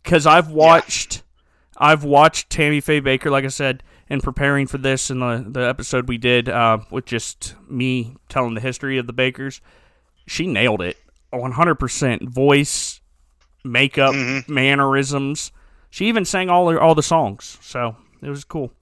because 0.00 0.26
I've 0.26 0.50
watched, 0.50 1.24
I've 1.76 2.04
watched 2.04 2.50
Tammy 2.50 2.80
Faye 2.80 3.00
Bakker, 3.00 3.32
like 3.32 3.44
I 3.44 3.48
said, 3.48 3.82
in 4.08 4.20
preparing 4.20 4.66
for 4.66 4.78
this 4.78 5.10
and 5.10 5.20
the 5.20 5.44
the 5.48 5.68
episode 5.68 6.08
we 6.08 6.18
did 6.18 6.48
uh, 6.48 6.78
with 6.90 7.06
just 7.06 7.54
me 7.68 8.16
telling 8.28 8.54
the 8.54 8.60
history 8.60 8.98
of 8.98 9.06
the 9.06 9.14
Bakkers. 9.14 9.60
She 10.26 10.46
nailed 10.46 10.82
it, 10.82 10.96
one 11.30 11.52
hundred 11.52 11.76
percent. 11.76 12.28
Voice, 12.28 13.00
makeup, 13.64 14.14
mannerisms. 14.48 15.52
She 15.90 16.06
even 16.06 16.24
sang 16.24 16.50
all 16.50 16.68
her, 16.68 16.80
all 16.80 16.94
the 16.94 17.02
songs, 17.02 17.58
so 17.60 17.96
it 18.22 18.28
was 18.28 18.44
cool. 18.44 18.72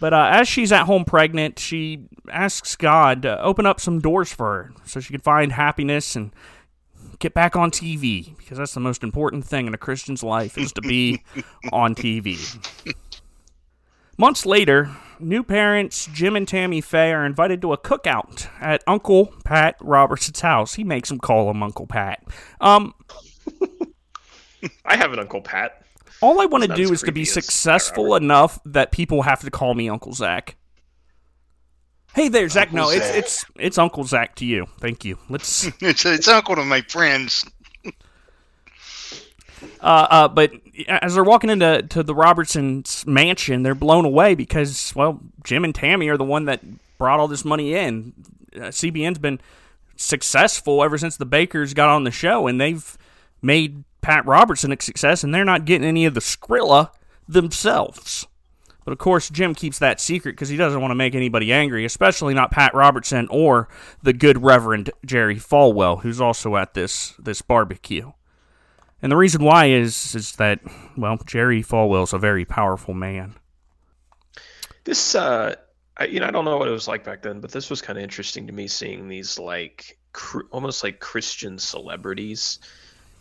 But 0.00 0.12
uh, 0.12 0.30
as 0.32 0.48
she's 0.48 0.72
at 0.72 0.86
home 0.86 1.04
pregnant, 1.04 1.60
she 1.60 2.08
asks 2.28 2.74
God 2.74 3.22
to 3.22 3.40
open 3.40 3.66
up 3.66 3.78
some 3.78 4.00
doors 4.00 4.32
for 4.32 4.46
her 4.46 4.72
so 4.84 4.98
she 4.98 5.12
could 5.12 5.22
find 5.22 5.52
happiness 5.52 6.16
and 6.16 6.32
get 7.20 7.34
back 7.34 7.54
on 7.54 7.70
TV 7.70 8.36
because 8.36 8.58
that's 8.58 8.74
the 8.74 8.80
most 8.80 9.04
important 9.04 9.44
thing 9.44 9.68
in 9.68 9.74
a 9.74 9.78
Christian's 9.78 10.24
life 10.24 10.58
is 10.58 10.72
to 10.72 10.80
be 10.80 11.22
on 11.72 11.94
TV. 11.94 12.36
Months 14.18 14.44
later, 14.46 14.90
new 15.18 15.42
parents 15.42 16.08
Jim 16.12 16.36
and 16.36 16.46
Tammy 16.46 16.80
Faye 16.80 17.12
are 17.12 17.24
invited 17.24 17.62
to 17.62 17.72
a 17.72 17.78
cookout 17.78 18.48
at 18.60 18.82
Uncle 18.86 19.32
Pat 19.44 19.76
Robertson's 19.80 20.40
house. 20.40 20.74
He 20.74 20.84
makes 20.84 21.08
them 21.08 21.18
call 21.18 21.50
him 21.50 21.62
Uncle 21.62 21.86
Pat. 21.86 22.22
Um, 22.60 22.94
I 24.84 24.96
have 24.96 25.12
an 25.12 25.18
Uncle 25.18 25.40
Pat. 25.40 25.82
all 26.20 26.40
I 26.40 26.46
want 26.46 26.64
to 26.64 26.74
do 26.74 26.92
is 26.92 27.00
to 27.00 27.06
be 27.06 27.12
creepy 27.12 27.22
as 27.22 27.34
Pat 27.34 27.44
successful 27.44 28.14
enough 28.14 28.58
that 28.66 28.92
people 28.92 29.22
have 29.22 29.40
to 29.40 29.50
call 29.50 29.74
me 29.74 29.88
Uncle 29.88 30.12
Zach. 30.12 30.56
Hey 32.14 32.28
there, 32.28 32.48
Zach. 32.48 32.68
Uncle 32.68 32.84
no, 32.84 32.90
it's 32.90 33.08
it's 33.10 33.44
it's 33.58 33.78
Uncle 33.78 34.04
Zach 34.04 34.34
to 34.36 34.44
you. 34.44 34.66
Thank 34.78 35.04
you. 35.04 35.18
Let's 35.30 35.66
It's, 35.80 36.04
it's 36.04 36.28
uncle 36.28 36.56
to 36.56 36.64
my 36.64 36.82
friends. 36.82 37.44
Uh, 39.80 40.06
uh, 40.10 40.28
but 40.28 40.52
as 40.88 41.14
they're 41.14 41.24
walking 41.24 41.50
into 41.50 41.82
to 41.82 42.02
the 42.02 42.14
Robertsons' 42.14 43.06
mansion, 43.06 43.62
they're 43.62 43.74
blown 43.74 44.04
away 44.04 44.34
because, 44.34 44.92
well, 44.94 45.20
Jim 45.44 45.64
and 45.64 45.74
Tammy 45.74 46.08
are 46.08 46.16
the 46.16 46.24
one 46.24 46.44
that 46.46 46.60
brought 46.98 47.20
all 47.20 47.28
this 47.28 47.44
money 47.44 47.74
in. 47.74 48.12
Uh, 48.54 48.66
CBN's 48.66 49.18
been 49.18 49.40
successful 49.96 50.82
ever 50.82 50.98
since 50.98 51.16
the 51.16 51.26
Bakkers 51.26 51.74
got 51.74 51.88
on 51.88 52.04
the 52.04 52.10
show, 52.10 52.46
and 52.46 52.60
they've 52.60 52.96
made 53.40 53.84
Pat 54.00 54.24
Robertson 54.26 54.72
a 54.72 54.80
success, 54.80 55.24
and 55.24 55.34
they're 55.34 55.44
not 55.44 55.64
getting 55.64 55.86
any 55.86 56.04
of 56.04 56.14
the 56.14 56.20
Skrilla 56.20 56.90
themselves. 57.28 58.26
But 58.84 58.92
of 58.92 58.98
course, 58.98 59.30
Jim 59.30 59.54
keeps 59.54 59.78
that 59.78 60.00
secret 60.00 60.32
because 60.32 60.48
he 60.48 60.56
doesn't 60.56 60.80
want 60.80 60.90
to 60.90 60.96
make 60.96 61.14
anybody 61.14 61.52
angry, 61.52 61.84
especially 61.84 62.34
not 62.34 62.50
Pat 62.50 62.74
Robertson 62.74 63.28
or 63.30 63.68
the 64.02 64.12
good 64.12 64.42
Reverend 64.42 64.90
Jerry 65.04 65.36
Falwell, 65.36 66.02
who's 66.02 66.20
also 66.20 66.56
at 66.56 66.74
this 66.74 67.14
this 67.18 67.42
barbecue. 67.42 68.12
And 69.02 69.10
the 69.10 69.16
reason 69.16 69.44
why 69.44 69.66
is 69.66 70.14
is 70.14 70.36
that 70.36 70.60
well, 70.96 71.18
Jerry 71.26 71.62
Falwell's 71.62 72.12
a 72.12 72.18
very 72.18 72.44
powerful 72.44 72.94
man. 72.94 73.34
This, 74.84 75.14
uh, 75.14 75.54
I, 75.96 76.04
you 76.06 76.20
know, 76.20 76.26
I 76.26 76.30
don't 76.30 76.44
know 76.44 76.56
what 76.58 76.68
it 76.68 76.72
was 76.72 76.88
like 76.88 77.04
back 77.04 77.22
then, 77.22 77.40
but 77.40 77.52
this 77.52 77.70
was 77.70 77.82
kind 77.82 77.98
of 77.98 78.02
interesting 78.02 78.46
to 78.48 78.52
me 78.52 78.68
seeing 78.68 79.08
these 79.08 79.38
like 79.38 79.98
cr- 80.12 80.46
almost 80.50 80.82
like 80.84 81.00
Christian 81.00 81.58
celebrities, 81.58 82.58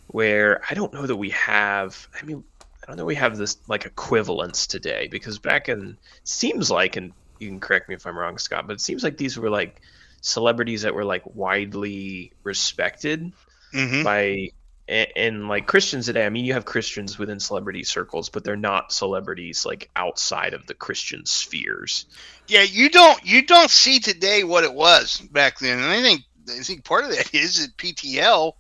where 0.08 0.62
I 0.70 0.74
don't 0.74 0.94
know 0.94 1.06
that 1.06 1.16
we 1.16 1.32
have. 1.32 2.08
I 2.20 2.26
mean, 2.26 2.44
I 2.84 2.88
don't 2.88 2.98
know 2.98 3.06
we 3.06 3.16
have 3.16 3.38
this 3.38 3.58
like 3.68 3.86
equivalence 3.86 4.68
today 4.68 5.08
because 5.10 5.40
back 5.40 5.70
in 5.70 5.98
seems 6.24 6.72
like, 6.72 6.96
and 6.96 7.14
you 7.40 7.50
can 7.50 7.60
correct 7.60 7.90
me 7.90 7.96
if 7.96 8.06
I'm 8.08 8.18
wrong, 8.18 8.38
Scott, 8.38 8.68
but 8.68 8.74
it 8.74 8.82
seems 8.82 9.04
like 9.04 9.18
these 9.18 9.38
were 9.38 9.50
like 9.50 9.82
celebrities 10.22 10.84
that 10.84 10.94
were 10.96 11.06
like 11.06 11.24
widely 11.36 12.34
respected 12.44 13.32
hmm 13.74 14.04
by 14.04 14.50
and, 14.92 15.08
and 15.16 15.48
like 15.48 15.68
Christians 15.68 16.06
today, 16.06 16.26
I 16.26 16.30
mean, 16.30 16.44
you 16.44 16.54
have 16.54 16.66
Christians 16.66 17.18
within 17.18 17.40
celebrity 17.40 17.84
circles, 17.84 18.28
but 18.28 18.44
they're 18.44 18.58
not 18.58 18.92
celebrities 18.92 19.66
like 19.66 19.90
outside 19.96 20.54
of 20.54 20.68
the 20.68 20.74
Christian 20.74 21.26
spheres. 21.26 22.06
Yeah, 22.48 22.64
you 22.64 22.90
don't 22.90 23.26
you 23.26 23.46
don't 23.46 23.72
see 23.72 24.00
today 24.00 24.44
what 24.44 24.66
it 24.66 24.74
was 24.74 25.20
back 25.32 25.60
then, 25.60 25.80
and 25.80 25.88
I 25.88 26.02
think 26.02 26.24
I 26.50 26.62
think 26.62 26.84
part 26.84 27.06
of 27.06 27.12
that 27.12 27.34
is 27.34 27.66
that 27.66 27.78
PTL, 27.78 28.54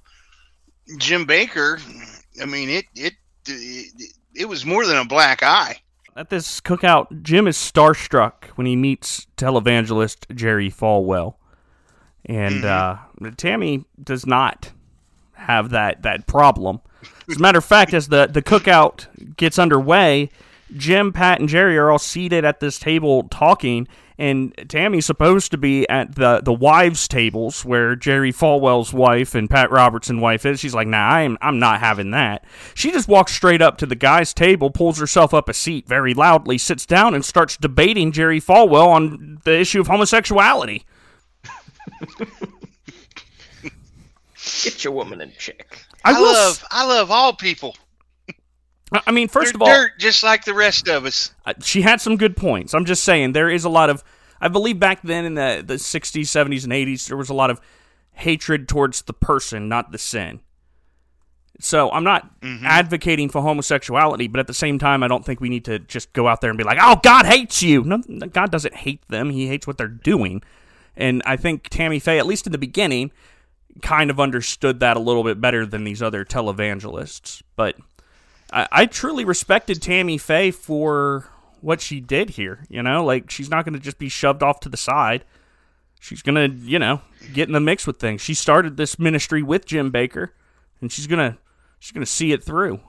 Jim 0.98 1.26
Bakker. 1.26 1.82
I 2.42 2.46
mean, 2.46 2.70
it 2.70 2.86
it 2.96 3.14
it, 3.46 4.14
it 4.34 4.46
was 4.46 4.66
more 4.66 4.86
than 4.86 4.98
a 4.98 5.06
black 5.06 5.44
eye. 5.44 5.82
At 6.16 6.30
this 6.30 6.62
cookout, 6.62 7.24
Jim 7.24 7.48
is 7.48 7.58
starstruck 7.58 8.46
when 8.56 8.68
he 8.68 8.76
meets 8.76 9.28
televangelist 9.38 10.34
Jerry 10.34 10.70
Falwell, 10.70 11.36
and 12.26 12.64
uh, 12.64 12.98
Tammy 13.38 13.86
does 14.02 14.26
not 14.26 14.72
have 15.42 15.70
that 15.72 16.04
that 16.04 16.28
problem. 16.28 16.82
As 17.30 17.38
a 17.38 17.40
matter 17.40 17.58
of 17.58 17.66
fact, 17.66 17.94
as 17.94 18.08
the 18.08 18.28
the 18.28 18.42
cookout 18.42 19.08
gets 19.38 19.58
underway, 19.58 20.30
Jim, 20.76 21.12
Pat, 21.12 21.40
and 21.40 21.50
Jerry 21.50 21.78
are 21.78 21.92
all 21.92 22.00
seated 22.00 22.46
at 22.46 22.60
this 22.60 22.80
table 22.80 23.24
talking, 23.24 23.88
and 24.18 24.54
Tammy's 24.70 25.06
supposed 25.06 25.52
to 25.52 25.58
be 25.58 25.88
at 25.90 26.16
the 26.16 26.42
the 26.44 26.54
wives' 26.54 27.08
tables 27.08 27.66
where 27.66 27.96
Jerry 27.96 28.32
Falwell's 28.32 28.94
wife 28.94 29.34
and 29.34 29.50
Pat 29.50 29.72
Robertson's 29.72 30.22
wife 30.22 30.46
is. 30.46 30.60
She's 30.60 30.76
like, 30.76 30.88
"Nah, 30.88 31.10
I'm 31.10 31.38
I'm 31.42 31.60
not 31.60 31.80
having 31.80 32.12
that." 32.12 32.46
She 32.74 32.92
just 32.92 33.08
walks 33.08 33.34
straight 33.34 33.62
up 33.62 33.78
to 33.80 33.86
the 33.86 33.96
guy's 33.96 34.34
table, 34.34 34.70
pulls 34.70 35.00
herself 35.00 35.34
up 35.34 35.50
a 35.50 35.54
seat 35.54 35.88
very 35.88 36.14
loudly, 36.14 36.58
sits 36.58 36.86
down, 36.86 37.16
and 37.16 37.26
starts 37.26 37.58
debating 37.58 38.12
Jerry 38.12 38.40
Falwell 38.40 38.88
on 38.88 39.40
the 39.44 39.60
issue 39.60 39.82
of 39.82 39.88
homosexuality. 39.88 40.86
Get 44.64 44.84
your 44.84 44.94
woman 44.94 45.22
in 45.22 45.32
check. 45.38 45.86
I, 46.04 46.14
will 46.20 46.30
s- 46.30 46.36
love 46.36 46.68
I 46.72 46.86
love 46.86 47.12
all 47.12 47.34
people. 47.34 47.76
I- 48.92 49.02
I 49.08 49.12
mean, 49.12 49.28
1st 49.28 49.34
They're 49.34 49.56
of 49.56 49.62
all, 49.62 49.68
dirt 49.68 49.92
just 50.00 50.24
like 50.24 50.44
the 50.46 50.54
rest 50.54 50.88
of 50.88 51.06
us. 51.06 51.32
She 51.62 51.82
had 51.82 52.02
some 52.02 52.18
good 52.18 52.36
points. 52.36 52.74
I'm 52.74 52.86
just 52.86 53.04
saying 53.04 53.34
there 53.34 53.50
is 53.50 53.64
a 53.64 53.70
lot 53.70 53.90
of 53.90 54.04
I 54.40 54.48
believe 54.48 54.80
back 54.80 55.02
then 55.04 55.26
in 55.26 55.36
the 55.36 55.64
the 55.66 55.76
60s, 55.76 56.22
70s 56.22 56.64
and 56.64 56.74
80s 56.74 57.08
there 57.08 57.18
was 57.18 57.30
a 57.30 57.34
lot 57.34 57.50
of 57.50 57.62
hatred 58.14 58.68
towards 58.68 59.04
the 59.04 59.14
person, 59.14 59.70
not 59.70 59.92
the 59.92 59.98
sin. 59.98 60.42
So, 61.60 61.92
I'm 61.92 62.04
not 62.04 62.42
mm-hmm. 62.42 62.66
advocating 62.66 63.30
for 63.30 63.44
homosexuality, 63.44 64.28
but 64.28 64.40
at 64.40 64.48
the 64.48 64.54
same 64.54 64.80
time 64.80 65.04
I 65.04 65.08
don't 65.08 65.24
think 65.24 65.40
we 65.40 65.50
need 65.50 65.64
to 65.66 65.78
just 65.78 66.12
go 66.14 66.28
out 66.28 66.42
there 66.42 66.50
and 66.50 66.58
be 66.58 66.64
like, 66.64 66.80
"Oh, 66.82 67.00
God 67.04 67.28
hates 67.28 67.62
you." 67.62 67.84
No, 67.84 68.00
God 68.00 68.52
doesn't 68.52 68.74
hate 68.74 69.08
them. 69.10 69.30
He 69.30 69.48
hates 69.48 69.68
what 69.68 69.78
they're 69.78 69.88
doing. 69.88 70.42
And 70.98 71.22
I 71.26 71.38
think 71.38 71.70
Tammy 71.70 72.00
Faye 72.00 72.18
at 72.18 72.26
least 72.26 72.48
in 72.48 72.52
the 72.52 72.58
beginning 72.58 73.12
kind 73.82 74.10
of 74.10 74.20
understood 74.20 74.80
that 74.82 74.98
a 74.98 75.00
little 75.00 75.24
bit 75.24 75.40
better 75.42 75.66
than 75.66 75.84
these 75.84 76.02
other 76.02 76.26
televangelists. 76.26 77.42
But 77.56 77.76
I, 78.52 78.68
I 78.72 78.86
truly 78.86 79.26
respected 79.26 79.82
Tammy 79.82 80.18
Faye 80.18 80.52
for 80.52 81.28
what 81.62 81.82
she 81.82 82.00
did 82.00 82.32
here. 82.32 82.66
You 82.70 82.84
know, 82.84 83.04
like 83.06 83.30
she's 83.30 83.50
not 83.50 83.66
going 83.66 83.74
to 83.74 83.80
just 83.80 83.98
be 83.98 84.10
shoved 84.10 84.44
off 84.44 84.60
to 84.62 84.70
the 84.70 84.78
side. 84.78 85.24
She's 86.00 86.22
going 86.24 86.36
to, 86.36 86.56
you 86.66 86.80
know, 86.80 87.02
get 87.34 87.48
in 87.48 87.54
the 87.54 87.60
mix 87.60 87.86
with 87.86 88.00
things. 88.00 88.22
She 88.22 88.34
started 88.34 88.76
this 88.78 88.98
ministry 88.98 89.44
with 89.44 89.66
Jim 89.66 89.92
Bakker, 89.92 90.30
and 90.82 90.92
she's 90.92 91.06
gonna 91.06 91.38
she's 91.80 91.92
gonna 91.92 92.08
see 92.08 92.32
it 92.32 92.44
through. 92.44 92.80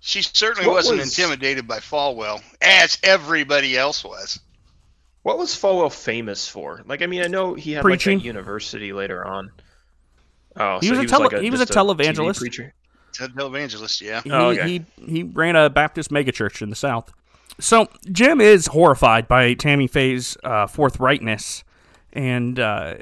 She 0.00 0.20
certainly 0.22 0.66
What 0.68 0.74
wasn't 0.74 0.98
was- 0.98 1.18
intimidated 1.18 1.66
by 1.66 1.78
Falwell, 1.78 2.42
as 2.60 2.98
everybody 3.02 3.76
else 3.76 4.04
was. 4.04 4.38
What 5.22 5.38
was 5.38 5.50
Falwell 5.56 5.90
famous 5.92 6.46
for? 6.46 6.82
Like, 6.86 7.02
I 7.02 7.06
mean, 7.06 7.22
I 7.22 7.26
know 7.26 7.54
he 7.54 7.72
had 7.72 7.82
Preaching. 7.82 8.18
like 8.18 8.24
a 8.24 8.26
university 8.26 8.92
later 8.92 9.24
on. 9.24 9.50
Oh, 10.56 10.78
He 10.80 10.86
so 10.86 10.92
was 10.92 10.98
a 10.98 11.00
he 11.00 11.04
was 11.04 11.10
tele- 11.10 11.22
like 11.24 11.32
a, 11.34 11.42
he 11.42 11.50
was 11.50 11.60
a 11.60 11.66
just 11.66 11.76
TV 11.78 11.94
televangelist. 11.96 12.38
preacher. 12.38 12.74
Televangelist, 13.12 14.00
yeah. 14.00 14.22
He, 14.22 14.30
Oh, 14.30 14.48
okay. 14.50 14.68
he 14.68 14.84
he 15.06 15.22
ran 15.22 15.56
a 15.56 15.70
Baptist 15.70 16.10
megachurch 16.10 16.60
in 16.62 16.70
the 16.70 16.76
South. 16.76 17.12
So 17.58 17.88
Jim 18.12 18.40
is 18.40 18.66
horrified 18.66 19.26
by 19.28 19.54
Tammy 19.54 19.86
Faye's 19.86 20.36
uh, 20.44 20.66
forthrightness, 20.66 21.62
and 22.12 22.60
uh, 22.60 22.94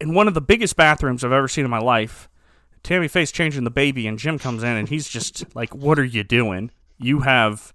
in 0.00 0.12
one 0.14 0.28
of 0.28 0.34
the 0.34 0.40
biggest 0.42 0.76
bathrooms 0.76 1.24
I've 1.24 1.32
ever 1.32 1.48
seen 1.48 1.64
in 1.64 1.70
my 1.70 1.78
life. 1.78 2.28
Tammy 2.84 3.08
Faye's 3.08 3.32
changing 3.32 3.64
the 3.64 3.70
baby, 3.70 4.06
and 4.06 4.18
Jim 4.18 4.38
comes 4.38 4.62
in, 4.62 4.68
and 4.76 4.88
he's 4.88 5.08
just 5.08 5.44
like, 5.56 5.74
"What 5.74 5.98
are 5.98 6.04
you 6.04 6.22
doing? 6.22 6.70
You 6.98 7.20
have, 7.20 7.72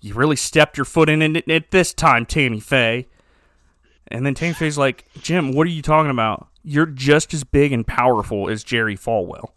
you 0.00 0.14
really 0.14 0.36
stepped 0.36 0.76
your 0.78 0.84
foot 0.84 1.08
in 1.08 1.22
it 1.36 1.48
at 1.50 1.70
this 1.70 1.92
time, 1.94 2.24
Tammy 2.26 2.60
Faye." 2.60 3.08
And 4.08 4.24
then 4.26 4.34
Tammy 4.34 4.52
Faye's 4.54 4.78
like, 4.78 5.06
"Jim, 5.20 5.52
what 5.52 5.66
are 5.66 5.70
you 5.70 5.82
talking 5.82 6.10
about? 6.10 6.48
You're 6.62 6.86
just 6.86 7.34
as 7.34 7.44
big 7.44 7.72
and 7.72 7.86
powerful 7.86 8.48
as 8.48 8.64
Jerry 8.64 8.96
Falwell. 8.96 9.52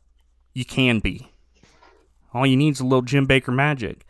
You 0.53 0.65
can 0.65 0.99
be. 0.99 1.31
All 2.33 2.45
you 2.45 2.57
need 2.57 2.73
is 2.73 2.79
a 2.79 2.85
little 2.85 3.01
Jim 3.01 3.27
Bakker 3.27 3.53
magic." 3.53 4.05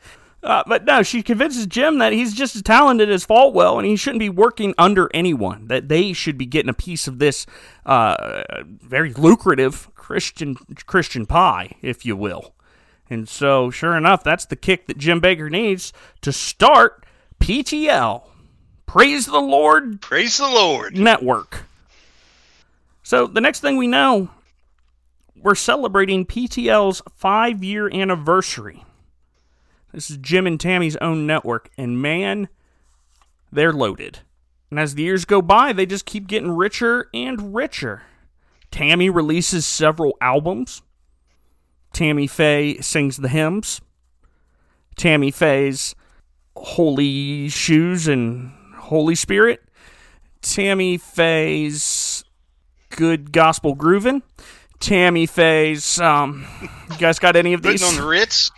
Uh, 0.46 0.64
but 0.68 0.86
no, 0.86 1.02
she 1.02 1.24
convinces 1.24 1.66
Jim 1.66 1.98
that 1.98 2.14
he's 2.14 2.32
just 2.32 2.56
as 2.56 2.62
talented 2.62 3.10
as 3.10 3.26
Falwell, 3.26 3.80
and 3.80 3.88
he 3.88 3.96
shouldn't 3.96 4.20
be 4.20 4.30
working 4.30 4.76
under 4.78 5.10
anyone. 5.12 5.68
That 5.68 5.90
they 5.90 6.14
should 6.14 6.38
be 6.38 6.46
getting 6.46 6.70
a 6.70 6.74
piece 6.74 7.08
of 7.08 7.18
this 7.18 7.48
uh, 7.84 8.44
very 8.64 9.12
lucrative 9.14 9.90
Christian 9.96 10.56
Christian 10.86 11.26
pie, 11.26 11.76
if 11.82 12.06
you 12.06 12.16
will. 12.16 12.54
And 13.10 13.28
so, 13.28 13.72
sure 13.72 13.98
enough, 13.98 14.24
that's 14.24 14.46
the 14.46 14.56
kick 14.56 14.86
that 14.86 15.00
Jim 15.00 15.20
Bakker 15.20 15.50
needs 15.50 15.92
to 16.22 16.32
start 16.32 17.06
PTL. 17.40 18.28
Praise 18.86 19.26
the 19.26 19.42
Lord 19.42 20.00
Praise 20.00 20.38
the 20.38 20.48
Lord. 20.48 20.96
Network. 20.96 21.66
So 23.06 23.28
the 23.28 23.40
next 23.40 23.60
thing 23.60 23.78
we 23.78 23.86
know, 23.86 24.30
we're 25.36 25.54
celebrating 25.54 26.26
PTL's 26.26 27.04
five 27.16 27.64
year 27.64 27.88
anniversary. 27.94 28.84
This 29.94 30.10
is 30.10 30.18
Jim 30.18 30.48
and 30.48 30.60
Tammy's 30.60 30.96
own 30.98 31.28
network, 31.28 31.70
and 31.78 32.02
man, 32.02 32.50
they're 33.52 33.72
loaded. 33.72 34.22
And 34.72 34.80
as 34.80 34.96
the 34.96 35.04
years 35.04 35.24
go 35.24 35.44
by, 35.44 35.72
they 35.72 35.86
just 35.86 36.08
keep 36.08 36.26
getting 36.26 36.50
richer 36.50 37.08
and 37.14 37.54
richer. 37.54 38.02
Tammy 38.72 39.12
releases 39.12 39.68
several 39.68 40.18
albums. 40.20 40.82
Tammy 41.94 42.26
Faye 42.26 42.82
sings 42.82 43.18
the 43.18 43.30
hymns. 43.30 43.82
Tammy 44.98 45.30
Faye's 45.30 45.94
Holy 46.56 47.50
Shoes 47.50 48.08
and 48.08 48.52
Holy 48.78 49.14
Spirit. 49.14 49.62
Tammy 50.42 50.98
Faye's 50.98 52.15
Good 52.96 53.32
Gospel 53.32 53.76
grooving. 53.76 54.24
Tammy 54.80 55.26
Faye's, 55.26 56.00
um, 56.02 56.46
you 56.92 56.98
guys 56.98 57.18
got 57.20 57.36
any 57.36 57.54
of 57.54 57.62
these? 57.62 57.82
Putting 57.82 57.98
on 57.98 58.04
the 58.04 58.08
Ritz. 58.10 58.52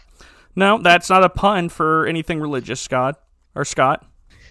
No, 0.56 0.80
that's 0.82 1.10
not 1.10 1.24
a 1.24 1.30
pun 1.30 1.70
for 1.70 2.08
anything 2.08 2.40
religious, 2.40 2.82
Scott 2.82 3.20
or 3.56 3.64
Scott. 3.64 4.04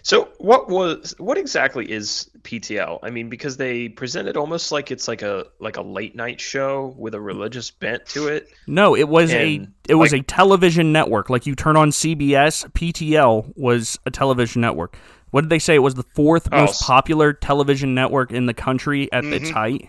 So 0.02 0.28
what 0.38 0.68
was 0.68 1.16
what 1.18 1.36
exactly 1.36 1.90
is 1.90 2.30
PTL? 2.42 3.00
I 3.02 3.10
mean, 3.10 3.28
because 3.28 3.56
they 3.56 3.88
present 3.88 4.28
it 4.28 4.36
almost 4.36 4.70
like 4.70 4.92
it's 4.92 5.08
like 5.08 5.22
a 5.22 5.46
like 5.58 5.76
a 5.78 5.82
late 5.82 6.14
night 6.14 6.40
show 6.40 6.94
with 6.96 7.12
a 7.16 7.20
religious 7.20 7.72
bent 7.72 8.06
to 8.10 8.28
it. 8.28 8.48
No, 8.68 8.94
it 8.96 9.08
was 9.08 9.32
a 9.32 9.56
And, 9.56 9.72
it 9.88 9.96
was 9.96 10.12
like- 10.12 10.20
a 10.20 10.24
television 10.24 10.92
network. 10.92 11.28
Like 11.28 11.44
you 11.44 11.56
turn 11.56 11.76
on 11.76 11.90
CBS, 11.90 12.70
PTL 12.70 13.52
was 13.56 13.98
a 14.06 14.12
television 14.12 14.60
network. 14.60 14.96
What 15.36 15.42
did 15.42 15.50
they 15.50 15.58
say? 15.58 15.74
It 15.74 15.80
was 15.80 15.92
the 15.92 16.02
fourth 16.14 16.48
Oh, 16.50 16.62
most 16.62 16.80
popular 16.80 17.34
television 17.34 17.94
network 17.94 18.32
in 18.32 18.46
the 18.46 18.54
country 18.54 19.12
at 19.12 19.22
its 19.26 19.50
Mhm. 19.50 19.52
height. 19.52 19.88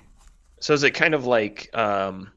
So 0.60 0.74
is 0.74 0.84
it 0.84 0.92
kind 0.92 1.14
of 1.14 1.26
like 1.26 1.70
um, 1.74 2.32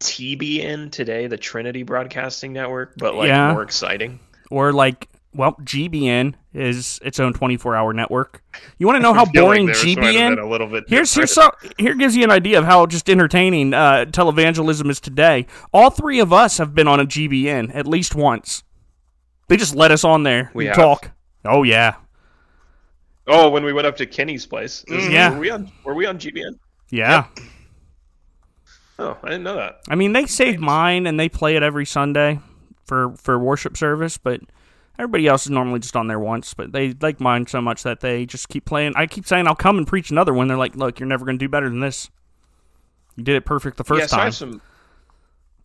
TBN 0.00 0.88
today, 0.90 1.26
the 1.26 1.36
Trinity 1.36 1.82
Broadcasting 1.82 2.54
Network, 2.54 2.94
but 2.96 3.14
like 3.14 3.28
Yeah. 3.28 3.52
more 3.52 3.60
exciting? 3.62 4.20
Or 4.50 4.72
like, 4.72 5.08
well, 5.34 5.54
GBN 5.62 6.34
is 6.54 6.98
its 7.04 7.20
own 7.20 7.34
24-hour 7.34 7.92
network. 7.92 8.42
You 8.78 8.86
want 8.86 8.96
to 8.96 9.02
know 9.02 9.12
how 9.12 9.24
like 9.24 9.34
boring 9.34 9.68
have 9.68 9.76
GBN? 9.76 10.38
a 10.42 10.48
little 10.48 10.66
bit 10.68 10.84
Here's 10.88 11.12
here's 11.12 11.30
so, 11.30 11.50
here 11.76 11.94
gives 11.94 12.16
you 12.16 12.24
an 12.24 12.30
idea 12.30 12.58
of 12.58 12.64
how 12.64 12.86
just 12.86 13.10
entertaining 13.10 13.74
uh, 13.74 14.06
televangelism 14.08 14.88
is 14.88 14.98
today. 14.98 15.44
All 15.74 15.90
three 15.90 16.20
of 16.20 16.32
us 16.32 16.56
have 16.56 16.74
been 16.74 16.88
on 16.88 17.00
a 17.00 17.04
GBN 17.04 17.70
at 17.74 17.86
least 17.86 18.14
once. 18.14 18.62
They 19.48 19.58
just 19.58 19.74
let 19.74 19.90
us 19.90 20.04
on 20.04 20.22
there 20.22 20.50
We 20.54 20.68
and 20.68 20.74
talk. 20.74 21.10
Oh 21.44 21.62
yeah, 21.64 21.96
Oh, 23.26 23.48
when 23.48 23.64
we 23.64 23.72
went 23.72 23.86
up 23.86 23.96
to 23.96 24.06
Kenny's 24.06 24.44
place. 24.46 24.84
Is- 24.88 25.08
Yeah. 25.08 25.30
Were 25.30 25.38
we 25.38 25.50
on 25.50 25.70
were 25.84 25.94
we 25.94 26.06
on 26.06 26.18
GBN? 26.18 26.58
yeah. 26.90 27.26
Oh, 28.98 29.16
I 29.24 29.28
didn't 29.30 29.42
know 29.42 29.56
that. 29.56 29.80
I 29.88 29.96
mean, 29.96 30.12
they 30.12 30.26
saved 30.26 30.60
mine 30.60 31.06
and 31.06 31.18
they 31.18 31.28
play 31.28 31.56
it 31.56 31.62
every 31.62 31.84
Sunday 31.86 32.38
for 32.84 33.14
for 33.16 33.38
worship 33.38 33.76
service, 33.76 34.18
but 34.18 34.40
everybody 34.98 35.26
else 35.26 35.46
is 35.46 35.50
normally 35.50 35.80
just 35.80 35.96
on 35.96 36.06
there 36.06 36.20
once. 36.20 36.54
But 36.54 36.72
they 36.72 36.92
like 37.00 37.20
mine 37.20 37.46
so 37.46 37.60
much 37.60 37.82
that 37.82 38.00
they 38.00 38.24
just 38.24 38.48
keep 38.48 38.64
playing. 38.66 38.92
I 38.94 39.06
keep 39.06 39.26
saying 39.26 39.48
I'll 39.48 39.56
come 39.56 39.78
and 39.78 39.86
preach 39.86 40.10
another 40.10 40.32
one. 40.32 40.46
They're 40.46 40.56
like, 40.56 40.76
"Look, 40.76 41.00
you're 41.00 41.08
never 41.08 41.24
going 41.24 41.38
to 41.38 41.44
do 41.44 41.48
better 41.48 41.68
than 41.68 41.80
this. 41.80 42.08
You 43.16 43.24
did 43.24 43.34
it 43.34 43.44
perfect 43.44 43.78
the 43.78 43.84
first 43.84 44.00
yeah, 44.00 44.06
so 44.06 44.16
I 44.16 44.18
time." 44.18 44.26
have 44.26 44.34
some. 44.36 44.62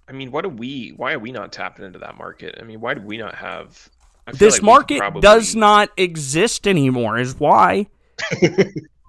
I 0.08 0.12
mean, 0.12 0.32
what 0.32 0.42
do 0.42 0.50
we? 0.50 0.94
Why 0.98 1.14
are 1.14 1.20
we 1.20 1.32
not 1.32 1.52
tapping 1.52 1.86
into 1.86 2.00
that 2.00 2.18
market? 2.18 2.58
I 2.60 2.64
mean, 2.64 2.82
why 2.82 2.96
do 2.96 3.02
we 3.02 3.18
not 3.18 3.36
have? 3.36 3.90
I 4.30 4.32
feel 4.32 4.48
this 4.48 4.56
like 4.56 4.64
market 4.64 4.98
probably- 5.00 5.22
does 5.22 5.56
not 5.56 5.90
exist 5.98 6.68
anymore. 6.68 7.18
Is 7.20 7.40
why. 7.40 7.88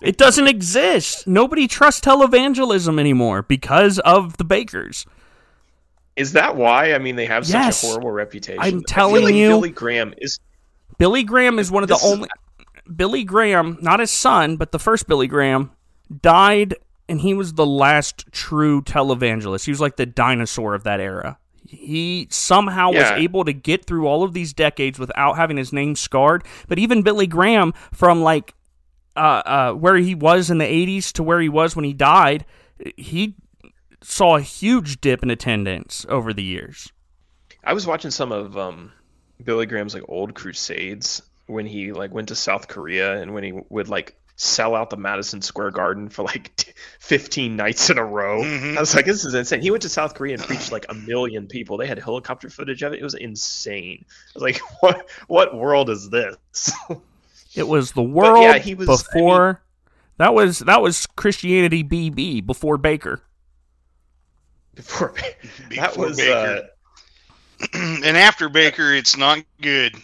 it 0.02 0.16
doesn't 0.16 0.46
exist. 0.48 1.26
Nobody 1.26 1.66
trusts 1.68 2.00
televangelism 2.00 2.98
anymore 2.98 3.42
because 3.42 3.98
of 4.00 4.36
the 4.36 4.44
Bakkers. 4.44 5.06
Is 6.16 6.32
that 6.32 6.56
why? 6.56 6.92
I 6.94 6.98
mean, 6.98 7.16
they 7.16 7.26
have 7.26 7.46
such 7.46 7.54
Yes. 7.54 7.82
a 7.82 7.86
horrible 7.86 8.10
reputation. 8.10 8.60
I'm 8.60 8.82
telling 8.82 9.24
like 9.24 9.34
you- 9.34 9.48
Billy 9.48 9.70
Graham 9.70 10.14
is. 10.18 10.38
Billy 10.98 11.22
Graham 11.24 11.58
is 11.58 11.70
one 11.70 11.82
of 11.82 11.88
the 11.88 11.94
This 11.94 12.04
is- 12.04 12.12
only. 12.12 12.28
Billy 12.94 13.24
Graham, 13.24 13.78
not 13.80 14.00
his 14.00 14.10
son, 14.10 14.56
but 14.56 14.72
the 14.72 14.78
first 14.78 15.06
Billy 15.06 15.28
Graham, 15.28 15.70
died, 16.20 16.74
and 17.08 17.20
he 17.20 17.34
was 17.34 17.54
the 17.54 17.64
last 17.66 18.24
true 18.32 18.82
televangelist. 18.82 19.64
He 19.64 19.70
was 19.70 19.80
like 19.80 19.96
the 19.96 20.06
dinosaur 20.06 20.74
of 20.74 20.82
that 20.84 20.98
era. 21.00 21.38
He 21.72 22.26
somehow 22.30 22.90
Yeah. 22.90 22.98
was 23.00 23.10
able 23.22 23.44
to 23.44 23.52
get 23.52 23.84
through 23.84 24.06
all 24.06 24.24
of 24.24 24.32
these 24.32 24.52
decades 24.52 24.98
without 24.98 25.36
having 25.36 25.56
his 25.56 25.72
name 25.72 25.94
scarred. 25.94 26.42
But 26.66 26.78
even 26.80 27.02
Billy 27.02 27.26
Graham, 27.28 27.72
from 27.92 28.22
like 28.22 28.54
uh, 29.16 29.42
uh, 29.44 29.72
where 29.72 29.96
he 29.96 30.14
was 30.14 30.50
in 30.50 30.58
the 30.58 30.64
80s 30.64 31.12
to 31.12 31.22
where 31.22 31.40
he 31.40 31.48
was 31.48 31.76
when 31.76 31.84
he 31.84 31.92
died, 31.92 32.44
he 32.96 33.34
saw 34.02 34.36
a 34.36 34.40
huge 34.40 35.00
dip 35.00 35.22
in 35.22 35.30
attendance 35.30 36.06
over 36.08 36.32
the 36.32 36.42
years. 36.42 36.90
I 37.62 37.72
was 37.74 37.86
watching 37.86 38.10
some 38.10 38.32
of 38.32 38.56
um, 38.56 38.92
Billy 39.44 39.66
Graham's 39.66 39.94
like 39.94 40.04
old 40.08 40.34
crusades 40.34 41.22
when 41.46 41.66
he 41.66 41.92
like 41.92 42.12
went 42.12 42.28
to 42.28 42.34
South 42.34 42.66
Korea 42.68 43.20
and 43.20 43.34
when 43.34 43.44
he 43.44 43.52
would 43.68 43.88
like 43.88 44.16
sell 44.42 44.74
out 44.74 44.88
the 44.88 44.96
Madison 44.96 45.42
Square 45.42 45.72
Garden 45.72 46.08
for 46.08 46.22
like 46.22 46.54
t- 46.56 46.72
15 47.00 47.56
nights 47.56 47.90
in 47.90 47.98
a 47.98 48.04
row. 48.04 48.40
Mhm. 48.42 48.76
I 48.76 48.80
was 48.80 48.94
like, 48.94 49.04
this 49.04 49.24
is 49.26 49.34
insane. 49.34 49.60
He 49.60 49.70
went 49.70 49.82
to 49.82 49.88
South 49.90 50.14
Korea 50.14 50.34
and 50.34 50.42
preached 50.42 50.72
like 50.72 50.86
a 50.88 50.94
million 50.94 51.46
people. 51.46 51.76
They 51.76 51.86
had 51.86 51.98
helicopter 51.98 52.48
footage 52.48 52.82
of 52.82 52.94
it. 52.94 53.00
It 53.00 53.04
was 53.04 53.12
insane. 53.14 54.04
I 54.08 54.30
was 54.34 54.42
like, 54.42 54.60
what 54.80 55.08
what 55.28 55.54
world 55.56 55.90
is 55.90 56.08
this? 56.10 56.72
It 57.52 57.66
was 57.66 57.90
the 57.90 58.02
world 58.02 58.44
yeah, 58.44 58.58
he 58.58 58.76
was- 58.76 58.88
I 58.88 58.92
before. 59.12 59.62
that 60.18 60.32
was 60.34 60.60
that 60.60 60.80
was 60.80 61.06
Christianity 61.16 61.82
BB 61.82 62.46
before 62.46 62.78
Bakker. 62.78 63.20
Before 64.76 65.12
that 65.70 65.90
Before 65.94 66.06
was 66.06 66.18
Bakker. 66.20 66.68
and 67.74 68.16
after 68.16 68.48
Bakker, 68.48 68.96
it's 68.96 69.16
not 69.16 69.40
good. 69.60 69.96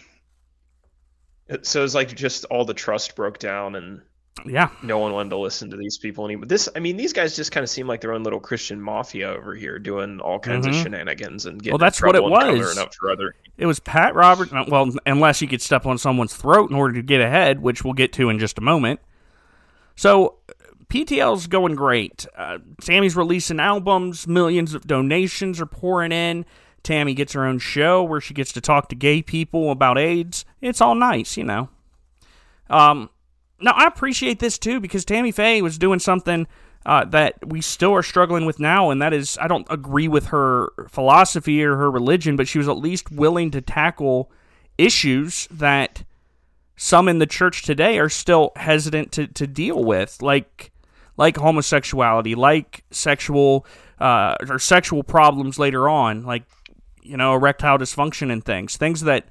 uh, 1.49 1.57
so 1.61 1.85
it's 1.85 1.95
like 1.95 2.13
just 2.15 2.43
all 2.45 2.65
the 2.65 2.73
trust 2.73 3.15
broke 3.15 3.39
down 3.39 3.75
and 3.75 4.01
Yeah, 4.45 4.69
no 4.83 4.97
one 4.99 5.11
wanted 5.13 5.29
to 5.31 5.37
listen 5.37 5.69
to 5.71 5.77
these 5.77 5.97
people 5.97 6.25
anymore. 6.25 6.45
This, 6.45 6.69
I 6.75 6.79
mean, 6.79 6.95
these 6.95 7.11
guys 7.11 7.35
just 7.35 7.51
kind 7.51 7.63
of 7.63 7.69
seem 7.69 7.87
like 7.87 8.01
their 8.01 8.13
own 8.13 8.23
little 8.23 8.39
Christian 8.39 8.79
mafia 8.79 9.29
over 9.29 9.55
here, 9.55 9.79
doing 9.79 10.19
all 10.19 10.39
kinds 10.39 10.65
Mhm. 10.65 10.69
of 10.69 10.75
shenanigans 10.75 11.45
and 11.45 11.61
getting 11.61 11.73
Well, 11.73 11.79
that's 11.79 11.99
in 12.01 12.07
what 12.07 12.15
it 12.15 12.23
was. 12.23 12.77
up 12.77 12.93
for 12.95 13.11
other. 13.11 13.33
it 13.57 13.65
was 13.65 13.79
Pat 13.79 14.15
Robert. 14.15 14.53
uh, 14.53 14.65
Well, 14.67 14.91
unless 15.05 15.41
you 15.41 15.47
could 15.47 15.61
step 15.61 15.85
on 15.85 15.97
someone's 15.97 16.35
throat 16.35 16.69
in 16.69 16.75
order 16.75 16.93
to 16.93 17.01
get 17.01 17.19
ahead, 17.19 17.61
which 17.61 17.83
we'll 17.83 17.93
get 17.93 18.13
to 18.13 18.29
in 18.29 18.39
just 18.39 18.57
a 18.57 18.61
moment. 18.61 18.99
So 19.95 20.35
PTL's 20.89 21.47
going 21.47 21.75
great. 21.75 22.25
Uh, 22.37 22.59
Tammy's 22.81 23.15
releasing 23.15 23.59
albums. 23.59 24.27
Millions 24.27 24.73
of 24.73 24.87
donations 24.87 25.59
are 25.59 25.65
pouring 25.65 26.11
in. 26.11 26.45
Tammy 26.83 27.13
gets 27.13 27.33
her 27.33 27.45
own 27.45 27.59
show 27.59 28.03
where 28.03 28.21
she 28.21 28.33
gets 28.33 28.53
to 28.53 28.61
talk 28.61 28.87
to 28.89 28.95
gay 28.95 29.21
people 29.21 29.71
about 29.71 29.97
AIDS. 29.97 30.45
It's 30.61 30.79
all 30.79 30.95
nice, 30.95 31.35
you 31.35 31.43
know. 31.43 31.67
Um, 32.69 33.09
now 33.61 33.71
I 33.71 33.85
appreciate 33.85 34.39
this 34.39 34.57
too 34.57 34.79
because 34.79 35.05
Tammy 35.05 35.31
Faye 35.31 35.61
was 35.61 35.77
doing 35.77 35.99
something 35.99 36.47
uh, 36.85 37.03
that 37.05 37.35
we 37.45 37.59
still 37.61 37.93
are 37.93 38.03
struggling 38.03 38.45
with 38.45 38.59
now, 38.59 38.89
and 38.89 39.01
that 39.01 39.13
is 39.13 39.37
I 39.41 39.47
don't 39.47 39.67
agree 39.69 40.07
with 40.07 40.27
her 40.27 40.69
philosophy 40.87 41.63
or 41.63 41.75
her 41.75 41.91
religion, 41.91 42.35
but 42.35 42.47
she 42.47 42.57
was 42.57 42.69
at 42.69 42.77
least 42.77 43.11
willing 43.11 43.51
to 43.51 43.61
tackle 43.61 44.31
issues 44.77 45.47
that 45.51 46.03
some 46.77 47.09
in 47.09 47.19
the 47.19 47.25
church 47.25 47.63
today 47.63 47.97
are 47.99 48.09
still 48.09 48.51
hesitant 48.55 49.11
to, 49.13 49.27
to 49.27 49.47
deal 49.47 49.83
with, 49.83 50.21
like 50.21 50.71
like 51.17 51.35
homosexuality, 51.35 52.35
like 52.35 52.83
sexual 52.91 53.65
uh, 53.99 54.35
or 54.47 54.59
sexual 54.59 55.03
problems 55.03 55.59
later 55.59 55.89
on, 55.89 56.23
like 56.23 56.43
you 57.01 57.17
know 57.17 57.33
erectile 57.33 57.77
dysfunction 57.77 58.31
and 58.31 58.45
things, 58.45 58.77
things 58.77 59.01
that 59.01 59.25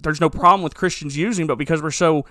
there's 0.00 0.20
no 0.20 0.28
problem 0.28 0.62
with 0.62 0.74
Christians 0.74 1.16
using, 1.16 1.46
but 1.46 1.56
because 1.56 1.82
we're 1.82 1.90
so 1.90 2.24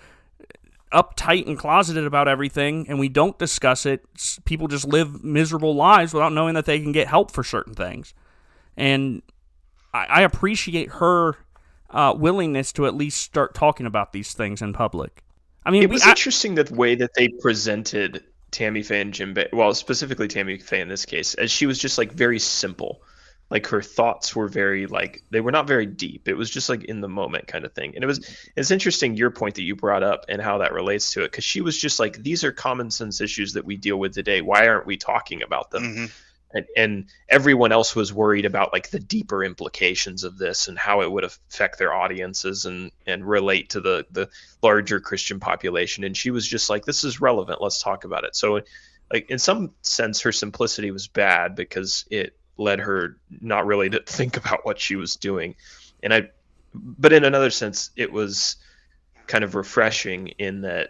uptight 0.96 1.46
and 1.46 1.60
closeted 1.60 2.06
about 2.06 2.28
everything 2.28 2.88
and 2.88 2.98
we 2.98 3.10
don't 3.10 3.38
discuss 3.38 3.86
it, 3.86 4.06
people 4.46 4.68
just 4.68 4.88
live 4.88 5.24
miserable 5.24 5.76
lives 5.76 6.14
without 6.14 6.32
knowing 6.32 6.56
that 6.56 6.66
they 6.66 6.80
can 6.80 6.94
get 6.94 7.08
help 7.08 7.32
for 7.32 7.44
certain 7.44 7.74
things. 7.74 8.14
And 8.78 9.22
I, 9.94 10.06
I 10.06 10.22
appreciate 10.22 10.90
her 10.92 11.36
uh, 11.90 12.14
willingness 12.18 12.72
to 12.74 12.88
at 12.88 12.96
least 12.96 13.22
start 13.22 13.54
talking 13.54 13.86
about 13.86 14.14
these 14.14 14.34
things 14.34 14.62
in 14.62 14.74
public. 14.74 15.22
I 15.66 15.72
mean, 15.72 15.84
it 15.84 15.90
was 15.90 16.04
I, 16.04 16.10
interesting 16.10 16.56
the 16.56 16.74
way 16.74 16.96
that 16.96 17.12
they 17.16 17.28
presented 17.28 18.24
Tammy 18.52 18.82
Faye 18.82 19.02
and 19.02 19.14
Jim 19.14 19.34
Bay. 19.34 19.50
Well, 19.52 19.74
specifically 19.74 20.28
Tammy 20.28 20.58
Faye 20.58 20.82
in 20.82 20.88
this 20.88 21.06
case, 21.06 21.34
as 21.34 21.52
she 21.52 21.66
was 21.66 21.78
just 21.78 21.98
like 21.98 22.12
very 22.12 22.40
simple 22.40 23.02
like 23.50 23.68
her 23.68 23.82
thoughts 23.82 24.36
were 24.36 24.48
very 24.48 24.88
like 24.88 25.24
they 25.30 25.40
were 25.40 25.52
not 25.52 25.68
very 25.68 25.86
deep. 25.86 26.28
It 26.28 26.34
was 26.34 26.50
just 26.50 26.68
like 26.68 26.84
in 26.84 27.02
the 27.02 27.08
moment 27.08 27.48
kind 27.48 27.64
of 27.64 27.74
thing. 27.74 27.94
And 27.96 28.04
it 28.04 28.08
was 28.08 28.28
it's 28.56 28.72
interesting 28.72 29.16
your 29.16 29.32
point 29.32 29.56
that 29.56 29.64
you 29.64 29.76
brought 29.76 30.04
up 30.04 30.26
and 30.30 30.42
how 30.42 30.60
that 30.60 30.74
relates 30.74 31.12
to 31.14 31.22
it 31.22 31.32
because 31.32 31.44
she 31.44 31.62
was 31.62 31.80
just 31.80 32.00
like 32.00 32.22
these 32.22 32.44
are 32.44 32.52
common 32.52 32.90
sense 32.90 33.22
issues 33.22 33.54
that 33.54 33.66
we 33.66 33.78
deal 33.78 33.98
with 33.98 34.14
today. 34.14 34.42
Why 34.42 34.68
aren't 34.68 34.88
we 34.88 34.98
talking 34.98 35.44
about 35.44 35.70
them? 35.70 35.84
Mm-hmm. 35.84 36.06
and, 36.54 36.66
and 36.76 37.06
everyone 37.30 37.72
else 37.72 37.96
was 37.96 38.12
worried 38.12 38.46
about 38.46 38.74
like 38.74 38.90
the 38.90 39.00
deeper 39.00 39.44
implications 39.44 40.24
of 40.24 40.40
this 40.40 40.68
and 40.68 40.78
how 40.78 41.02
it 41.02 41.12
would 41.12 41.24
affect 41.24 41.78
their 41.78 41.94
audiences 41.94 42.66
and 42.66 42.92
and 43.06 43.28
relate 43.28 43.70
to 43.70 43.80
the 43.80 44.08
the 44.10 44.28
larger 44.64 45.00
christian 45.00 45.40
population. 45.40 46.04
And 46.04 46.18
she 46.18 46.32
was 46.32 46.48
just 46.48 46.68
like 46.68 46.84
this 46.84 47.04
is 47.04 47.22
relevant. 47.22 47.62
Let's 47.62 47.80
talk 47.80 48.06
about 48.06 48.24
it. 48.24 48.36
So 48.36 48.62
like 49.14 49.30
in 49.30 49.38
some 49.38 49.74
sense 49.84 50.22
her 50.22 50.32
simplicity 50.32 50.90
was 50.90 51.08
bad 51.08 51.56
because 51.56 52.06
it 52.10 52.36
led 52.58 52.80
her 52.80 53.18
not 53.42 53.66
really 53.66 53.90
to 53.90 54.00
think 54.06 54.38
about 54.38 54.66
what 54.66 54.80
she 54.80 54.96
was 54.96 55.16
doing 55.16 55.56
and 56.04 56.14
i 56.14 56.30
but 56.74 57.14
in 57.14 57.24
another 57.24 57.50
sense 57.50 57.90
it 57.96 58.12
was 58.12 58.58
kind 59.28 59.44
of 59.44 59.56
refreshing 59.56 60.28
in 60.40 60.62
that 60.62 60.90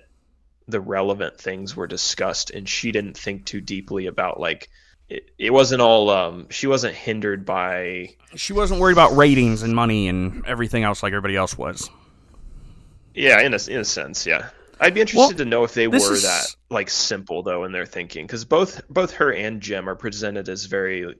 the 0.67 0.81
relevant 0.81 1.37
things 1.37 1.75
were 1.75 1.85
discussed 1.87 2.49
and 2.49 2.67
she 2.67 2.91
didn't 2.91 3.15
think 3.17 3.45
too 3.45 3.61
deeply 3.61 4.07
about 4.07 4.39
like 4.39 4.69
it, 5.09 5.29
it 5.37 5.51
wasn't 5.53 5.79
all 5.79 6.09
um 6.09 6.47
she 6.49 6.65
wasn't 6.65 6.93
hindered 6.95 7.45
by 7.45 8.09
she 8.35 8.51
wasn't 8.51 8.79
worried 8.79 8.93
about 8.93 9.15
ratings 9.15 9.61
and 9.61 9.75
money 9.75 10.07
and 10.07 10.43
everything 10.47 10.83
else 10.83 11.03
like 11.03 11.11
everybody 11.13 11.35
else 11.35 11.55
was. 11.55 11.89
yeah 13.13 13.41
in 13.41 13.53
a, 13.53 13.59
in 13.69 13.79
a 13.79 13.85
sense 13.85 14.25
yeah 14.25 14.49
i'd 14.81 14.93
be 14.95 15.01
interested 15.01 15.19
Well, 15.19 15.37
to 15.37 15.45
know 15.45 15.63
if 15.63 15.75
they 15.75 15.87
were 15.87 15.95
is- 15.97 16.23
that 16.23 16.47
like 16.71 16.89
simple 16.89 17.43
though 17.43 17.63
in 17.65 17.71
their 17.71 17.85
thinking 17.85 18.25
because 18.25 18.43
both 18.45 18.81
both 18.89 19.11
her 19.11 19.31
and 19.31 19.61
jim 19.61 19.87
are 19.87 19.95
presented 19.95 20.49
as 20.49 20.65
very 20.65 21.15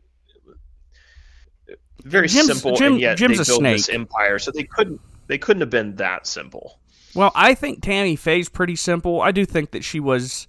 very 2.04 2.28
Jim's- 2.28 2.48
simple 2.48 2.76
Jim- 2.76 2.94
and 2.94 3.02
yet 3.02 3.18
Jim's 3.18 3.38
they 3.38 3.44
a 3.44 3.46
build 3.46 3.66
this 3.66 3.90
empire 3.90 4.40
so 4.40 4.52
they 4.52 4.64
couldn't 4.64 5.00
they 5.28 5.38
couldn't 5.38 5.62
have 5.62 5.70
been 5.70 5.96
that 5.96 6.28
simple 6.28 6.80
Well, 7.16 7.32
I 7.34 7.54
think 7.56 7.82
Tammy 7.82 8.16
Faye's 8.16 8.50
pretty 8.50 8.76
simple. 8.76 9.22
I 9.22 9.32
do 9.32 9.46
think 9.46 9.72
that 9.72 9.84
she 9.84 10.00
was 10.00 10.48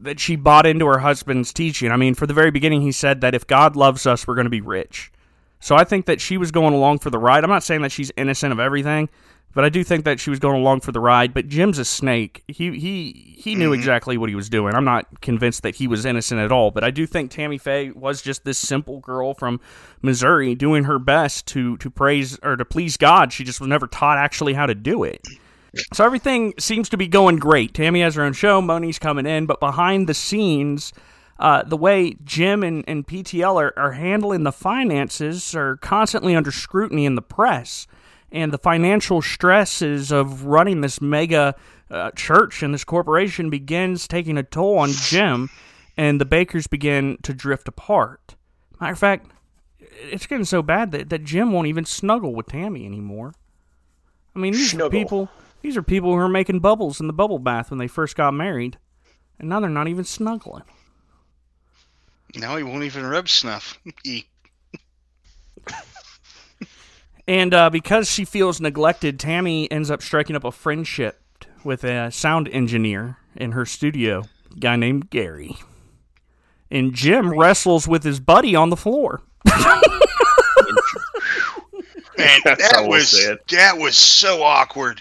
that 0.00 0.18
she 0.18 0.34
bought 0.36 0.66
into 0.66 0.86
her 0.86 0.98
husband's 0.98 1.52
teaching. 1.52 1.90
I 1.92 1.96
mean, 1.96 2.14
for 2.14 2.26
the 2.26 2.34
very 2.34 2.50
beginning 2.50 2.80
he 2.82 2.90
said 2.92 3.20
that 3.20 3.34
if 3.34 3.46
God 3.46 3.76
loves 3.76 4.06
us, 4.06 4.26
we're 4.26 4.34
going 4.34 4.46
to 4.46 4.50
be 4.50 4.60
rich. 4.62 5.12
So 5.60 5.76
I 5.76 5.84
think 5.84 6.06
that 6.06 6.20
she 6.22 6.38
was 6.38 6.50
going 6.50 6.72
along 6.74 7.00
for 7.00 7.10
the 7.10 7.18
ride. 7.18 7.44
I'm 7.44 7.50
not 7.50 7.62
saying 7.62 7.82
that 7.82 7.92
she's 7.92 8.10
innocent 8.16 8.50
of 8.52 8.58
everything, 8.58 9.10
but 9.52 9.64
I 9.64 9.68
do 9.68 9.82
think 9.82 10.04
that 10.04 10.20
she 10.20 10.30
was 10.30 10.38
going 10.38 10.60
along 10.60 10.80
for 10.80 10.92
the 10.92 11.00
ride. 11.00 11.34
But 11.34 11.48
Jim's 11.48 11.78
a 11.78 11.84
snake. 11.84 12.44
He 12.46 12.78
he 12.78 13.36
he 13.38 13.54
knew 13.54 13.72
exactly 13.72 14.16
what 14.16 14.28
he 14.28 14.34
was 14.34 14.48
doing. 14.48 14.74
I'm 14.74 14.84
not 14.84 15.20
convinced 15.20 15.62
that 15.62 15.76
he 15.76 15.86
was 15.86 16.04
innocent 16.04 16.40
at 16.40 16.52
all, 16.52 16.70
but 16.70 16.84
I 16.84 16.90
do 16.90 17.06
think 17.06 17.30
Tammy 17.30 17.58
Faye 17.58 17.90
was 17.90 18.22
just 18.22 18.44
this 18.44 18.58
simple 18.58 19.00
girl 19.00 19.34
from 19.34 19.60
Missouri 20.02 20.54
doing 20.54 20.84
her 20.84 20.98
best 20.98 21.46
to 21.48 21.76
to 21.78 21.90
praise 21.90 22.38
or 22.42 22.56
to 22.56 22.64
please 22.64 22.96
God. 22.96 23.32
She 23.32 23.44
just 23.44 23.60
was 23.60 23.68
never 23.68 23.86
taught 23.86 24.18
actually 24.18 24.54
how 24.54 24.66
to 24.66 24.74
do 24.74 25.02
it. 25.02 25.26
So 25.92 26.04
everything 26.04 26.54
seems 26.58 26.88
to 26.88 26.96
be 26.96 27.06
going 27.06 27.36
great. 27.36 27.74
Tammy 27.74 28.00
has 28.00 28.16
her 28.16 28.22
own 28.22 28.32
show, 28.32 28.60
Moni's 28.60 28.98
coming 28.98 29.26
in, 29.26 29.46
but 29.46 29.60
behind 29.60 30.08
the 30.08 30.14
scenes, 30.14 30.92
uh, 31.38 31.62
the 31.62 31.76
way 31.76 32.16
Jim 32.24 32.62
and, 32.64 32.84
and 32.88 33.06
PTL 33.06 33.56
are, 33.56 33.72
are 33.78 33.92
handling 33.92 34.42
the 34.42 34.52
finances 34.52 35.54
are 35.54 35.76
constantly 35.76 36.34
under 36.34 36.50
scrutiny 36.50 37.06
in 37.06 37.14
the 37.14 37.22
press. 37.22 37.86
And 38.32 38.52
the 38.52 38.58
financial 38.58 39.22
stresses 39.22 40.12
of 40.12 40.44
running 40.44 40.80
this 40.80 41.00
mega 41.00 41.54
uh, 41.90 42.12
church 42.12 42.62
and 42.62 42.72
this 42.72 42.84
corporation 42.84 43.50
begins 43.50 44.06
taking 44.06 44.38
a 44.38 44.42
toll 44.42 44.78
on 44.78 44.90
Jim, 44.90 45.50
and 45.96 46.20
the 46.20 46.26
Bakkers 46.26 46.70
begin 46.70 47.18
to 47.22 47.34
drift 47.34 47.66
apart. 47.66 48.36
Matter 48.80 48.92
of 48.92 48.98
fact, 48.98 49.32
it's 49.80 50.26
getting 50.26 50.44
so 50.44 50.62
bad 50.62 50.92
that, 50.92 51.10
that 51.10 51.24
Jim 51.24 51.52
won't 51.52 51.66
even 51.66 51.84
snuggle 51.84 52.34
with 52.34 52.46
Tammy 52.46 52.86
anymore. 52.86 53.34
I 54.34 54.38
mean, 54.38 54.52
these 54.52 54.74
are 54.74 54.88
people. 54.88 55.28
These 55.62 55.76
are 55.76 55.82
people 55.82 56.10
who 56.10 56.16
were 56.16 56.28
making 56.28 56.60
bubbles 56.60 57.00
in 57.00 57.06
the 57.06 57.12
bubble 57.12 57.38
bath 57.38 57.70
when 57.70 57.78
they 57.78 57.88
first 57.88 58.16
got 58.16 58.32
married, 58.32 58.78
and 59.38 59.48
now 59.48 59.60
they're 59.60 59.68
not 59.68 59.88
even 59.88 60.04
snuggling. 60.04 60.62
Now 62.34 62.56
he 62.56 62.62
won't 62.62 62.84
even 62.84 63.04
rub 63.04 63.28
snuff. 63.28 63.78
He- 67.30 67.38
And 67.38 67.54
uh, 67.54 67.70
because 67.70 68.10
she 68.10 68.24
feels 68.24 68.60
neglected, 68.60 69.18
Tammy 69.20 69.70
ends 69.70 69.90
up 69.90 70.02
striking 70.02 70.34
up 70.36 70.44
a 70.44 70.52
friendship 70.52 71.20
with 71.64 71.84
a 71.84 72.10
sound 72.10 72.48
engineer 72.48 73.18
in 73.36 73.52
her 73.52 73.64
studio, 73.66 74.24
a 74.54 74.58
guy 74.58 74.76
named 74.76 75.10
Gary. 75.10 75.56
And 76.70 76.94
Jim 76.94 77.36
wrestles 77.38 77.86
with 77.88 78.02
his 78.04 78.20
buddy 78.20 78.54
on 78.54 78.70
the 78.70 78.76
floor. 78.76 79.22
Man, 82.18 82.40
that 82.44 82.84
was 82.86 83.08
say 83.10 83.36
that 83.50 83.78
was 83.78 83.96
so 83.96 84.42
awkward. 84.42 85.00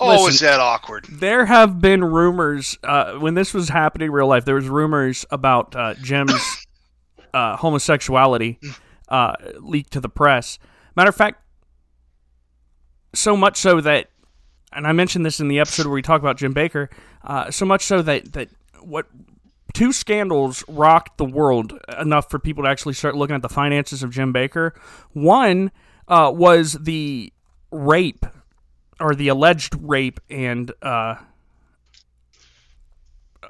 Oh, 0.00 0.08
Listen- 0.08 0.24
was 0.24 0.40
that 0.40 0.60
awkward? 0.60 1.06
There 1.10 1.44
have 1.46 1.80
been 1.80 2.02
rumors 2.04 2.78
uh, 2.82 3.14
when 3.14 3.34
this 3.34 3.52
was 3.54 3.68
happening 3.68 4.06
in 4.06 4.12
real 4.12 4.26
life. 4.26 4.44
There 4.44 4.54
was 4.54 4.68
rumors 4.68 5.24
about 5.30 5.74
uh, 5.76 5.94
Jim's 6.02 6.66
uh, 7.34 7.56
homosexuality 7.56 8.58
uh, 9.08 9.34
leaked 9.60 9.92
to 9.92 10.00
the 10.00 10.08
press. 10.08 10.58
Matter 10.96 11.10
of 11.10 11.16
fact, 11.16 11.42
so 13.14 13.36
much 13.36 13.58
so 13.58 13.80
that, 13.80 14.08
and 14.72 14.86
I 14.86 14.92
mentioned 14.92 15.24
this 15.24 15.40
in 15.40 15.48
the 15.48 15.60
episode 15.60 15.86
where 15.86 15.94
we 15.94 16.02
talk 16.02 16.20
about 16.20 16.36
Jim 16.38 16.54
Bakker. 16.54 16.88
Uh, 17.22 17.50
so 17.50 17.66
much 17.66 17.84
so 17.84 18.02
that 18.02 18.32
that 18.32 18.48
what 18.80 19.06
two 19.74 19.92
scandals 19.92 20.64
rocked 20.68 21.18
the 21.18 21.24
world 21.24 21.78
enough 22.00 22.30
for 22.30 22.38
people 22.38 22.64
to 22.64 22.70
actually 22.70 22.94
start 22.94 23.14
looking 23.14 23.36
at 23.36 23.42
the 23.42 23.48
finances 23.48 24.02
of 24.02 24.10
Jim 24.10 24.32
Bakker. 24.32 24.74
One 25.12 25.70
uh, 26.08 26.32
was 26.34 26.72
the 26.74 27.32
rape 27.70 28.24
or 28.98 29.14
the 29.14 29.28
alleged 29.28 29.74
rape 29.78 30.18
and 30.30 30.72
uh, 30.80 31.16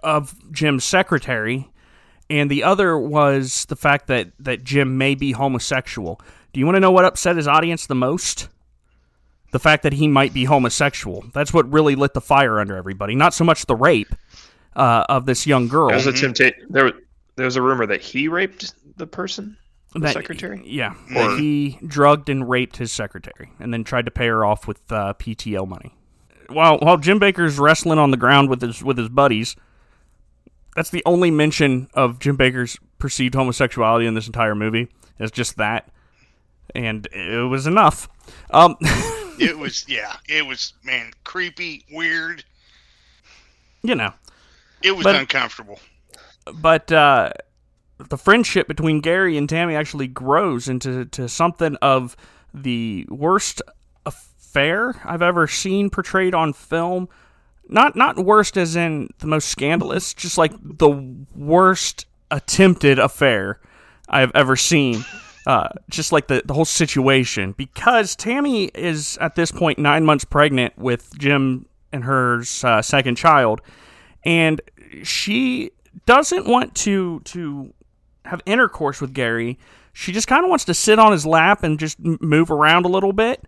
of 0.02 0.34
Jim's 0.52 0.84
secretary, 0.84 1.70
and 2.30 2.50
the 2.50 2.62
other 2.64 2.98
was 2.98 3.64
the 3.66 3.76
fact 3.76 4.06
that 4.08 4.32
that 4.40 4.64
Jim 4.64 4.98
may 4.98 5.14
be 5.14 5.32
homosexual. 5.32 6.20
Do 6.52 6.60
you 6.60 6.66
want 6.66 6.76
to 6.76 6.80
know 6.80 6.90
what 6.90 7.04
upset 7.04 7.36
his 7.36 7.46
audience 7.48 7.86
the 7.86 7.94
most? 7.94 8.48
The 9.52 9.58
fact 9.58 9.82
that 9.84 9.92
he 9.94 10.08
might 10.08 10.34
be 10.34 10.44
homosexual. 10.44 11.24
That's 11.32 11.52
what 11.52 11.70
really 11.72 11.94
lit 11.94 12.14
the 12.14 12.20
fire 12.20 12.58
under 12.60 12.76
everybody. 12.76 13.14
Not 13.14 13.32
so 13.32 13.44
much 13.44 13.66
the 13.66 13.76
rape 13.76 14.14
uh, 14.74 15.04
of 15.08 15.24
this 15.26 15.46
young 15.46 15.68
girl. 15.68 15.88
there 15.88 15.96
was 15.96 16.06
a 16.06 16.12
temptation 16.12 16.66
there 16.68 16.92
there 17.36 17.44
was 17.44 17.56
a 17.56 17.62
rumor 17.62 17.86
that 17.86 18.00
he 18.00 18.28
raped 18.28 18.74
the 18.96 19.06
person 19.06 19.56
the 19.92 20.00
that- 20.00 20.12
secretary 20.14 20.62
Yeah, 20.66 20.94
Or- 21.14 21.30
that 21.30 21.38
he 21.38 21.78
drugged 21.86 22.28
and 22.28 22.48
raped 22.48 22.76
his 22.78 22.92
secretary, 22.92 23.50
and 23.60 23.72
then 23.72 23.84
tried 23.84 24.04
to 24.06 24.10
pay 24.10 24.26
her 24.26 24.44
off 24.44 24.66
with 24.66 24.80
uh, 24.90 25.14
PTL 25.14 25.66
money. 25.68 25.94
While 26.48 26.78
while 26.78 26.96
Jim 26.98 27.18
Bakker's 27.20 27.58
wrestling 27.58 27.98
on 27.98 28.10
the 28.10 28.16
ground 28.16 28.48
with 28.50 28.60
his 28.60 28.82
with 28.82 28.98
his 28.98 29.08
buddies, 29.08 29.56
that's 30.76 30.90
the 30.90 31.02
only 31.04 31.32
mention 31.32 31.88
of 31.94 32.20
Jim 32.20 32.38
Bakker's 32.38 32.78
perceived 33.00 33.34
homosexuality 33.34 34.06
in 34.06 34.14
this 34.14 34.26
entire 34.28 34.54
movie. 34.54 34.86
It's 35.18 35.32
just 35.32 35.56
that, 35.56 35.88
and 36.74 37.06
it 37.12 37.48
was 37.48 37.66
enough. 37.66 38.08
Um, 38.50 38.76
It 39.38 39.58
was 39.58 39.84
yeah. 39.86 40.14
It 40.30 40.46
was 40.46 40.72
man, 40.82 41.10
creepy, 41.24 41.84
weird. 41.92 42.42
you 43.82 43.94
know, 43.94 44.12
It 44.82 44.96
was 44.96 45.04
But- 45.04 45.16
uncomfortable. 45.16 45.78
but 46.54 46.90
uh, 46.90 47.32
the 47.98 48.16
friendship 48.16 48.66
between 48.66 49.00
Gary 49.00 49.36
and 49.36 49.46
Tammy 49.46 49.74
actually 49.74 50.06
grows 50.06 50.68
into 50.68 51.04
to 51.06 51.28
something 51.28 51.76
of 51.82 52.16
the 52.54 53.04
worst 53.10 53.60
affair 54.06 54.94
I've 55.04 55.20
ever 55.22 55.46
seen 55.46 55.90
portrayed 55.90 56.34
on 56.34 56.54
film. 56.54 57.08
Not 57.68 57.96
not 57.96 58.16
worst 58.16 58.56
as 58.56 58.76
in 58.76 59.10
the 59.18 59.26
most 59.26 59.48
scandalous, 59.48 60.14
just 60.14 60.38
like 60.38 60.52
the 60.62 60.90
worst 61.34 62.06
attempted 62.30 62.98
affair 62.98 63.60
I've 64.08 64.32
ever 64.34 64.56
seen. 64.56 65.04
Uh, 65.46 65.68
just 65.88 66.10
like 66.10 66.26
the, 66.26 66.42
the 66.44 66.52
whole 66.52 66.64
situation, 66.64 67.52
because 67.52 68.16
Tammy 68.16 68.64
is 68.74 69.16
at 69.20 69.36
this 69.36 69.52
point 69.52 69.78
nine 69.78 70.04
months 70.04 70.24
pregnant 70.24 70.76
with 70.76 71.16
Jim 71.18 71.66
and 71.92 72.02
her 72.02 72.42
uh, 72.64 72.82
second 72.82 73.16
child, 73.16 73.60
and 74.24 74.60
she 75.04 75.70
doesn't 76.04 76.46
want 76.46 76.74
to 76.74 77.20
to 77.20 77.72
have 78.24 78.40
intercourse 78.44 79.00
with 79.00 79.14
Gary. 79.14 79.56
She 79.92 80.10
just 80.10 80.26
kind 80.26 80.42
of 80.42 80.50
wants 80.50 80.64
to 80.64 80.74
sit 80.74 80.98
on 80.98 81.12
his 81.12 81.24
lap 81.24 81.62
and 81.62 81.78
just 81.78 82.00
move 82.00 82.50
around 82.50 82.84
a 82.84 82.88
little 82.88 83.12
bit. 83.12 83.44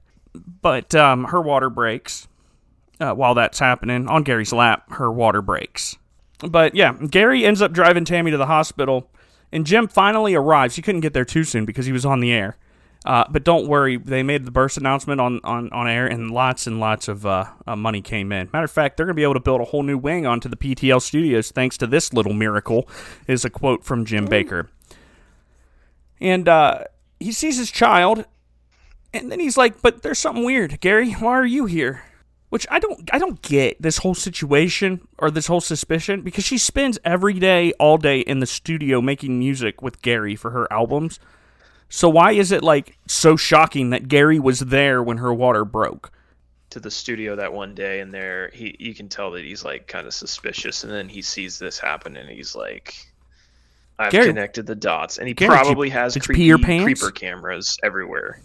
But 0.63 0.95
um, 0.95 1.25
her 1.25 1.41
water 1.41 1.69
breaks, 1.69 2.28
uh, 3.01 3.15
while 3.15 3.35
that's 3.35 3.59
happening 3.59 4.09
on 4.09 4.23
Gary's 4.23 4.53
lap, 4.53 4.93
her 4.93 5.11
water 5.11 5.43
breaks. 5.43 5.97
But 6.41 6.75
yeah, 6.75 6.93
Gary 6.93 7.45
ends 7.45 7.63
up 7.63 7.73
driving 7.73 8.05
Tammy 8.05 8.31
to 8.31 8.37
the 8.37 8.47
hospital, 8.47 9.11
and 9.53 9.67
Jim 9.67 9.89
finally 9.89 10.35
arrives. 10.35 10.77
He 10.77 10.83
couldn't 10.83 11.01
get 11.01 11.13
there 11.13 11.25
too 11.25 11.45
soon 11.45 11.65
because 11.65 11.87
he 11.87 11.93
was 11.93 12.07
on 12.07 12.21
the 12.21 12.33
air. 12.33 12.57
Uh, 13.05 13.25
but 13.31 13.45
don't 13.45 13.69
worry, 13.69 13.97
they 13.97 14.23
made 14.23 14.45
the 14.45 14.51
burst 14.51 14.77
announcement 14.77 15.21
on, 15.21 15.41
on, 15.45 15.71
on 15.73 15.89
air, 15.89 16.07
and 16.07 16.31
lots 16.31 16.67
and 16.67 16.81
lots 16.81 17.09
of 17.09 17.25
uh, 17.25 17.45
uh, 17.67 17.77
money 17.77 18.03
came 18.03 18.33
in. 18.33 18.51
Matter 18.53 18.65
of 18.65 18.71
fact, 18.71 18.97
they're 18.97 19.07
going 19.07 19.15
to 19.15 19.19
be 19.19 19.23
able 19.23 19.35
to 19.35 19.41
build 19.41 19.61
a 19.61 19.65
whole 19.65 19.83
new 19.83 19.97
wing 19.97 20.27
onto 20.27 20.49
the 20.49 20.57
PTL 20.57 21.01
studios 21.01 21.51
thanks 21.51 21.79
to 21.79 21.87
this 21.87 22.13
little 22.13 22.35
miracle, 22.35 22.89
is 23.27 23.45
a 23.45 23.51
quote 23.51 23.85
from 23.85 24.05
Jim 24.05 24.27
Bakker. 24.29 24.69
And 26.21 26.49
uh, 26.49 26.85
he 27.21 27.31
sees 27.31 27.57
his 27.57 27.71
child, 27.71 28.25
and 29.15 29.31
then 29.31 29.39
he's 29.39 29.57
like, 29.57 29.81
"But 29.81 30.03
there's 30.03 30.19
something 30.19 30.45
weird, 30.45 30.81
Gary. 30.81 31.13
Why 31.13 31.33
are 31.33 31.47
you 31.47 31.67
here?" 31.67 32.03
Which 32.51 32.67
I 32.71 32.79
don't, 32.79 33.09
I 33.13 33.19
don't 33.19 33.43
get 33.43 33.81
this 33.83 33.99
whole 33.99 34.15
situation 34.15 35.07
or 35.19 35.31
this 35.31 35.47
whole 35.49 35.61
suspicion 35.61 36.23
because 36.23 36.45
she 36.45 36.57
spends 36.57 36.99
every 37.05 37.35
day, 37.35 37.73
all 37.79 37.99
day 37.99 38.21
in 38.21 38.39
the 38.41 38.47
studio 38.47 39.03
making 39.03 39.39
music 39.39 39.83
with 39.83 40.01
Gary 40.01 40.35
for 40.35 40.51
her 40.53 40.67
albums. 40.73 41.21
So 41.91 42.09
why 42.09 42.33
is 42.33 42.51
it 42.53 42.63
like 42.63 42.97
so 43.07 43.37
shocking 43.37 43.91
that 43.91 44.09
Gary 44.09 44.39
was 44.39 44.61
there 44.61 45.03
when 45.03 45.19
her 45.19 45.33
water 45.33 45.65
broke? 45.65 46.13
to 46.71 46.81
the 46.81 46.91
studio 46.91 47.35
that 47.37 47.51
one 47.55 47.75
day 47.75 48.01
and 48.01 48.13
there 48.13 48.51
he 48.53 48.77
you 48.79 48.95
can 48.95 49.09
tell 49.09 49.31
that 49.31 49.43
he's 49.43 49.65
like 49.65 49.87
kind 49.87 50.07
of 50.07 50.13
suspicious 50.13 50.85
and 50.85 50.93
then 50.93 51.09
he 51.09 51.23
sees 51.23 51.59
this 51.59 51.79
happen 51.79 52.15
and 52.15 52.29
he's 52.29 52.55
like 52.55 52.95
I've 53.99 54.13
Gary- 54.13 54.27
connected 54.27 54.67
the 54.67 54.75
dots 54.75 55.17
and 55.17 55.27
he 55.27 55.33
Gary, 55.33 55.49
did 55.49 55.61
you- 55.61 55.65
probably 55.65 55.89
has 55.89 56.15
creepy, 56.19 56.35
pee 56.43 56.45
your 56.45 56.59
pants? 56.59 56.85
creeper 56.85 57.11
cameras 57.11 57.79
everywhere. 57.83 58.39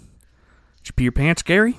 Did 0.77 0.87
you 0.87 0.93
pee 0.95 1.03
your 1.03 1.11
pants, 1.11 1.41
Gary? 1.43 1.77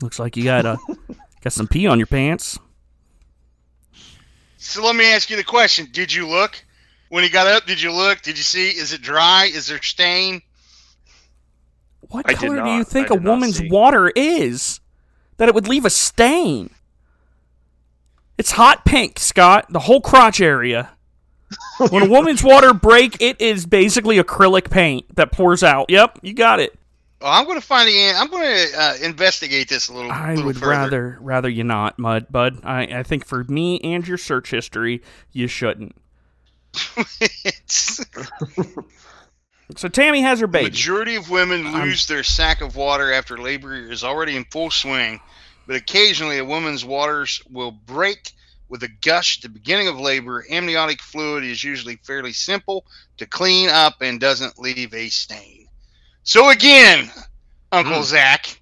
Looks 0.00 0.18
like 0.18 0.36
you 0.36 0.44
got 0.44 0.66
uh, 0.66 0.76
got 1.42 1.52
some 1.52 1.68
pee 1.68 1.86
on 1.86 1.98
your 1.98 2.06
pants. 2.06 2.58
So 4.58 4.84
let 4.84 4.96
me 4.96 5.12
ask 5.12 5.30
you 5.30 5.36
the 5.36 5.44
question: 5.44 5.88
Did 5.92 6.12
you 6.12 6.26
look 6.26 6.62
when 7.08 7.24
he 7.24 7.30
got 7.30 7.46
up? 7.46 7.66
Did 7.66 7.80
you 7.80 7.92
look? 7.92 8.22
Did 8.22 8.36
you 8.36 8.44
see? 8.44 8.70
Is 8.70 8.92
it 8.92 9.02
dry? 9.02 9.50
Is 9.52 9.66
there 9.66 9.82
stain? 9.82 10.42
What 12.00 12.26
I 12.28 12.34
did 12.34 12.38
color 12.38 12.64
do 12.64 12.70
you 12.70 12.84
think 12.84 13.10
a 13.10 13.14
woman's 13.14 13.58
see. 13.58 13.68
water 13.68 14.10
is 14.14 14.80
that 15.36 15.48
it 15.48 15.54
would 15.54 15.68
leave 15.68 15.84
a 15.84 15.90
stain? 15.90 16.70
It's 18.38 18.52
hot 18.52 18.84
pink, 18.84 19.18
Scott. 19.18 19.66
The 19.70 19.80
whole 19.80 20.00
crotch 20.00 20.40
area. 20.40 20.90
when 21.90 22.04
a 22.04 22.08
woman's 22.08 22.42
water 22.44 22.72
break, 22.72 23.20
it 23.20 23.40
is 23.40 23.66
basically 23.66 24.18
acrylic 24.18 24.70
paint 24.70 25.16
that 25.16 25.32
pours 25.32 25.62
out. 25.62 25.86
Yep, 25.90 26.20
you 26.22 26.34
got 26.34 26.60
it. 26.60 26.78
Oh, 27.20 27.28
I'm 27.28 27.46
going 27.46 27.60
to 27.60 27.66
find 27.66 27.88
the. 27.88 28.12
I'm 28.16 28.28
going 28.30 28.44
to 28.44 28.80
uh, 28.80 28.94
investigate 29.02 29.68
this 29.68 29.88
a 29.88 29.92
little. 29.92 30.10
Bit. 30.10 30.16
I 30.16 30.30
little 30.30 30.46
would 30.46 30.56
further. 30.56 30.70
rather 30.70 31.18
rather 31.20 31.48
you 31.48 31.64
not, 31.64 31.98
Mud 31.98 32.26
Bud. 32.30 32.60
I, 32.64 32.82
I 32.82 33.02
think 33.02 33.24
for 33.26 33.44
me 33.44 33.80
and 33.80 34.06
your 34.06 34.18
search 34.18 34.50
history, 34.50 35.02
you 35.32 35.48
shouldn't. 35.48 35.96
So 39.76 39.88
Tammy 39.88 40.22
has 40.22 40.40
her 40.40 40.46
the 40.46 40.52
baby. 40.52 40.64
majority 40.70 41.16
of 41.16 41.28
women 41.28 41.72
lose 41.72 42.06
their 42.06 42.22
sack 42.22 42.62
of 42.62 42.74
water 42.74 43.12
after 43.12 43.36
labor 43.36 43.74
is 43.74 44.02
already 44.02 44.34
in 44.34 44.44
full 44.46 44.70
swing, 44.70 45.20
but 45.66 45.76
occasionally 45.76 46.38
a 46.38 46.44
woman's 46.44 46.84
waters 46.86 47.42
will 47.50 47.70
break 47.70 48.32
with 48.70 48.82
a 48.82 48.88
gush 48.88 49.38
at 49.38 49.42
the 49.42 49.48
beginning 49.50 49.88
of 49.88 50.00
labor. 50.00 50.44
Amniotic 50.50 51.02
fluid 51.02 51.44
is 51.44 51.62
usually 51.62 51.96
fairly 51.96 52.32
simple 52.32 52.86
to 53.18 53.26
clean 53.26 53.68
up 53.68 53.96
and 54.00 54.18
doesn't 54.18 54.58
leave 54.58 54.94
a 54.94 55.10
stain. 55.10 55.57
So 56.28 56.50
again, 56.50 57.10
Uncle 57.72 57.96
Hmm. 57.96 58.02
Zach, 58.02 58.60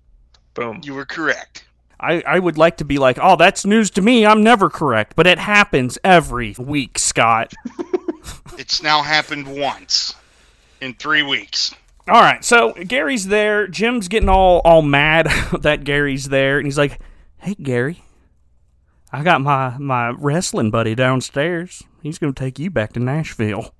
Boom. 0.54 0.82
you 0.84 0.94
were 0.94 1.04
correct. 1.04 1.64
I, 1.98 2.22
I 2.24 2.38
would 2.38 2.56
like 2.56 2.76
to 2.76 2.84
be 2.84 2.96
like, 2.98 3.18
oh, 3.20 3.34
that's 3.34 3.66
news 3.66 3.90
to 3.92 4.02
me. 4.02 4.24
I'm 4.24 4.44
never 4.44 4.70
correct, 4.70 5.14
but 5.16 5.26
it 5.26 5.40
happens 5.40 5.98
every 6.04 6.54
week, 6.58 6.96
Scott. 6.98 7.52
It's 8.58 8.82
now 8.82 9.02
happened 9.02 9.46
once 9.48 10.14
in 10.80 10.94
three 10.94 11.22
weeks. 11.22 11.74
All 12.08 12.20
right, 12.20 12.42
so 12.44 12.72
Gary's 12.72 13.26
there. 13.26 13.66
Jim's 13.68 14.08
getting 14.08 14.28
all 14.30 14.60
all 14.64 14.80
mad 14.82 15.26
that 15.60 15.84
Gary's 15.84 16.28
there, 16.30 16.56
and 16.58 16.66
he's 16.66 16.78
like, 16.78 16.98
"Hey, 17.38 17.54
Gary, 17.54 18.02
I 19.12 19.22
got 19.24 19.42
my 19.42 19.76
my 19.78 20.08
wrestling 20.10 20.70
buddy 20.70 20.94
downstairs. 20.94 21.82
He's 22.02 22.18
gonna 22.18 22.32
take 22.32 22.58
you 22.58 22.70
back 22.70 22.94
to 22.94 23.00
Nashville." 23.00 23.74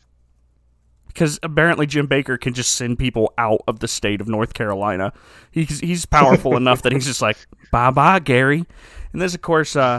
Because 1.16 1.38
apparently 1.42 1.86
Jim 1.86 2.06
Bakker 2.06 2.38
can 2.38 2.52
just 2.52 2.74
send 2.74 2.98
people 2.98 3.32
out 3.38 3.62
of 3.66 3.80
the 3.80 3.88
state 3.88 4.20
of 4.20 4.28
North 4.28 4.52
Carolina. 4.52 5.14
He's 5.50 5.80
he's 5.80 6.04
powerful 6.04 6.56
enough 6.58 6.82
that 6.82 6.92
he's 6.92 7.06
just 7.06 7.22
like, 7.22 7.38
"Bye 7.72 7.90
bye, 7.90 8.18
Gary," 8.18 8.66
and 9.14 9.22
this, 9.22 9.34
of 9.34 9.40
course, 9.40 9.76
uh, 9.76 9.98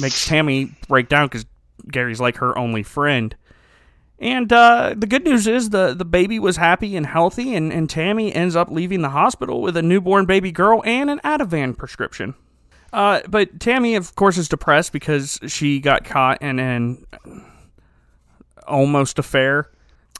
makes 0.00 0.28
Tammy 0.28 0.70
break 0.86 1.08
down 1.08 1.26
because 1.26 1.44
Gary's 1.90 2.20
like 2.20 2.36
her 2.36 2.56
only 2.56 2.84
friend. 2.84 3.34
And 4.20 4.52
uh, 4.52 4.94
the 4.96 5.08
good 5.08 5.24
news 5.24 5.48
is 5.48 5.70
the, 5.70 5.92
the 5.92 6.04
baby 6.04 6.38
was 6.38 6.56
happy 6.56 6.96
and 6.96 7.04
healthy, 7.04 7.54
and, 7.56 7.72
and 7.72 7.90
Tammy 7.90 8.32
ends 8.32 8.54
up 8.54 8.70
leaving 8.70 9.02
the 9.02 9.10
hospital 9.10 9.60
with 9.60 9.76
a 9.76 9.82
newborn 9.82 10.24
baby 10.24 10.52
girl 10.52 10.82
and 10.86 11.10
an 11.10 11.18
Ativan 11.24 11.76
prescription. 11.76 12.34
Uh, 12.92 13.22
but 13.28 13.58
Tammy, 13.58 13.96
of 13.96 14.14
course, 14.14 14.38
is 14.38 14.48
depressed 14.48 14.92
because 14.92 15.40
she 15.48 15.80
got 15.80 16.04
caught 16.04 16.40
in 16.40 16.60
an 16.60 17.04
almost 18.66 19.18
affair. 19.18 19.68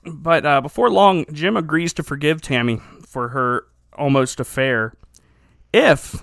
But 0.06 0.46
uh, 0.46 0.60
before 0.60 0.88
long, 0.90 1.24
Jim 1.32 1.56
agrees 1.56 1.92
to 1.94 2.02
forgive 2.02 2.40
Tammy 2.40 2.80
for 3.06 3.28
her 3.28 3.66
almost 3.92 4.38
affair 4.40 4.94
if, 5.72 6.22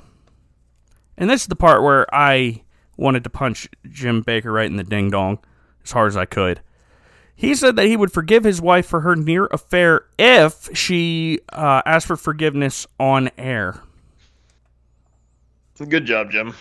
and 1.17 1.29
this 1.29 1.41
is 1.41 1.47
the 1.47 1.55
part 1.55 1.84
where 1.84 2.05
I 2.13 2.63
wanted 2.97 3.23
to 3.25 3.29
punch 3.29 3.67
Jim 3.89 4.23
Bakker 4.23 4.53
right 4.53 4.69
in 4.69 4.77
the 4.77 4.84
ding 4.84 5.09
dong 5.09 5.39
as 5.84 5.91
hard 5.91 6.07
as 6.09 6.17
I 6.17 6.25
could. 6.25 6.61
He 7.36 7.55
said 7.55 7.75
that 7.75 7.88
he 7.88 7.97
would 7.97 8.11
forgive 8.13 8.43
his 8.43 8.61
wife 8.61 8.86
for 8.86 9.01
her 9.01 9.15
near 9.15 9.47
affair 9.47 10.05
if 10.19 10.69
she 10.77 11.39
uh, 11.51 11.81
asked 11.86 12.07
for 12.07 12.15
forgiveness 12.15 12.86
on 12.99 13.31
air, 13.38 13.81
Good 15.89 16.05
job, 16.05 16.31
Jim. 16.31 16.53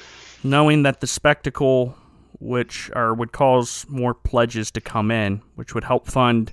knowing 0.43 0.83
that 0.83 1.01
the 1.01 1.07
spectacle, 1.07 1.97
which 2.41 2.91
or 2.97 3.15
would 3.15 3.31
cause 3.31 3.87
more 3.89 4.15
pledges 4.15 4.71
to 4.73 4.81
come 4.81 5.11
in, 5.11 5.43
which 5.55 5.75
would 5.75 5.85
help 5.85 6.09
fund 6.09 6.51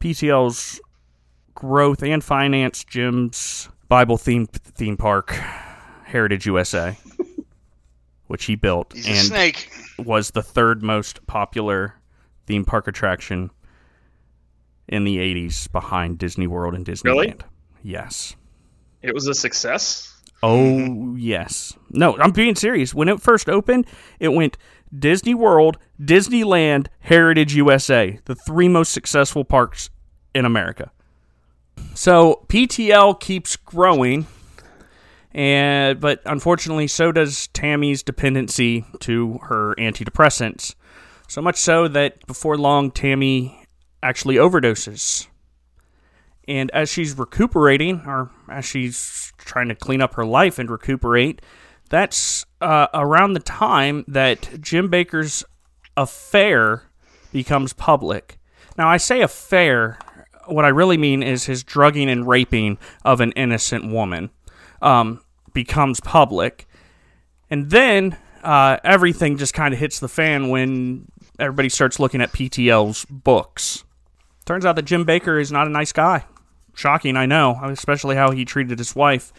PTL's 0.00 0.80
growth 1.54 2.02
and 2.02 2.24
finance 2.24 2.84
Jim's 2.84 3.68
Bible 3.88 4.16
themed 4.16 4.50
theme 4.50 4.96
park, 4.96 5.30
Heritage 6.04 6.46
USA, 6.46 6.96
which 8.26 8.44
he 8.46 8.54
built 8.54 8.92
He's 8.94 9.06
a 9.06 9.10
and 9.10 9.18
snake. 9.18 9.70
was 9.98 10.30
the 10.30 10.42
third 10.42 10.82
most 10.82 11.26
popular 11.26 11.94
theme 12.46 12.64
park 12.64 12.88
attraction 12.88 13.50
in 14.88 15.04
the 15.04 15.18
80s 15.18 15.70
behind 15.70 16.18
Disney 16.18 16.46
World 16.46 16.74
and 16.74 16.84
Disneyland. 16.84 17.04
Really? 17.04 17.34
Yes. 17.82 18.34
It 19.02 19.14
was 19.14 19.26
a 19.26 19.34
success. 19.34 20.06
Oh, 20.42 21.14
yes. 21.16 21.76
No, 21.90 22.16
I'm 22.18 22.32
being 22.32 22.54
serious. 22.54 22.94
When 22.94 23.08
it 23.08 23.20
first 23.20 23.48
opened, 23.48 23.86
it 24.18 24.28
went 24.30 24.56
Disney 24.96 25.34
World, 25.34 25.78
Disneyland, 26.00 26.88
Heritage 27.00 27.54
USA, 27.54 28.18
the 28.24 28.34
three 28.34 28.68
most 28.68 28.92
successful 28.92 29.44
parks 29.44 29.90
in 30.34 30.44
America. 30.44 30.90
So 31.94 32.44
PTL 32.48 33.18
keeps 33.20 33.56
growing, 33.56 34.26
and 35.32 36.00
but 36.00 36.20
unfortunately, 36.26 36.86
so 36.88 37.12
does 37.12 37.46
Tammy's 37.48 38.02
dependency 38.02 38.84
to 39.00 39.38
her 39.44 39.74
antidepressants. 39.76 40.74
So 41.28 41.40
much 41.40 41.56
so 41.56 41.86
that 41.88 42.26
before 42.26 42.58
long, 42.58 42.90
Tammy 42.90 43.64
actually 44.02 44.36
overdoses. 44.36 45.28
And 46.48 46.70
as 46.72 46.88
she's 46.88 47.16
recuperating, 47.16 48.02
or 48.06 48.30
as 48.50 48.64
she's 48.64 49.32
trying 49.38 49.68
to 49.68 49.76
clean 49.76 50.02
up 50.02 50.14
her 50.14 50.24
life 50.24 50.58
and 50.58 50.68
recuperate, 50.68 51.40
that's 51.90 52.46
uh, 52.60 52.86
around 52.94 53.34
the 53.34 53.40
time 53.40 54.04
that 54.08 54.60
Jim 54.60 54.90
Bakker's 54.90 55.44
affair 55.96 56.84
becomes 57.32 57.72
public. 57.72 58.38
Now, 58.78 58.88
I 58.88 58.96
say 58.96 59.20
affair, 59.20 59.98
what 60.46 60.64
I 60.64 60.68
really 60.68 60.96
mean 60.96 61.22
is 61.22 61.44
his 61.44 61.62
drugging 61.62 62.08
and 62.08 62.26
raping 62.26 62.78
of 63.04 63.20
an 63.20 63.32
innocent 63.32 63.90
woman 63.90 64.30
um, 64.80 65.20
becomes 65.52 66.00
public. 66.00 66.66
And 67.50 67.70
then 67.70 68.16
uh, 68.42 68.78
everything 68.84 69.36
just 69.36 69.52
kind 69.52 69.74
of 69.74 69.80
hits 69.80 70.00
the 70.00 70.08
fan 70.08 70.48
when 70.48 71.10
everybody 71.38 71.68
starts 71.68 71.98
looking 71.98 72.22
at 72.22 72.32
PTL's 72.32 73.04
books. 73.06 73.84
Turns 74.46 74.64
out 74.64 74.76
that 74.76 74.84
Jim 74.84 75.04
Bakker 75.04 75.40
is 75.40 75.52
not 75.52 75.66
a 75.66 75.70
nice 75.70 75.92
guy. 75.92 76.24
Shocking, 76.80 77.16
I 77.16 77.26
know, 77.26 77.60
especially 77.62 78.16
how 78.16 78.30
he 78.30 78.44
treated 78.46 78.78
his 78.78 78.96
wife 78.96 79.32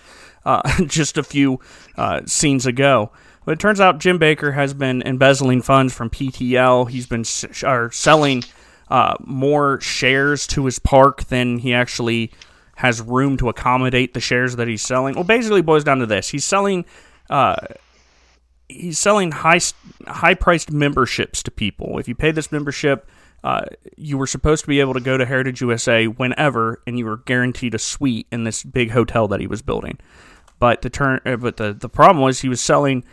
uh, 0.46 0.62
just 0.86 1.18
a 1.18 1.24
few 1.24 1.60
uh, 1.98 2.22
scenes 2.26 2.66
ago. 2.66 3.12
But 3.46 3.54
it 3.54 3.60
turns 3.60 3.80
out 3.80 4.00
Jim 4.00 4.20
Bakker 4.20 4.54
has 4.54 4.76
been 4.76 5.02
embezzling 5.02 5.64
funds 5.64 5.94
from 5.94 6.12
PTL. 6.12 6.90
He's 6.90 7.08
been 7.08 7.26
or 7.68 7.92
selling 7.92 8.44
uh, 8.90 9.16
more 9.22 9.82
shares 9.82 10.46
to 10.48 10.66
his 10.66 10.78
park 10.78 11.24
than 11.26 11.58
he 11.58 11.74
actually 11.74 12.32
has 12.76 13.02
room 13.02 13.38
to 13.38 13.50
accommodate 13.50 14.14
the 14.14 14.20
shares 14.20 14.58
that 14.58 14.68
he's 14.68 14.84
selling. 14.84 15.16
Well, 15.16 15.24
basically, 15.24 15.64
boils 15.64 15.84
down 15.84 15.98
to 16.00 16.06
this: 16.06 16.30
he's 16.30 16.46
selling 16.46 16.86
uh, 17.32 17.56
he's 18.68 19.00
selling 19.00 19.32
high 19.32 19.60
high 20.08 20.36
priced 20.36 20.72
memberships 20.72 21.42
to 21.44 21.52
people. 21.52 21.98
If 21.98 22.08
you 22.08 22.14
pay 22.14 22.30
this 22.30 22.52
membership, 22.52 23.10
uh, 23.44 23.66
you 23.98 24.18
were 24.18 24.28
supposed 24.28 24.64
to 24.64 24.68
be 24.68 24.80
able 24.80 24.94
to 24.94 25.00
go 25.00 25.18
to 25.18 25.26
Heritage 25.26 25.62
USA 25.62 26.08
whenever, 26.08 26.82
and 26.86 26.98
you 26.98 27.06
were 27.06 27.18
guaranteed 27.18 27.74
a 27.74 27.80
suite 27.80 28.28
in 28.32 28.44
this 28.44 28.64
big 28.64 28.92
hotel 28.92 29.28
that 29.30 29.40
he 29.40 29.48
was 29.48 29.62
building. 29.62 29.98
But 30.60 30.84
the 30.84 30.90
turn, 30.90 31.22
uh, 31.26 31.38
but 31.38 31.58
the 31.58 31.74
the 31.74 31.90
problem 31.90 32.24
was 32.24 32.42
he 32.42 32.50
was 32.50 32.62
selling 32.62 33.04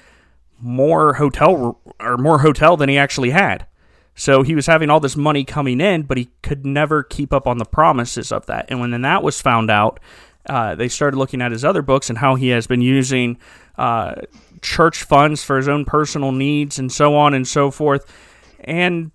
more 0.61 1.15
hotel 1.15 1.81
or 1.99 2.19
more 2.19 2.41
hotel 2.41 2.77
than 2.77 2.89
he 2.89 2.99
actually 2.99 3.31
had. 3.31 3.67
So 4.15 4.43
he 4.43 4.57
was 4.57 4.67
having 4.67 4.91
all 4.91 4.99
this 4.99 5.17
money 5.17 5.45
coming 5.45 5.81
in, 5.81 6.03
but 6.03 6.19
he 6.19 6.29
could 6.43 6.67
never 6.67 7.05
keep 7.05 7.33
up 7.33 7.47
on 7.47 7.59
the 7.59 7.65
promises 7.65 8.33
of 8.33 8.47
that. 8.47 8.67
And 8.69 8.81
when 8.81 8.91
then 8.91 9.03
that 9.03 9.23
was 9.23 9.41
found 9.41 9.71
out, 9.71 10.01
uh, 10.49 10.75
they 10.75 10.89
started 10.89 11.17
looking 11.17 11.41
at 11.41 11.53
his 11.53 11.65
other 11.65 11.83
books 11.83 12.11
and 12.11 12.19
how 12.19 12.35
he 12.35 12.49
has 12.49 12.67
been 12.67 12.81
using 12.81 13.39
uh, 13.77 14.17
church 14.61 15.05
funds 15.05 15.45
for 15.45 15.57
his 15.57 15.69
own 15.69 15.85
personal 15.85 16.33
needs 16.33 16.81
and 16.81 16.91
so 16.91 17.15
on 17.15 17.33
and 17.33 17.47
so 17.47 17.71
forth. 17.71 18.13
And 18.61 19.13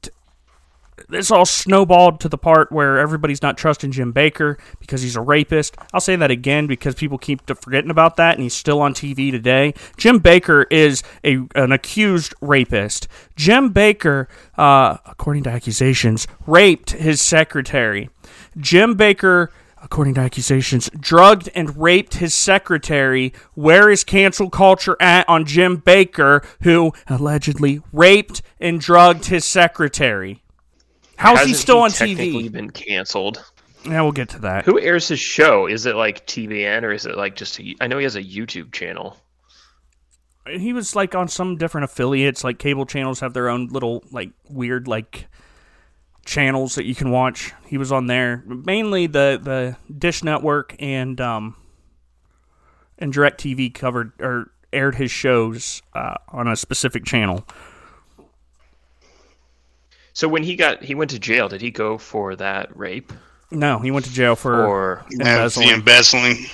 this 1.10 1.32
all 1.32 1.46
snowballed 1.46 2.20
to 2.22 2.30
the 2.30 2.38
part 2.38 2.72
where 2.72 3.00
everybody's 3.00 3.42
not 3.42 3.58
trusting 3.58 3.92
Jim 3.92 4.14
Bakker 4.14 4.60
because 4.80 5.02
he's 5.02 5.16
a 5.16 5.22
rapist. 5.22 5.76
I'll 5.94 6.00
say 6.02 6.16
that 6.16 6.32
again 6.32 6.68
because 6.68 6.96
people 6.96 7.18
keep 7.18 7.42
forgetting 7.62 7.90
about 7.92 8.16
that, 8.18 8.36
and 8.36 8.44
he's 8.44 8.54
still 8.54 8.82
on 8.82 8.94
TV 8.94 9.32
today. 9.32 9.74
Jim 9.98 10.20
Bakker 10.20 10.66
is 10.70 11.04
a 11.24 11.40
an 11.56 11.72
accused 11.72 12.34
rapist. 12.42 13.08
Jim 13.36 13.74
Bakker, 13.74 14.28
uh, 14.58 14.98
according 15.06 15.44
to 15.44 15.50
accusations, 15.50 16.28
raped 16.46 16.92
his 16.92 17.22
secretary. 17.22 18.10
Jim 18.58 18.96
Bakker. 18.96 19.50
according 19.82 20.14
to 20.14 20.22
accusations, 20.22 20.90
drugged 20.98 21.50
and 21.54 21.76
raped 21.76 22.16
his 22.16 22.34
secretary. 22.34 23.34
Where 23.54 23.90
is 23.90 24.06
cancel 24.06 24.50
culture 24.50 24.96
at 25.02 25.28
on 25.28 25.44
Jim 25.44 25.82
Bakker, 25.82 26.46
who 26.62 26.94
allegedly 27.08 27.82
raped 27.92 28.42
and 28.62 28.80
drugged 28.80 29.26
his 29.26 29.44
secretary? 29.44 30.43
How's 31.18 31.40
Hasn't 31.40 31.50
he 31.50 31.54
still 31.56 31.80
on 31.80 31.92
TV? 31.92 31.98
technically 31.98 32.50
TV? 32.50 32.52
Been 32.52 32.70
canceled. 32.70 33.44
Yeah, 33.86 34.02
we'll 34.02 34.12
get 34.12 34.30
to 34.30 34.40
that. 34.40 34.66
Who 34.66 34.80
airs 34.80 35.08
his 35.08 35.20
show? 35.20 35.68
Is 35.68 35.86
it 35.86 35.96
like 35.96 36.26
TVN 36.26 36.84
or 36.84 36.92
is 36.92 37.06
it 37.06 37.18
like 37.18 37.36
just? 37.36 37.60
A, 37.60 37.76
I 37.82 37.88
know 37.88 37.98
he 37.98 38.04
has 38.04 38.16
a 38.16 38.24
YouTube 38.24 38.72
channel. 38.72 39.18
He 40.48 40.74
was 40.74 40.96
like 40.96 41.16
on 41.16 41.28
some 41.28 41.58
different 41.58 41.86
affiliates, 41.86 42.44
like 42.44 42.60
cable 42.60 42.86
channels 42.86 43.20
have 43.22 43.34
their 43.34 43.50
own 43.50 43.68
little 43.68 44.04
like 44.12 44.32
weird 44.50 44.88
like 44.88 45.28
channels 46.26 46.76
that 46.76 46.86
you 46.86 46.96
can 46.96 47.12
watch. 47.12 47.54
He 47.66 47.78
was 47.78 47.92
on 47.92 48.08
there, 48.08 48.44
mainly 48.46 49.08
the 49.08 49.40
the 49.42 49.78
Dish 49.94 50.24
Network 50.24 50.76
and 50.80 51.20
um 51.20 51.56
and 52.98 53.14
DirecTV 53.14 53.74
covered 53.74 54.14
or 54.20 54.52
aired 54.72 54.96
his 54.96 55.12
shows 55.12 55.82
uh, 55.94 56.16
on 56.30 56.48
a 56.48 56.56
specific 56.56 57.06
channel. 57.06 57.46
So 60.14 60.28
when 60.28 60.44
he 60.44 60.56
got 60.56 60.84
he 60.84 60.96
went 60.96 61.12
to 61.12 61.20
jail, 61.20 61.50
did 61.50 61.62
he 61.62 61.72
go 61.72 61.98
for 61.98 62.36
that 62.36 62.76
rape 62.78 63.12
No, 63.52 63.80
he 63.80 63.92
went 63.92 64.06
to 64.06 64.14
jail 64.14 64.36
for 64.36 64.66
or 64.66 65.06
That's 65.12 65.56
the 65.56 65.64
embezzling. 65.64 65.70
embezzling. 65.70 66.46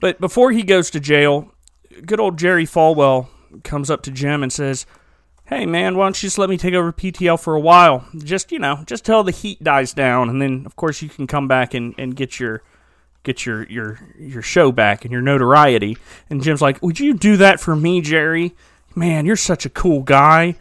But 0.00 0.20
before 0.20 0.52
he 0.52 0.62
goes 0.62 0.90
to 0.90 1.00
jail, 1.00 1.52
good 2.04 2.20
old 2.20 2.38
Jerry 2.38 2.66
Falwell 2.66 3.28
comes 3.64 3.90
up 3.90 4.02
to 4.02 4.10
Jim 4.10 4.42
and 4.42 4.52
says, 4.52 4.84
"Hey 5.46 5.64
man, 5.64 5.96
why 5.96 6.04
don't 6.06 6.22
you 6.22 6.26
just 6.26 6.38
let 6.38 6.50
me 6.50 6.58
take 6.58 6.74
over 6.74 6.92
PTL 6.92 7.38
for 7.40 7.54
a 7.54 7.60
while? 7.60 8.06
Just 8.16 8.52
you 8.52 8.58
know, 8.58 8.82
just 8.86 9.04
till 9.04 9.22
the 9.24 9.30
heat 9.32 9.62
dies 9.64 9.94
down, 9.94 10.28
and 10.28 10.42
then 10.42 10.64
of 10.66 10.76
course 10.76 11.00
you 11.02 11.08
can 11.08 11.26
come 11.26 11.48
back 11.48 11.72
and, 11.72 11.94
and 11.96 12.14
get 12.16 12.38
your 12.38 12.62
get 13.22 13.46
your 13.46 13.64
your 13.64 13.98
your 14.18 14.42
show 14.42 14.70
back 14.72 15.04
and 15.04 15.12
your 15.12 15.22
notoriety." 15.22 15.96
And 16.28 16.42
Jim's 16.42 16.62
like, 16.62 16.82
"Would 16.82 17.00
you 17.00 17.14
do 17.14 17.36
that 17.38 17.58
for 17.60 17.74
me, 17.74 18.00
Jerry? 18.00 18.54
Man, 18.94 19.24
you're 19.24 19.36
such 19.36 19.64
a 19.64 19.70
cool 19.70 20.02
guy." 20.02 20.56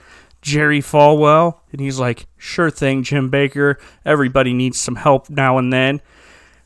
Jerry 0.45 0.79
Falwell, 0.79 1.57
and 1.71 1.81
he's 1.81 1.99
like, 1.99 2.27
"Sure 2.37 2.69
thing, 2.69 3.01
Jim 3.01 3.31
Bakker. 3.31 3.77
Everybody 4.05 4.53
needs 4.53 4.79
some 4.79 4.95
help 4.95 5.27
now 5.27 5.57
and 5.57 5.73
then." 5.73 6.01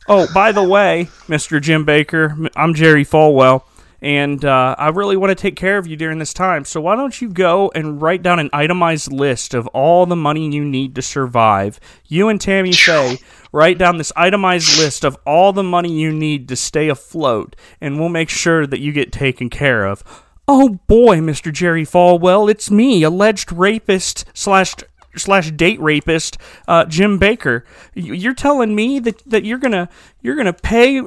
Oh, 0.05 0.27
by 0.33 0.51
the 0.51 0.63
way, 0.63 1.07
Mr. 1.27 1.61
Jim 1.61 1.85
Bakker, 1.85 2.49
I'm 2.57 2.73
Jerry 2.73 3.05
Falwell, 3.05 3.63
and 4.01 4.43
uh, 4.43 4.75
I 4.77 4.89
really 4.89 5.15
want 5.15 5.29
to 5.29 5.41
take 5.41 5.55
care 5.55 5.77
of 5.77 5.87
you 5.87 5.95
during 5.95 6.19
this 6.19 6.33
time. 6.33 6.65
So 6.65 6.81
why 6.81 6.97
don't 6.97 7.21
you 7.21 7.29
go 7.29 7.71
and 7.73 8.01
write 8.01 8.21
down 8.21 8.39
an 8.39 8.49
itemized 8.51 9.13
list 9.13 9.53
of 9.53 9.67
all 9.67 10.05
the 10.05 10.15
money 10.15 10.51
you 10.51 10.65
need 10.65 10.93
to 10.95 11.01
survive? 11.01 11.79
You 12.07 12.27
and 12.27 12.41
Tammy 12.41 12.73
Faye 12.73 13.17
write 13.53 13.77
down 13.77 13.97
this 13.97 14.11
itemized 14.17 14.77
list 14.77 15.05
of 15.05 15.17
all 15.25 15.53
the 15.53 15.63
money 15.63 15.93
you 15.93 16.11
need 16.11 16.49
to 16.49 16.57
stay 16.57 16.89
afloat, 16.89 17.55
and 17.79 17.97
we'll 17.97 18.09
make 18.09 18.29
sure 18.29 18.67
that 18.67 18.81
you 18.81 18.91
get 18.91 19.13
taken 19.13 19.49
care 19.49 19.85
of. 19.85 20.03
Oh 20.51 20.79
boy, 20.87 21.17
Mr. 21.19 21.53
Jerry 21.53 21.85
Falwell, 21.85 22.49
it's 22.49 22.71
me, 22.71 23.03
alleged 23.03 23.51
rapist 23.51 24.25
slash 24.33 24.73
slash 25.15 25.51
date 25.51 25.79
rapist 25.79 26.37
uh, 26.67 26.85
Jim 26.85 27.19
Bakker. 27.19 27.61
You- 27.93 28.13
You're 28.15 28.33
telling 28.33 28.73
me 28.73 28.97
that, 28.99 29.21
that 29.29 29.45
you're 29.45 29.59
gonna 29.59 29.89
you're 30.23 30.35
gonna 30.35 30.53
pay 30.53 31.03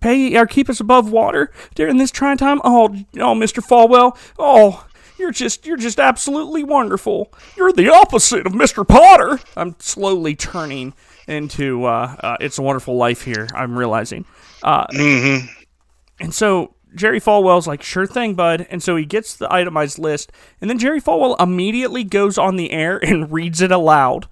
pay 0.00 0.36
or 0.36 0.46
keep 0.46 0.68
us 0.68 0.80
above 0.80 1.12
water 1.12 1.52
during 1.76 1.98
this 1.98 2.10
trying 2.10 2.38
time? 2.38 2.60
Oh, 2.64 2.88
oh, 3.18 3.34
Mr. 3.34 3.64
Falwell, 3.64 4.16
oh. 4.38 4.84
You're 5.18 5.30
just 5.30 5.64
you're 5.64 5.78
just 5.78 5.98
absolutely 5.98 6.62
wonderful. 6.62 7.32
You're 7.56 7.72
the 7.72 7.88
opposite 7.88 8.46
of 8.46 8.52
Mr. 8.52 8.86
Potter. 8.86 9.38
I'm 9.56 9.74
slowly 9.78 10.36
turning 10.36 10.92
into 11.26 11.84
uh, 11.86 12.16
uh, 12.20 12.36
It's 12.38 12.58
a 12.58 12.62
Wonderful 12.62 12.96
Life 12.98 13.22
here. 13.22 13.48
I'm 13.54 13.78
realizing. 13.78 14.26
Uh, 14.62 14.86
Mm-hmm. 14.88 15.46
and 16.20 16.34
so 16.34 16.74
Jerry 16.96 17.20
Falwell's 17.20 17.66
like, 17.66 17.82
sure 17.82 18.06
thing, 18.06 18.34
bud. 18.34 18.66
And 18.70 18.82
so 18.82 18.96
he 18.96 19.04
gets 19.04 19.36
the 19.36 19.52
itemized 19.52 19.98
list. 19.98 20.32
And 20.60 20.68
then 20.68 20.78
Jerry 20.78 21.00
Falwell 21.00 21.40
immediately 21.40 22.04
goes 22.04 22.38
on 22.38 22.56
the 22.56 22.72
air 22.72 22.98
and 22.98 23.30
reads 23.32 23.60
it 23.60 23.70
aloud. 23.70 24.28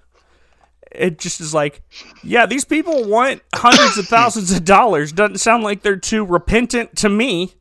It 0.91 1.19
just 1.19 1.41
is 1.41 1.53
like, 1.53 1.81
yeah, 2.23 2.45
these 2.45 2.65
people 2.65 3.07
want 3.07 3.41
hundreds 3.53 3.97
of 3.97 4.07
thousands 4.07 4.51
of 4.51 4.65
dollars. 4.65 5.11
Doesn't 5.11 5.37
sound 5.37 5.63
like 5.63 5.81
they're 5.81 5.97
too 5.97 6.25
repentant 6.25 6.95
to 6.97 7.09
me. 7.09 7.53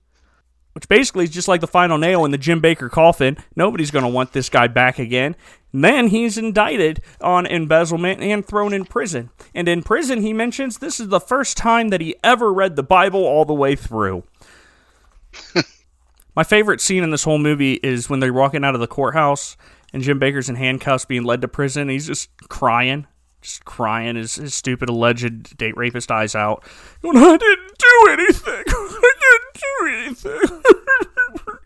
Which 0.72 0.88
basically 0.88 1.22
is 1.22 1.30
just 1.30 1.46
like 1.46 1.60
the 1.60 1.68
final 1.68 1.98
nail 1.98 2.24
in 2.24 2.32
the 2.32 2.38
Jim 2.38 2.60
Bakker 2.60 2.90
coffin. 2.90 3.36
Nobody's 3.54 3.92
going 3.92 4.04
to 4.04 4.10
want 4.10 4.32
this 4.32 4.48
guy 4.48 4.66
back 4.66 4.98
again. 4.98 5.36
And 5.72 5.84
then 5.84 6.08
he's 6.08 6.36
indicted 6.36 7.00
on 7.20 7.46
embezzlement 7.46 8.20
and 8.22 8.44
thrown 8.44 8.72
in 8.72 8.84
prison. 8.84 9.30
And 9.54 9.68
in 9.68 9.82
prison, 9.82 10.22
he 10.22 10.32
mentions 10.32 10.78
this 10.78 10.98
is 10.98 11.08
the 11.08 11.20
first 11.20 11.56
time 11.56 11.88
that 11.88 12.00
he 12.00 12.16
ever 12.24 12.52
read 12.52 12.74
the 12.74 12.82
Bible 12.82 13.24
all 13.24 13.44
the 13.44 13.54
way 13.54 13.76
through. 13.76 14.24
My 16.36 16.42
favorite 16.42 16.80
scene 16.80 17.04
in 17.04 17.10
this 17.10 17.24
whole 17.24 17.38
movie 17.38 17.74
is 17.74 18.10
when 18.10 18.20
they're 18.20 18.32
walking 18.32 18.64
out 18.64 18.74
of 18.74 18.80
the 18.80 18.86
courthouse 18.86 19.56
and 19.92 20.02
Jim 20.02 20.18
Bakker's 20.18 20.48
in 20.48 20.56
handcuffs 20.56 21.04
being 21.04 21.22
led 21.22 21.40
to 21.42 21.48
prison. 21.48 21.88
He's 21.88 22.06
just 22.06 22.28
crying, 22.48 23.06
just 23.40 23.64
crying 23.64 24.16
his, 24.16 24.34
his 24.34 24.54
stupid 24.54 24.88
alleged 24.88 25.56
date 25.56 25.76
rapist 25.76 26.10
eyes 26.10 26.34
out. 26.34 26.64
Going, 27.02 27.16
I 27.16 27.36
didn't 27.36 27.78
do 27.78 28.08
anything. 28.10 28.64
I 28.66 29.12
didn't 29.20 30.24
do 30.24 30.30
anything. 30.32 30.62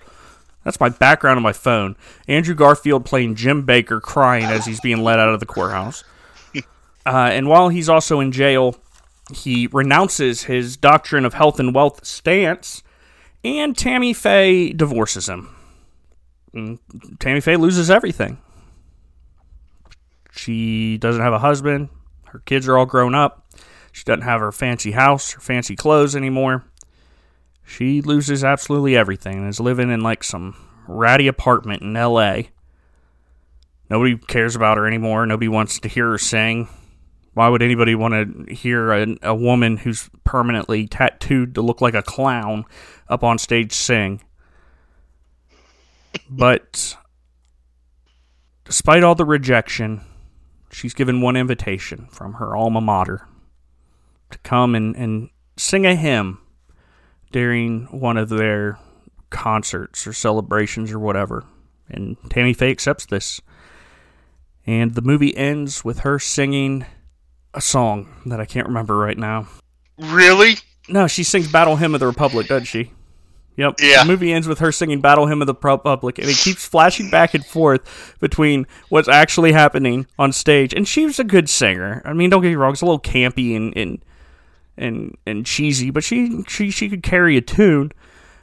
That's 0.64 0.80
my 0.80 0.90
background 0.90 1.38
on 1.38 1.42
my 1.42 1.54
phone. 1.54 1.96
Andrew 2.28 2.54
Garfield 2.54 3.06
playing 3.06 3.36
Jim 3.36 3.66
Bakker 3.66 4.02
crying 4.02 4.44
as 4.44 4.66
he's 4.66 4.80
being 4.80 5.02
led 5.02 5.18
out 5.18 5.30
of 5.30 5.40
the 5.40 5.46
courthouse. 5.46 6.04
Uh, 7.06 7.30
and 7.32 7.48
while 7.48 7.70
he's 7.70 7.88
also 7.88 8.20
in 8.20 8.32
jail, 8.32 8.76
he 9.32 9.66
renounces 9.68 10.42
his 10.44 10.76
doctrine 10.76 11.24
of 11.24 11.32
health 11.32 11.58
and 11.58 11.74
wealth 11.74 12.04
stance, 12.04 12.82
and 13.56 13.76
Tammy 13.76 14.12
Faye 14.12 14.72
divorces 14.72 15.28
him. 15.28 15.54
And 16.52 16.78
Tammy 17.20 17.40
Faye 17.40 17.56
loses 17.56 17.90
everything. 17.90 18.38
She 20.32 20.98
doesn't 20.98 21.22
have 21.22 21.32
a 21.32 21.38
husband. 21.38 21.88
Her 22.26 22.40
kids 22.40 22.68
are 22.68 22.76
all 22.76 22.86
grown 22.86 23.14
up. 23.14 23.50
She 23.92 24.04
doesn't 24.04 24.22
have 24.22 24.40
her 24.40 24.52
fancy 24.52 24.92
house, 24.92 25.32
her 25.32 25.40
fancy 25.40 25.74
clothes 25.74 26.14
anymore. 26.14 26.64
She 27.64 28.00
loses 28.00 28.44
absolutely 28.44 28.96
everything 28.96 29.38
and 29.38 29.48
is 29.48 29.60
living 29.60 29.90
in 29.90 30.00
like 30.00 30.22
some 30.22 30.54
ratty 30.86 31.26
apartment 31.26 31.82
in 31.82 31.94
LA. 31.94 32.42
Nobody 33.90 34.16
cares 34.16 34.54
about 34.54 34.76
her 34.76 34.86
anymore. 34.86 35.26
Nobody 35.26 35.48
wants 35.48 35.78
to 35.80 35.88
hear 35.88 36.10
her 36.10 36.18
sing. 36.18 36.68
Why 37.38 37.48
would 37.48 37.62
anybody 37.62 37.94
want 37.94 38.48
to 38.48 38.52
hear 38.52 38.90
a, 38.90 39.16
a 39.22 39.32
woman 39.32 39.76
who's 39.76 40.10
permanently 40.24 40.88
tattooed 40.88 41.54
to 41.54 41.62
look 41.62 41.80
like 41.80 41.94
a 41.94 42.02
clown 42.02 42.64
up 43.08 43.22
on 43.22 43.38
stage 43.38 43.72
sing? 43.72 44.20
But 46.28 46.96
despite 48.64 49.04
all 49.04 49.14
the 49.14 49.24
rejection, 49.24 50.00
she's 50.72 50.94
given 50.94 51.20
one 51.20 51.36
invitation 51.36 52.08
from 52.10 52.32
her 52.32 52.56
alma 52.56 52.80
mater 52.80 53.28
to 54.32 54.38
come 54.38 54.74
and, 54.74 54.96
and 54.96 55.30
sing 55.56 55.86
a 55.86 55.94
hymn 55.94 56.40
during 57.30 57.84
one 57.96 58.16
of 58.16 58.30
their 58.30 58.80
concerts 59.30 60.08
or 60.08 60.12
celebrations 60.12 60.90
or 60.90 60.98
whatever. 60.98 61.44
And 61.88 62.16
Tammy 62.30 62.52
Faye 62.52 62.72
accepts 62.72 63.06
this. 63.06 63.40
And 64.66 64.96
the 64.96 65.02
movie 65.02 65.36
ends 65.36 65.84
with 65.84 66.00
her 66.00 66.18
singing 66.18 66.84
a 67.54 67.60
song 67.60 68.08
that 68.26 68.40
I 68.40 68.44
can't 68.44 68.66
remember 68.66 68.96
right 68.96 69.18
now. 69.18 69.48
Really? 69.98 70.56
No, 70.88 71.06
she 71.06 71.24
sings 71.24 71.50
Battle 71.50 71.76
Hymn 71.76 71.94
of 71.94 72.00
the 72.00 72.06
Republic, 72.06 72.46
doesn't 72.46 72.66
she? 72.66 72.92
Yep. 73.56 73.80
Yeah. 73.80 74.04
The 74.04 74.08
movie 74.08 74.32
ends 74.32 74.46
with 74.46 74.60
her 74.60 74.70
singing 74.70 75.00
Battle 75.00 75.26
Hymn 75.26 75.42
of 75.42 75.48
the 75.48 75.54
Republic, 75.54 76.18
and 76.18 76.28
it 76.28 76.36
keeps 76.36 76.64
flashing 76.64 77.10
back 77.10 77.34
and 77.34 77.44
forth 77.44 78.16
between 78.20 78.66
what's 78.88 79.08
actually 79.08 79.50
happening 79.50 80.06
on 80.16 80.32
stage. 80.32 80.72
And 80.72 80.86
she 80.86 81.04
was 81.04 81.18
a 81.18 81.24
good 81.24 81.48
singer. 81.48 82.00
I 82.04 82.12
mean, 82.12 82.30
don't 82.30 82.40
get 82.40 82.48
me 82.48 82.54
wrong, 82.54 82.72
it's 82.72 82.82
a 82.82 82.86
little 82.86 83.00
campy 83.00 83.56
and 83.56 83.76
and 83.76 83.98
and, 84.76 85.18
and 85.26 85.44
cheesy, 85.44 85.90
but 85.90 86.04
she, 86.04 86.44
she 86.46 86.70
she 86.70 86.88
could 86.88 87.02
carry 87.02 87.36
a 87.36 87.40
tune. 87.40 87.90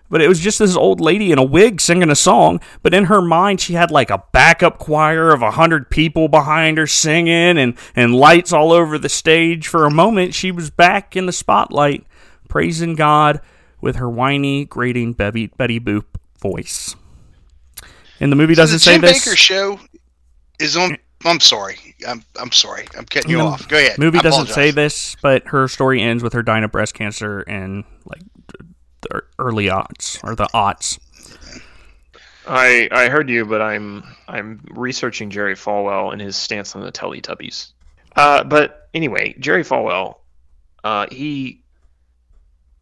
But 0.10 0.22
it 0.22 0.28
was 0.28 0.40
just 0.40 0.60
this 0.60 0.76
old 0.76 1.02
lady 1.02 1.32
in 1.32 1.40
a 1.40 1.44
wig 1.44 1.82
singing 1.82 2.12
a 2.12 2.16
song. 2.16 2.62
But 2.84 2.94
in 2.94 3.06
her 3.06 3.22
mind, 3.22 3.60
she 3.60 3.74
had 3.74 3.90
like 3.90 4.10
a 4.10 4.24
backup 4.32 4.78
choir 4.78 5.30
of 5.32 5.42
a 5.42 5.52
hundred 5.52 5.90
people 5.90 6.28
behind 6.28 6.78
her 6.78 6.88
singing, 6.88 7.58
and 7.58 7.78
and 7.96 8.16
lights 8.16 8.54
all 8.54 8.72
over 8.72 8.98
the 8.98 9.10
stage. 9.10 9.68
For 9.68 9.86
a 9.86 9.92
moment, 9.92 10.34
she 10.34 10.52
was 10.52 10.70
back 10.70 11.16
in 11.16 11.26
the 11.26 11.32
spotlight, 11.32 12.06
praising 12.48 12.96
God 12.96 13.42
with 13.82 13.96
her 13.98 14.10
whiny, 14.10 14.66
grating 14.66 15.14
Betty, 15.14 15.48
Betty 15.48 15.80
Boop 15.80 16.06
voice. 16.40 16.96
And 18.20 18.32
the 18.32 18.36
movie 18.36 18.56
So 18.56 18.62
doesn't 18.62 18.78
the 18.78 18.80
say 18.80 18.94
Jim 18.94 19.02
this. 19.02 19.26
Bakker 19.26 19.38
show 19.38 19.80
is 20.60 20.78
on. 20.78 20.98
I'm 21.26 21.40
sorry. 21.40 21.78
I'm 22.08 22.24
I'm 22.40 22.52
sorry. 22.52 22.86
I'm 22.96 23.06
cutting 23.06 23.32
you 23.32 23.38
The 23.38 23.44
off. 23.44 23.68
Go 23.68 23.78
ahead. 23.78 23.98
Movie 23.98 24.20
doesn't 24.20 24.48
say 24.48 24.72
this, 24.72 25.16
but 25.22 25.48
her 25.48 25.68
story 25.68 26.02
ends 26.02 26.22
with 26.22 26.34
her 26.34 26.44
dying 26.44 26.64
of 26.64 26.72
breast 26.72 26.94
cancer 26.94 27.42
and 27.42 27.84
like 28.06 28.22
the 29.10 29.24
early 29.40 29.66
aughts 29.66 30.24
or 30.24 30.36
the 30.36 30.48
aughts. 30.54 31.00
I 32.48 32.88
I 32.92 33.10
heard 33.10 33.30
you, 33.30 33.46
but 33.46 33.62
I'm 33.62 34.04
I'm 34.28 34.62
researching 34.72 35.30
Jerry 35.30 35.56
Falwell 35.56 36.12
and 36.12 36.22
his 36.22 36.36
stance 36.36 36.76
on 36.76 36.84
the 36.84 36.92
Teletubbies. 36.92 37.72
Uh, 38.16 38.44
but 38.44 38.90
anyway, 38.94 39.36
Jerry 39.40 39.64
Falwell, 39.64 40.18
uh, 40.84 41.08
he. 41.12 41.62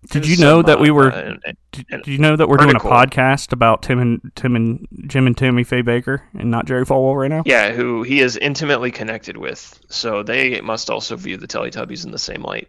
Did 0.09 0.27
you 0.27 0.35
know 0.35 0.57
some, 0.57 0.65
that 0.65 0.79
we 0.81 0.89
uh, 0.89 0.93
were? 0.93 1.11
uh, 1.13 1.35
Did, 1.71 1.85
an 1.91 2.01
you 2.05 2.17
know 2.17 2.35
that 2.35 2.49
we're 2.49 2.57
doing 2.57 2.75
a 2.75 2.79
podcast 2.79 3.53
about 3.53 3.83
Tim 3.83 3.99
and 3.99 4.31
Tim 4.35 4.57
and 4.57 4.85
Jim 5.07 5.27
and 5.27 5.37
Tammy 5.37 5.63
Faye 5.63 5.81
Bakker 5.81 6.21
and 6.37 6.51
not 6.51 6.65
Jerry 6.65 6.85
Falwell 6.85 7.15
right 7.15 7.29
now? 7.29 7.43
Yeah, 7.45 7.71
who 7.71 8.03
he 8.03 8.19
is 8.19 8.35
intimately 8.35 8.91
connected 8.91 9.37
with, 9.37 9.79
so 9.87 10.21
they 10.21 10.59
must 10.59 10.89
also 10.89 11.15
view 11.15 11.37
the 11.37 11.47
Teletubbies 11.47 12.03
in 12.03 12.11
the 12.11 12.19
same 12.19 12.41
light. 12.41 12.67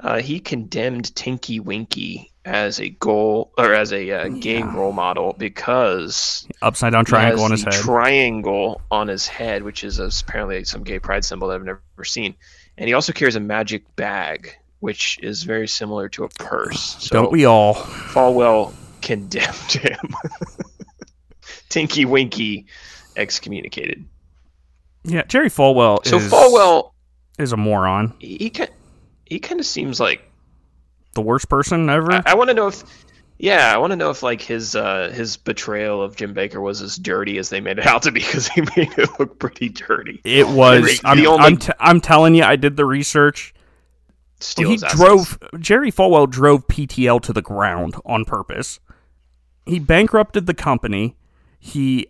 Uh, 0.00 0.20
he 0.20 0.40
condemned 0.40 1.14
Tinky 1.14 1.60
Winky 1.60 2.30
as 2.44 2.78
a 2.80 2.90
goal 2.90 3.52
or 3.56 3.72
as 3.72 3.92
a 3.92 4.10
uh, 4.10 4.28
gay 4.28 4.62
role 4.62 4.92
model 4.92 5.34
because 5.38 6.46
Upside 6.60 6.92
down 6.92 7.06
he 7.06 7.10
triangle 7.10 7.38
has 7.38 7.44
on 7.44 7.50
his 7.52 7.64
head. 7.64 7.72
triangle 7.72 8.82
on 8.90 9.08
his 9.08 9.26
head, 9.26 9.62
which 9.62 9.82
is 9.84 9.98
apparently 9.98 10.64
some 10.64 10.82
gay 10.82 10.98
pride 10.98 11.24
symbol 11.24 11.48
that 11.48 11.54
I've 11.54 11.64
never 11.64 11.80
seen. 12.04 12.34
And 12.76 12.86
he 12.88 12.92
also 12.94 13.12
carries 13.12 13.36
a 13.36 13.40
magic 13.40 13.96
bag, 13.96 14.56
which 14.80 15.18
is 15.22 15.44
very 15.44 15.68
similar 15.68 16.08
to 16.10 16.24
a 16.24 16.28
purse. 16.28 16.96
So 17.00 17.14
Don't 17.14 17.32
we 17.32 17.46
all? 17.46 17.74
Falwell 17.74 18.74
condemned 19.00 19.54
him. 19.72 20.14
Tinky 21.68 22.04
Winky 22.04 22.66
excommunicated. 23.16 24.04
Yeah, 25.04 25.22
Jerry 25.28 25.50
Falwell 25.50 26.04
So 26.06 26.16
is 26.16 26.30
Falwell, 26.30 26.92
is 27.38 27.52
a 27.52 27.56
moron. 27.56 28.14
he 28.18 28.36
he, 28.38 28.50
ki- 28.50 28.66
he 29.26 29.38
kind 29.38 29.60
of 29.60 29.66
seems 29.66 29.98
like 30.00 30.22
The 31.14 31.22
worst 31.22 31.48
person 31.48 31.88
ever. 31.90 32.12
I, 32.12 32.22
I 32.26 32.34
want 32.34 32.48
to 32.50 32.54
know 32.54 32.66
if, 32.68 32.82
yeah, 33.38 33.72
I 33.74 33.78
want 33.78 33.90
to 33.92 33.96
know 33.96 34.10
if 34.10 34.22
like 34.22 34.40
his 34.40 34.74
uh, 34.76 35.10
his 35.14 35.36
betrayal 35.36 36.02
of 36.02 36.16
Jim 36.16 36.34
Bakker 36.34 36.60
was 36.62 36.80
as 36.82 36.96
dirty 36.96 37.38
as 37.38 37.48
they 37.50 37.60
made 37.60 37.78
it 37.78 37.86
out 37.86 38.02
to 38.02 38.12
be 38.12 38.20
because 38.20 38.48
he 38.48 38.60
made 38.76 38.96
it 38.98 39.08
look 39.18 39.38
pretty 39.38 39.68
dirty. 39.68 40.20
it 40.24 40.46
was. 40.48 41.00
I'm, 41.04 41.26
only- 41.26 41.44
I'm, 41.44 41.56
t- 41.56 41.72
I'm 41.80 42.00
telling 42.00 42.34
you, 42.34 42.44
I 42.44 42.56
did 42.56 42.76
the 42.76 42.84
research. 42.84 43.54
He 44.56 44.74
assets. 44.74 44.94
drove 44.94 45.38
Jerry 45.58 45.90
Falwell 45.90 46.28
drove 46.30 46.66
PTL 46.66 47.20
to 47.22 47.32
the 47.32 47.40
ground 47.42 47.94
on 48.04 48.24
purpose. 48.26 48.78
He 49.64 49.78
bankrupted 49.78 50.44
the 50.46 50.52
company. 50.54 51.16
He 51.58 52.08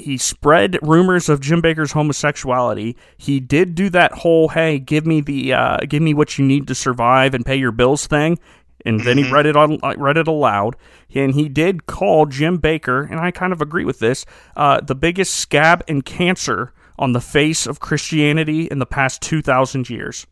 he 0.00 0.16
spread 0.16 0.78
rumors 0.80 1.28
of 1.28 1.40
Jim 1.40 1.60
Bakker's 1.60 1.92
homosexuality. 1.92 2.96
He 3.18 3.40
did 3.40 3.74
do 3.74 3.90
that 3.90 4.12
whole 4.12 4.48
"Hey, 4.48 4.78
give 4.78 5.06
me 5.06 5.20
the 5.20 5.52
uh, 5.52 5.76
give 5.88 6.02
me 6.02 6.14
what 6.14 6.38
you 6.38 6.44
need 6.44 6.66
to 6.68 6.74
survive 6.74 7.34
and 7.34 7.44
pay 7.44 7.56
your 7.56 7.72
bills" 7.72 8.06
thing, 8.06 8.38
and 8.86 9.00
then 9.00 9.18
he 9.18 9.30
read 9.30 9.46
it 9.46 9.56
on 9.56 9.78
read 9.98 10.16
it 10.16 10.28
aloud. 10.28 10.76
And 11.14 11.34
he 11.34 11.48
did 11.48 11.86
call 11.86 12.24
Jim 12.24 12.58
Bakker, 12.58 13.10
and 13.10 13.20
I 13.20 13.30
kind 13.30 13.52
of 13.52 13.60
agree 13.60 13.84
with 13.84 13.98
this, 13.98 14.24
uh, 14.56 14.80
the 14.80 14.94
biggest 14.94 15.34
scab 15.34 15.84
and 15.86 16.02
cancer 16.02 16.72
on 16.98 17.12
the 17.12 17.20
face 17.20 17.66
of 17.66 17.80
Christianity 17.80 18.64
in 18.70 18.78
the 18.78 18.86
past 18.86 19.20
two 19.20 19.42
thousand 19.42 19.90
years. 19.90 20.26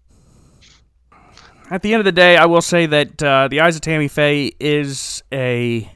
At 1.71 1.83
the 1.83 1.93
end 1.93 2.01
of 2.01 2.05
the 2.05 2.13
day, 2.13 2.37
I 2.37 2.47
will 2.47 2.63
say 2.63 2.87
that 2.87 3.23
uh, 3.23 3.47
The 3.49 3.61
Eyes 3.61 3.77
of 3.77 3.83
Tammy 3.83 4.09
Faye 4.09 4.53
is 4.59 5.23
a 5.33 5.89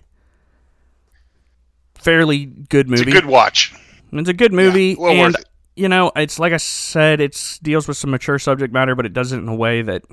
fairly 2.04 2.46
good 2.46 2.88
movie. 2.88 3.02
It's 3.02 3.10
a 3.10 3.20
good 3.20 3.26
watch. 3.26 3.74
It's 4.12 4.28
a 4.28 4.34
good 4.34 4.52
movie, 4.52 4.94
well 4.94 5.26
and 5.26 5.36
you 5.76 5.88
know, 5.88 6.12
it's 6.14 6.38
like 6.38 6.52
I 6.52 6.58
said, 6.58 7.20
it 7.20 7.58
deals 7.62 7.88
with 7.88 7.96
some 7.96 8.10
mature 8.10 8.38
subject 8.38 8.72
matter, 8.72 8.94
but 8.94 9.06
it 9.06 9.12
does 9.12 9.32
it 9.32 9.38
in 9.38 9.48
a 9.48 9.54
way 9.54 9.82
that 9.82 10.04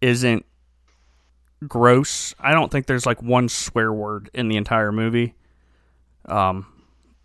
isn't 0.00 0.46
gross. 1.68 2.34
I 2.38 2.52
don't 2.52 2.70
think 2.70 2.86
there's 2.86 3.06
like 3.06 3.22
one 3.22 3.48
swear 3.48 3.92
word 3.92 4.30
in 4.32 4.48
the 4.48 4.56
entire 4.56 4.92
movie. 4.92 5.34
Um, 6.24 6.66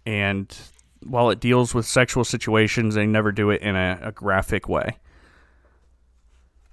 and 0.05 0.53
while 1.01 1.29
it 1.29 1.39
deals 1.39 1.73
with 1.73 1.85
sexual 1.85 2.25
situations, 2.25 2.95
they 2.95 3.05
never 3.05 3.31
do 3.31 3.49
it 3.51 3.61
in 3.61 3.75
a, 3.75 3.99
a 4.01 4.11
graphic 4.11 4.67
way. 4.67 4.97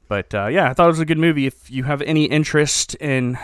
But 0.08 0.34
uh, 0.34 0.46
yeah, 0.46 0.70
I 0.70 0.74
thought 0.74 0.86
it 0.86 0.92
was 0.92 1.00
a 1.00 1.04
good 1.04 1.18
movie. 1.18 1.46
If 1.46 1.70
you 1.70 1.84
have 1.84 2.02
any 2.02 2.24
interest 2.24 2.94
in 2.96 3.38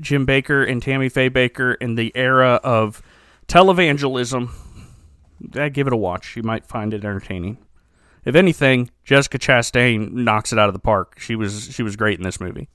Jim 0.00 0.26
Bakker 0.26 0.68
and 0.68 0.82
Tammy 0.82 1.08
Faye 1.08 1.30
Bakker 1.30 1.76
in 1.80 1.94
the 1.94 2.12
era 2.14 2.60
of 2.62 3.02
televangelism, 3.46 4.50
eh, 5.54 5.68
give 5.68 5.86
it 5.86 5.92
a 5.92 5.96
watch. 5.96 6.36
You 6.36 6.42
might 6.42 6.66
find 6.66 6.94
it 6.94 7.04
entertaining. 7.04 7.58
If 8.24 8.34
anything, 8.34 8.90
Jessica 9.04 9.38
Chastain 9.38 10.12
knocks 10.12 10.52
it 10.52 10.58
out 10.58 10.68
of 10.68 10.74
the 10.74 10.80
park. 10.80 11.18
She 11.18 11.34
was 11.34 11.72
she 11.72 11.82
was 11.82 11.96
great 11.96 12.18
in 12.18 12.24
this 12.24 12.40
movie. 12.40 12.68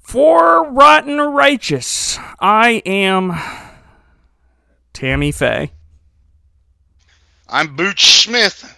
For 0.00 0.70
Rotten 0.70 1.20
Righteous, 1.20 2.18
I 2.40 2.82
am 2.86 3.38
Tammy 4.92 5.32
Faye. 5.32 5.72
I'm 7.48 7.76
Booch 7.76 8.22
Smith. 8.22 8.74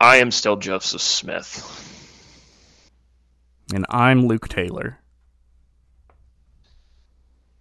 I 0.00 0.16
am 0.16 0.30
still 0.30 0.56
Joseph 0.56 1.00
Smith. 1.00 1.80
And 3.72 3.86
I'm 3.88 4.26
Luke 4.26 4.48
Taylor. 4.48 4.98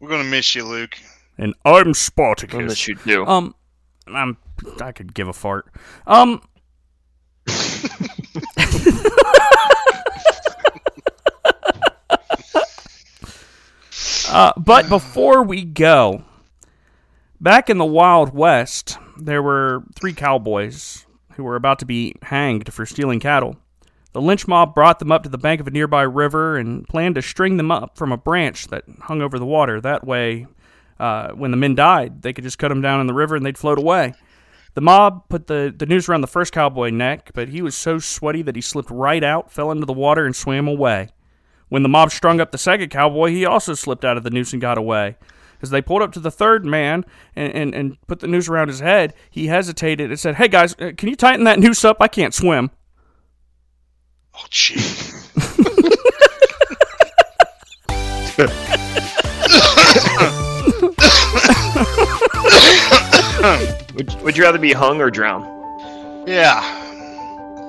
We're 0.03 0.09
gonna 0.09 0.25
miss 0.25 0.53
you, 0.53 0.65
Luke. 0.65 0.97
And 1.37 1.55
I'm 1.63 1.75
On 1.75 1.87
the 1.87 1.93
Spartacus. 1.93 2.75
shoot 2.75 2.99
do. 3.05 3.25
Um, 3.25 3.55
I'm. 4.05 4.35
I 4.81 4.91
could 4.91 5.13
give 5.13 5.29
a 5.29 5.33
fart. 5.33 5.67
Um. 6.05 6.41
uh, 14.29 14.51
but 14.57 14.89
before 14.89 15.41
we 15.41 15.63
go, 15.63 16.25
back 17.39 17.69
in 17.69 17.77
the 17.77 17.85
Wild 17.85 18.33
West, 18.33 18.97
there 19.17 19.41
were 19.41 19.83
three 19.95 20.11
cowboys 20.11 21.05
who 21.35 21.45
were 21.45 21.55
about 21.55 21.79
to 21.79 21.85
be 21.85 22.13
hanged 22.23 22.73
for 22.73 22.85
stealing 22.85 23.21
cattle. 23.21 23.55
The 24.13 24.21
lynch 24.21 24.47
mob 24.47 24.75
brought 24.75 24.99
them 24.99 25.11
up 25.11 25.23
to 25.23 25.29
the 25.29 25.39
bank 25.39 25.59
of 25.59 25.67
a 25.67 25.71
nearby 25.71 26.03
river 26.03 26.55
and 26.55 26.87
planned 26.87 27.15
to 27.15 27.21
string 27.21 27.57
them 27.57 27.71
up 27.71 27.97
from 27.97 28.11
a 28.11 28.17
branch 28.17 28.67
that 28.67 28.85
hung 29.01 29.21
over 29.21 29.39
the 29.39 29.45
water. 29.45 29.81
That 29.81 30.05
way, 30.05 30.45
uh, 30.99 31.31
when 31.31 31.51
the 31.51 31.57
men 31.57 31.73
died, 31.73 32.21
they 32.21 32.31
could 32.31 32.43
just 32.43 32.59
cut 32.59 32.69
them 32.69 32.81
down 32.81 33.01
in 33.01 33.07
the 33.07 33.13
river 33.13 33.35
and 33.35 33.45
they'd 33.45 33.57
float 33.57 33.79
away. 33.79 34.13
The 34.75 34.81
mob 34.81 35.27
put 35.29 35.47
the, 35.47 35.73
the 35.75 35.85
noose 35.85 36.07
around 36.07 36.21
the 36.21 36.27
first 36.27 36.53
cowboy 36.53 36.89
neck, 36.91 37.31
but 37.33 37.49
he 37.49 37.61
was 37.61 37.75
so 37.75 37.99
sweaty 37.99 38.41
that 38.43 38.55
he 38.55 38.61
slipped 38.61 38.89
right 38.89 39.23
out, 39.23 39.51
fell 39.51 39.71
into 39.71 39.85
the 39.85 39.93
water, 39.93 40.25
and 40.25 40.35
swam 40.35 40.67
away. 40.67 41.09
When 41.69 41.83
the 41.83 41.89
mob 41.89 42.11
strung 42.11 42.39
up 42.39 42.51
the 42.51 42.57
second 42.57 42.89
cowboy, 42.89 43.29
he 43.29 43.45
also 43.45 43.73
slipped 43.73 44.05
out 44.05 44.17
of 44.17 44.23
the 44.23 44.29
noose 44.29 44.53
and 44.53 44.61
got 44.61 44.77
away. 44.77 45.17
As 45.61 45.69
they 45.69 45.81
pulled 45.81 46.01
up 46.01 46.11
to 46.13 46.19
the 46.19 46.31
third 46.31 46.65
man 46.65 47.05
and, 47.35 47.53
and, 47.53 47.73
and 47.73 48.07
put 48.07 48.19
the 48.19 48.27
noose 48.27 48.49
around 48.49 48.67
his 48.67 48.81
head, 48.81 49.13
he 49.31 49.47
hesitated 49.47 50.09
and 50.09 50.19
said, 50.19 50.35
Hey 50.35 50.47
guys, 50.47 50.73
uh, 50.73 50.91
can 50.97 51.09
you 51.09 51.15
tighten 51.15 51.45
that 51.45 51.59
noose 51.59 51.85
up? 51.85 51.97
I 51.99 52.07
can't 52.07 52.33
swim. 52.33 52.69
Oh, 54.35 54.45
gee. 54.49 54.75
Would, 63.95 64.21
would 64.23 64.37
you 64.37 64.43
rather 64.43 64.57
be 64.57 64.73
hung 64.73 65.01
or 65.01 65.11
drown? 65.11 65.43
Yeah. 66.25 66.61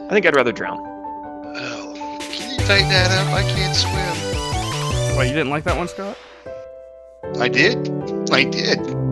I 0.07 0.09
think 0.11 0.25
I'd 0.25 0.35
rather 0.37 0.53
drown. 0.53 0.79
Oh, 0.79 2.17
can 2.21 2.51
you 2.51 2.57
take 2.59 2.89
that 2.89 3.11
up? 3.11 3.35
I 3.35 3.43
can't 3.43 3.77
swim. 3.77 5.19
Wait, 5.19 5.29
you 5.29 5.35
didn't 5.35 5.51
like 5.51 5.65
that 5.65 5.77
one, 5.77 5.89
Scott? 5.89 6.17
I 7.39 7.49
did. 7.49 7.77
I 8.31 8.45
did. 8.45 9.03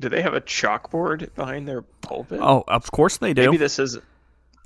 Do 0.00 0.08
they 0.08 0.22
have 0.22 0.34
a 0.34 0.40
chalkboard 0.40 1.34
behind 1.34 1.66
their 1.66 1.82
pulpit? 1.82 2.40
Oh, 2.40 2.64
of 2.68 2.90
course 2.90 3.16
they 3.16 3.34
do. 3.34 3.46
Maybe 3.46 3.56
this 3.56 3.78
is. 3.78 3.98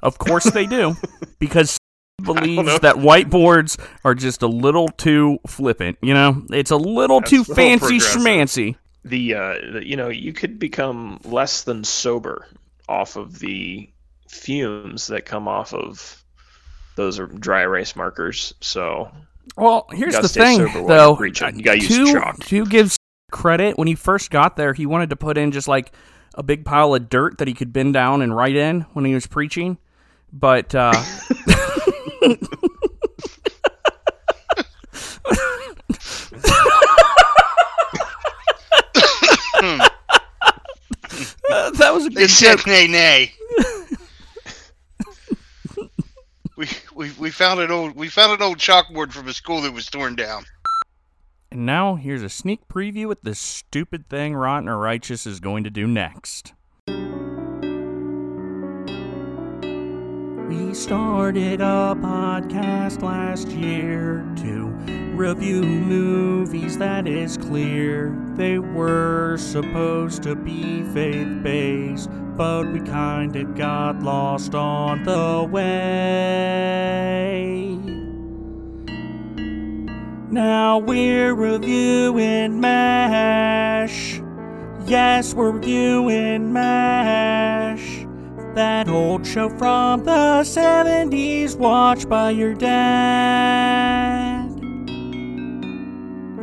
Of 0.03 0.18
course 0.18 0.45
they 0.45 0.66
do, 0.66 0.97
because 1.39 1.78
believes 2.22 2.80
that 2.80 2.97
whiteboards 2.97 3.80
are 4.05 4.14
just 4.14 4.43
a 4.43 4.47
little 4.47 4.89
too 4.89 5.39
flippant. 5.47 5.99
You 6.03 6.14
know, 6.14 6.43
it's 6.51 6.70
a 6.70 6.76
little 6.76 7.20
That's 7.20 7.30
too 7.30 7.37
a 7.37 7.49
little 7.49 7.55
fancy 7.55 7.99
schmancy. 7.99 8.76
the, 9.05 9.35
uh, 9.35 9.55
the 9.72 9.87
you 9.87 9.97
know 9.97 10.09
you 10.09 10.33
could 10.33 10.59
become 10.59 11.20
less 11.24 11.62
than 11.62 11.85
sober 11.85 12.47
off 12.89 13.16
of 13.16 13.39
the 13.39 13.89
fumes 14.28 15.07
that 15.09 15.24
come 15.24 15.49
off 15.49 15.72
of 15.74 16.22
those 16.97 17.18
are 17.18 17.26
dry 17.26 17.62
erase 17.62 17.97
markers. 17.97 18.55
So 18.61 19.11
Well, 19.57 19.87
here's 19.91 20.18
the 20.18 20.28
thing, 20.28 20.59
though. 20.87 21.18
You 21.20 21.33
gotta 21.33 21.78
use 21.78 21.89
to, 21.89 22.12
chalk. 22.12 22.45
to 22.47 22.66
give 22.66 22.93
credit, 23.33 23.76
when 23.78 23.89
he 23.89 23.95
first 23.97 24.30
got 24.30 24.57
there, 24.57 24.74
he 24.74 24.87
wanted 24.87 25.11
to 25.11 25.16
put 25.16 25.37
in 25.37 25.51
just 25.51 25.66
like 25.66 25.93
a 26.35 26.43
big 26.43 26.64
pile 26.64 26.95
of 26.95 27.09
dirt 27.09 27.39
that 27.39 27.49
he 27.49 27.55
could 27.55 27.72
bend 27.72 27.95
down 27.95 28.22
and 28.22 28.37
write 28.37 28.57
in 28.57 28.83
when 28.93 29.05
he 29.05 29.14
was 29.14 29.26
preaching. 29.26 29.78
But 30.33 30.74
uh, 30.74 30.93
that 41.49 41.91
was 41.93 42.07
a 42.07 42.11
They 42.11 42.22
good 42.22 42.30
said 42.30 42.59
joke. 42.59 42.66
nay 42.66 42.87
nay. 42.87 43.33
we, 46.57 46.66
we 46.95 47.11
we 47.18 47.30
found 47.30 47.61
an 47.61 47.70
old 47.70 47.95
we 47.97 48.09
found 48.09 48.33
an 48.33 48.43
old 48.43 48.59
chalkboard 48.59 49.12
from 49.12 49.28
a 49.28 49.33
school 49.33 49.61
that 49.62 49.72
was 49.72 49.87
torn 49.87 50.16
down. 50.16 50.45
And 51.53 51.66
now 51.66 51.96
here's 51.96 52.22
a 52.22 52.30
sneak 52.30 52.66
preview 52.66 53.09
what 53.09 53.24
this 53.24 53.38
stupid 53.38 54.09
thing 54.09 54.34
Rotten 54.34 54.70
or 54.70 54.78
Righteous 54.78 55.26
is 55.26 55.38
going 55.38 55.64
to 55.64 55.70
do 55.70 55.86
next. 55.86 56.55
We 60.48 60.72
started 60.72 61.61
a 61.61 61.94
podcast 62.00 63.03
last 63.03 63.48
year 63.48 64.24
to 64.38 64.68
review 65.14 65.61
movies 65.61 66.78
that 66.78 67.07
is 67.07 67.36
clear. 67.36 68.16
They 68.34 68.59
were 68.59 69.36
supposed 69.36 70.22
to 70.22 70.34
be 70.34 70.82
faith 70.94 71.42
based, 71.42 72.09
but 72.34 72.72
we 72.72 72.80
kinda 72.80 73.44
got 73.44 74.03
lost 74.03 74.55
on 74.55 75.05
the 75.05 75.46
way. 75.50 77.51
Now 80.33 80.78
we're 80.78 81.35
reviewing 81.35 82.59
MASH. 82.59 84.22
Yes, 84.87 85.35
we're 85.35 85.51
reviewing 85.51 86.55
MASH. 86.55 88.07
That 88.55 88.89
old 88.89 89.26
show 89.26 89.51
from 89.51 90.05
the 90.05 90.41
70s 90.41 91.55
watched 91.57 92.09
by 92.09 92.30
your 92.30 92.55
dad. 92.55 94.49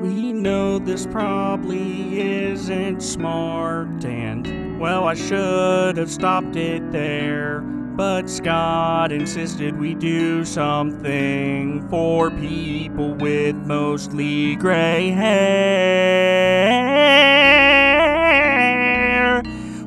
We 0.03 0.33
know 0.33 0.77
this 0.77 1.07
probably 1.07 2.19
isn't 2.19 3.01
smart, 3.01 4.05
and 4.05 4.79
well, 4.79 5.05
I 5.05 5.15
should 5.15 5.97
have 5.97 6.11
stopped 6.11 6.55
it 6.55 6.91
there. 6.91 7.63
But 7.99 8.29
Scott 8.29 9.11
insisted 9.11 9.77
we 9.77 9.93
do 9.93 10.45
something 10.45 11.85
for 11.89 12.31
people 12.31 13.13
with 13.15 13.57
mostly 13.57 14.55
gray 14.55 15.09
hair. 15.09 15.41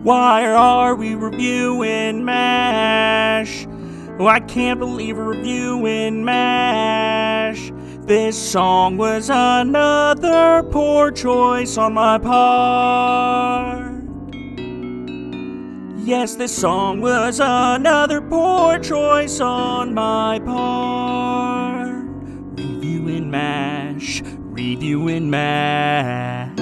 Why 0.02 0.44
are 0.44 0.94
we 0.94 1.14
reviewing 1.14 2.22
MASH? 2.22 3.66
Oh, 4.18 4.26
I 4.26 4.40
can't 4.40 4.78
believe 4.78 5.16
we're 5.16 5.32
reviewing 5.32 6.22
MASH. 6.22 7.72
This 8.04 8.36
song 8.36 8.98
was 8.98 9.30
another 9.32 10.64
poor 10.64 11.10
choice 11.12 11.78
on 11.78 11.94
my 11.94 12.18
part. 12.18 13.81
Yes, 16.04 16.34
this 16.34 16.52
song 16.52 17.00
was 17.00 17.38
another 17.40 18.20
poor 18.20 18.76
choice 18.80 19.38
on 19.38 19.94
my 19.94 20.40
part. 20.40 22.04
Review 22.58 23.02
Reviewing 23.04 23.30
MASH, 23.30 24.22
reviewing 24.50 25.30
MASH. 25.30 26.58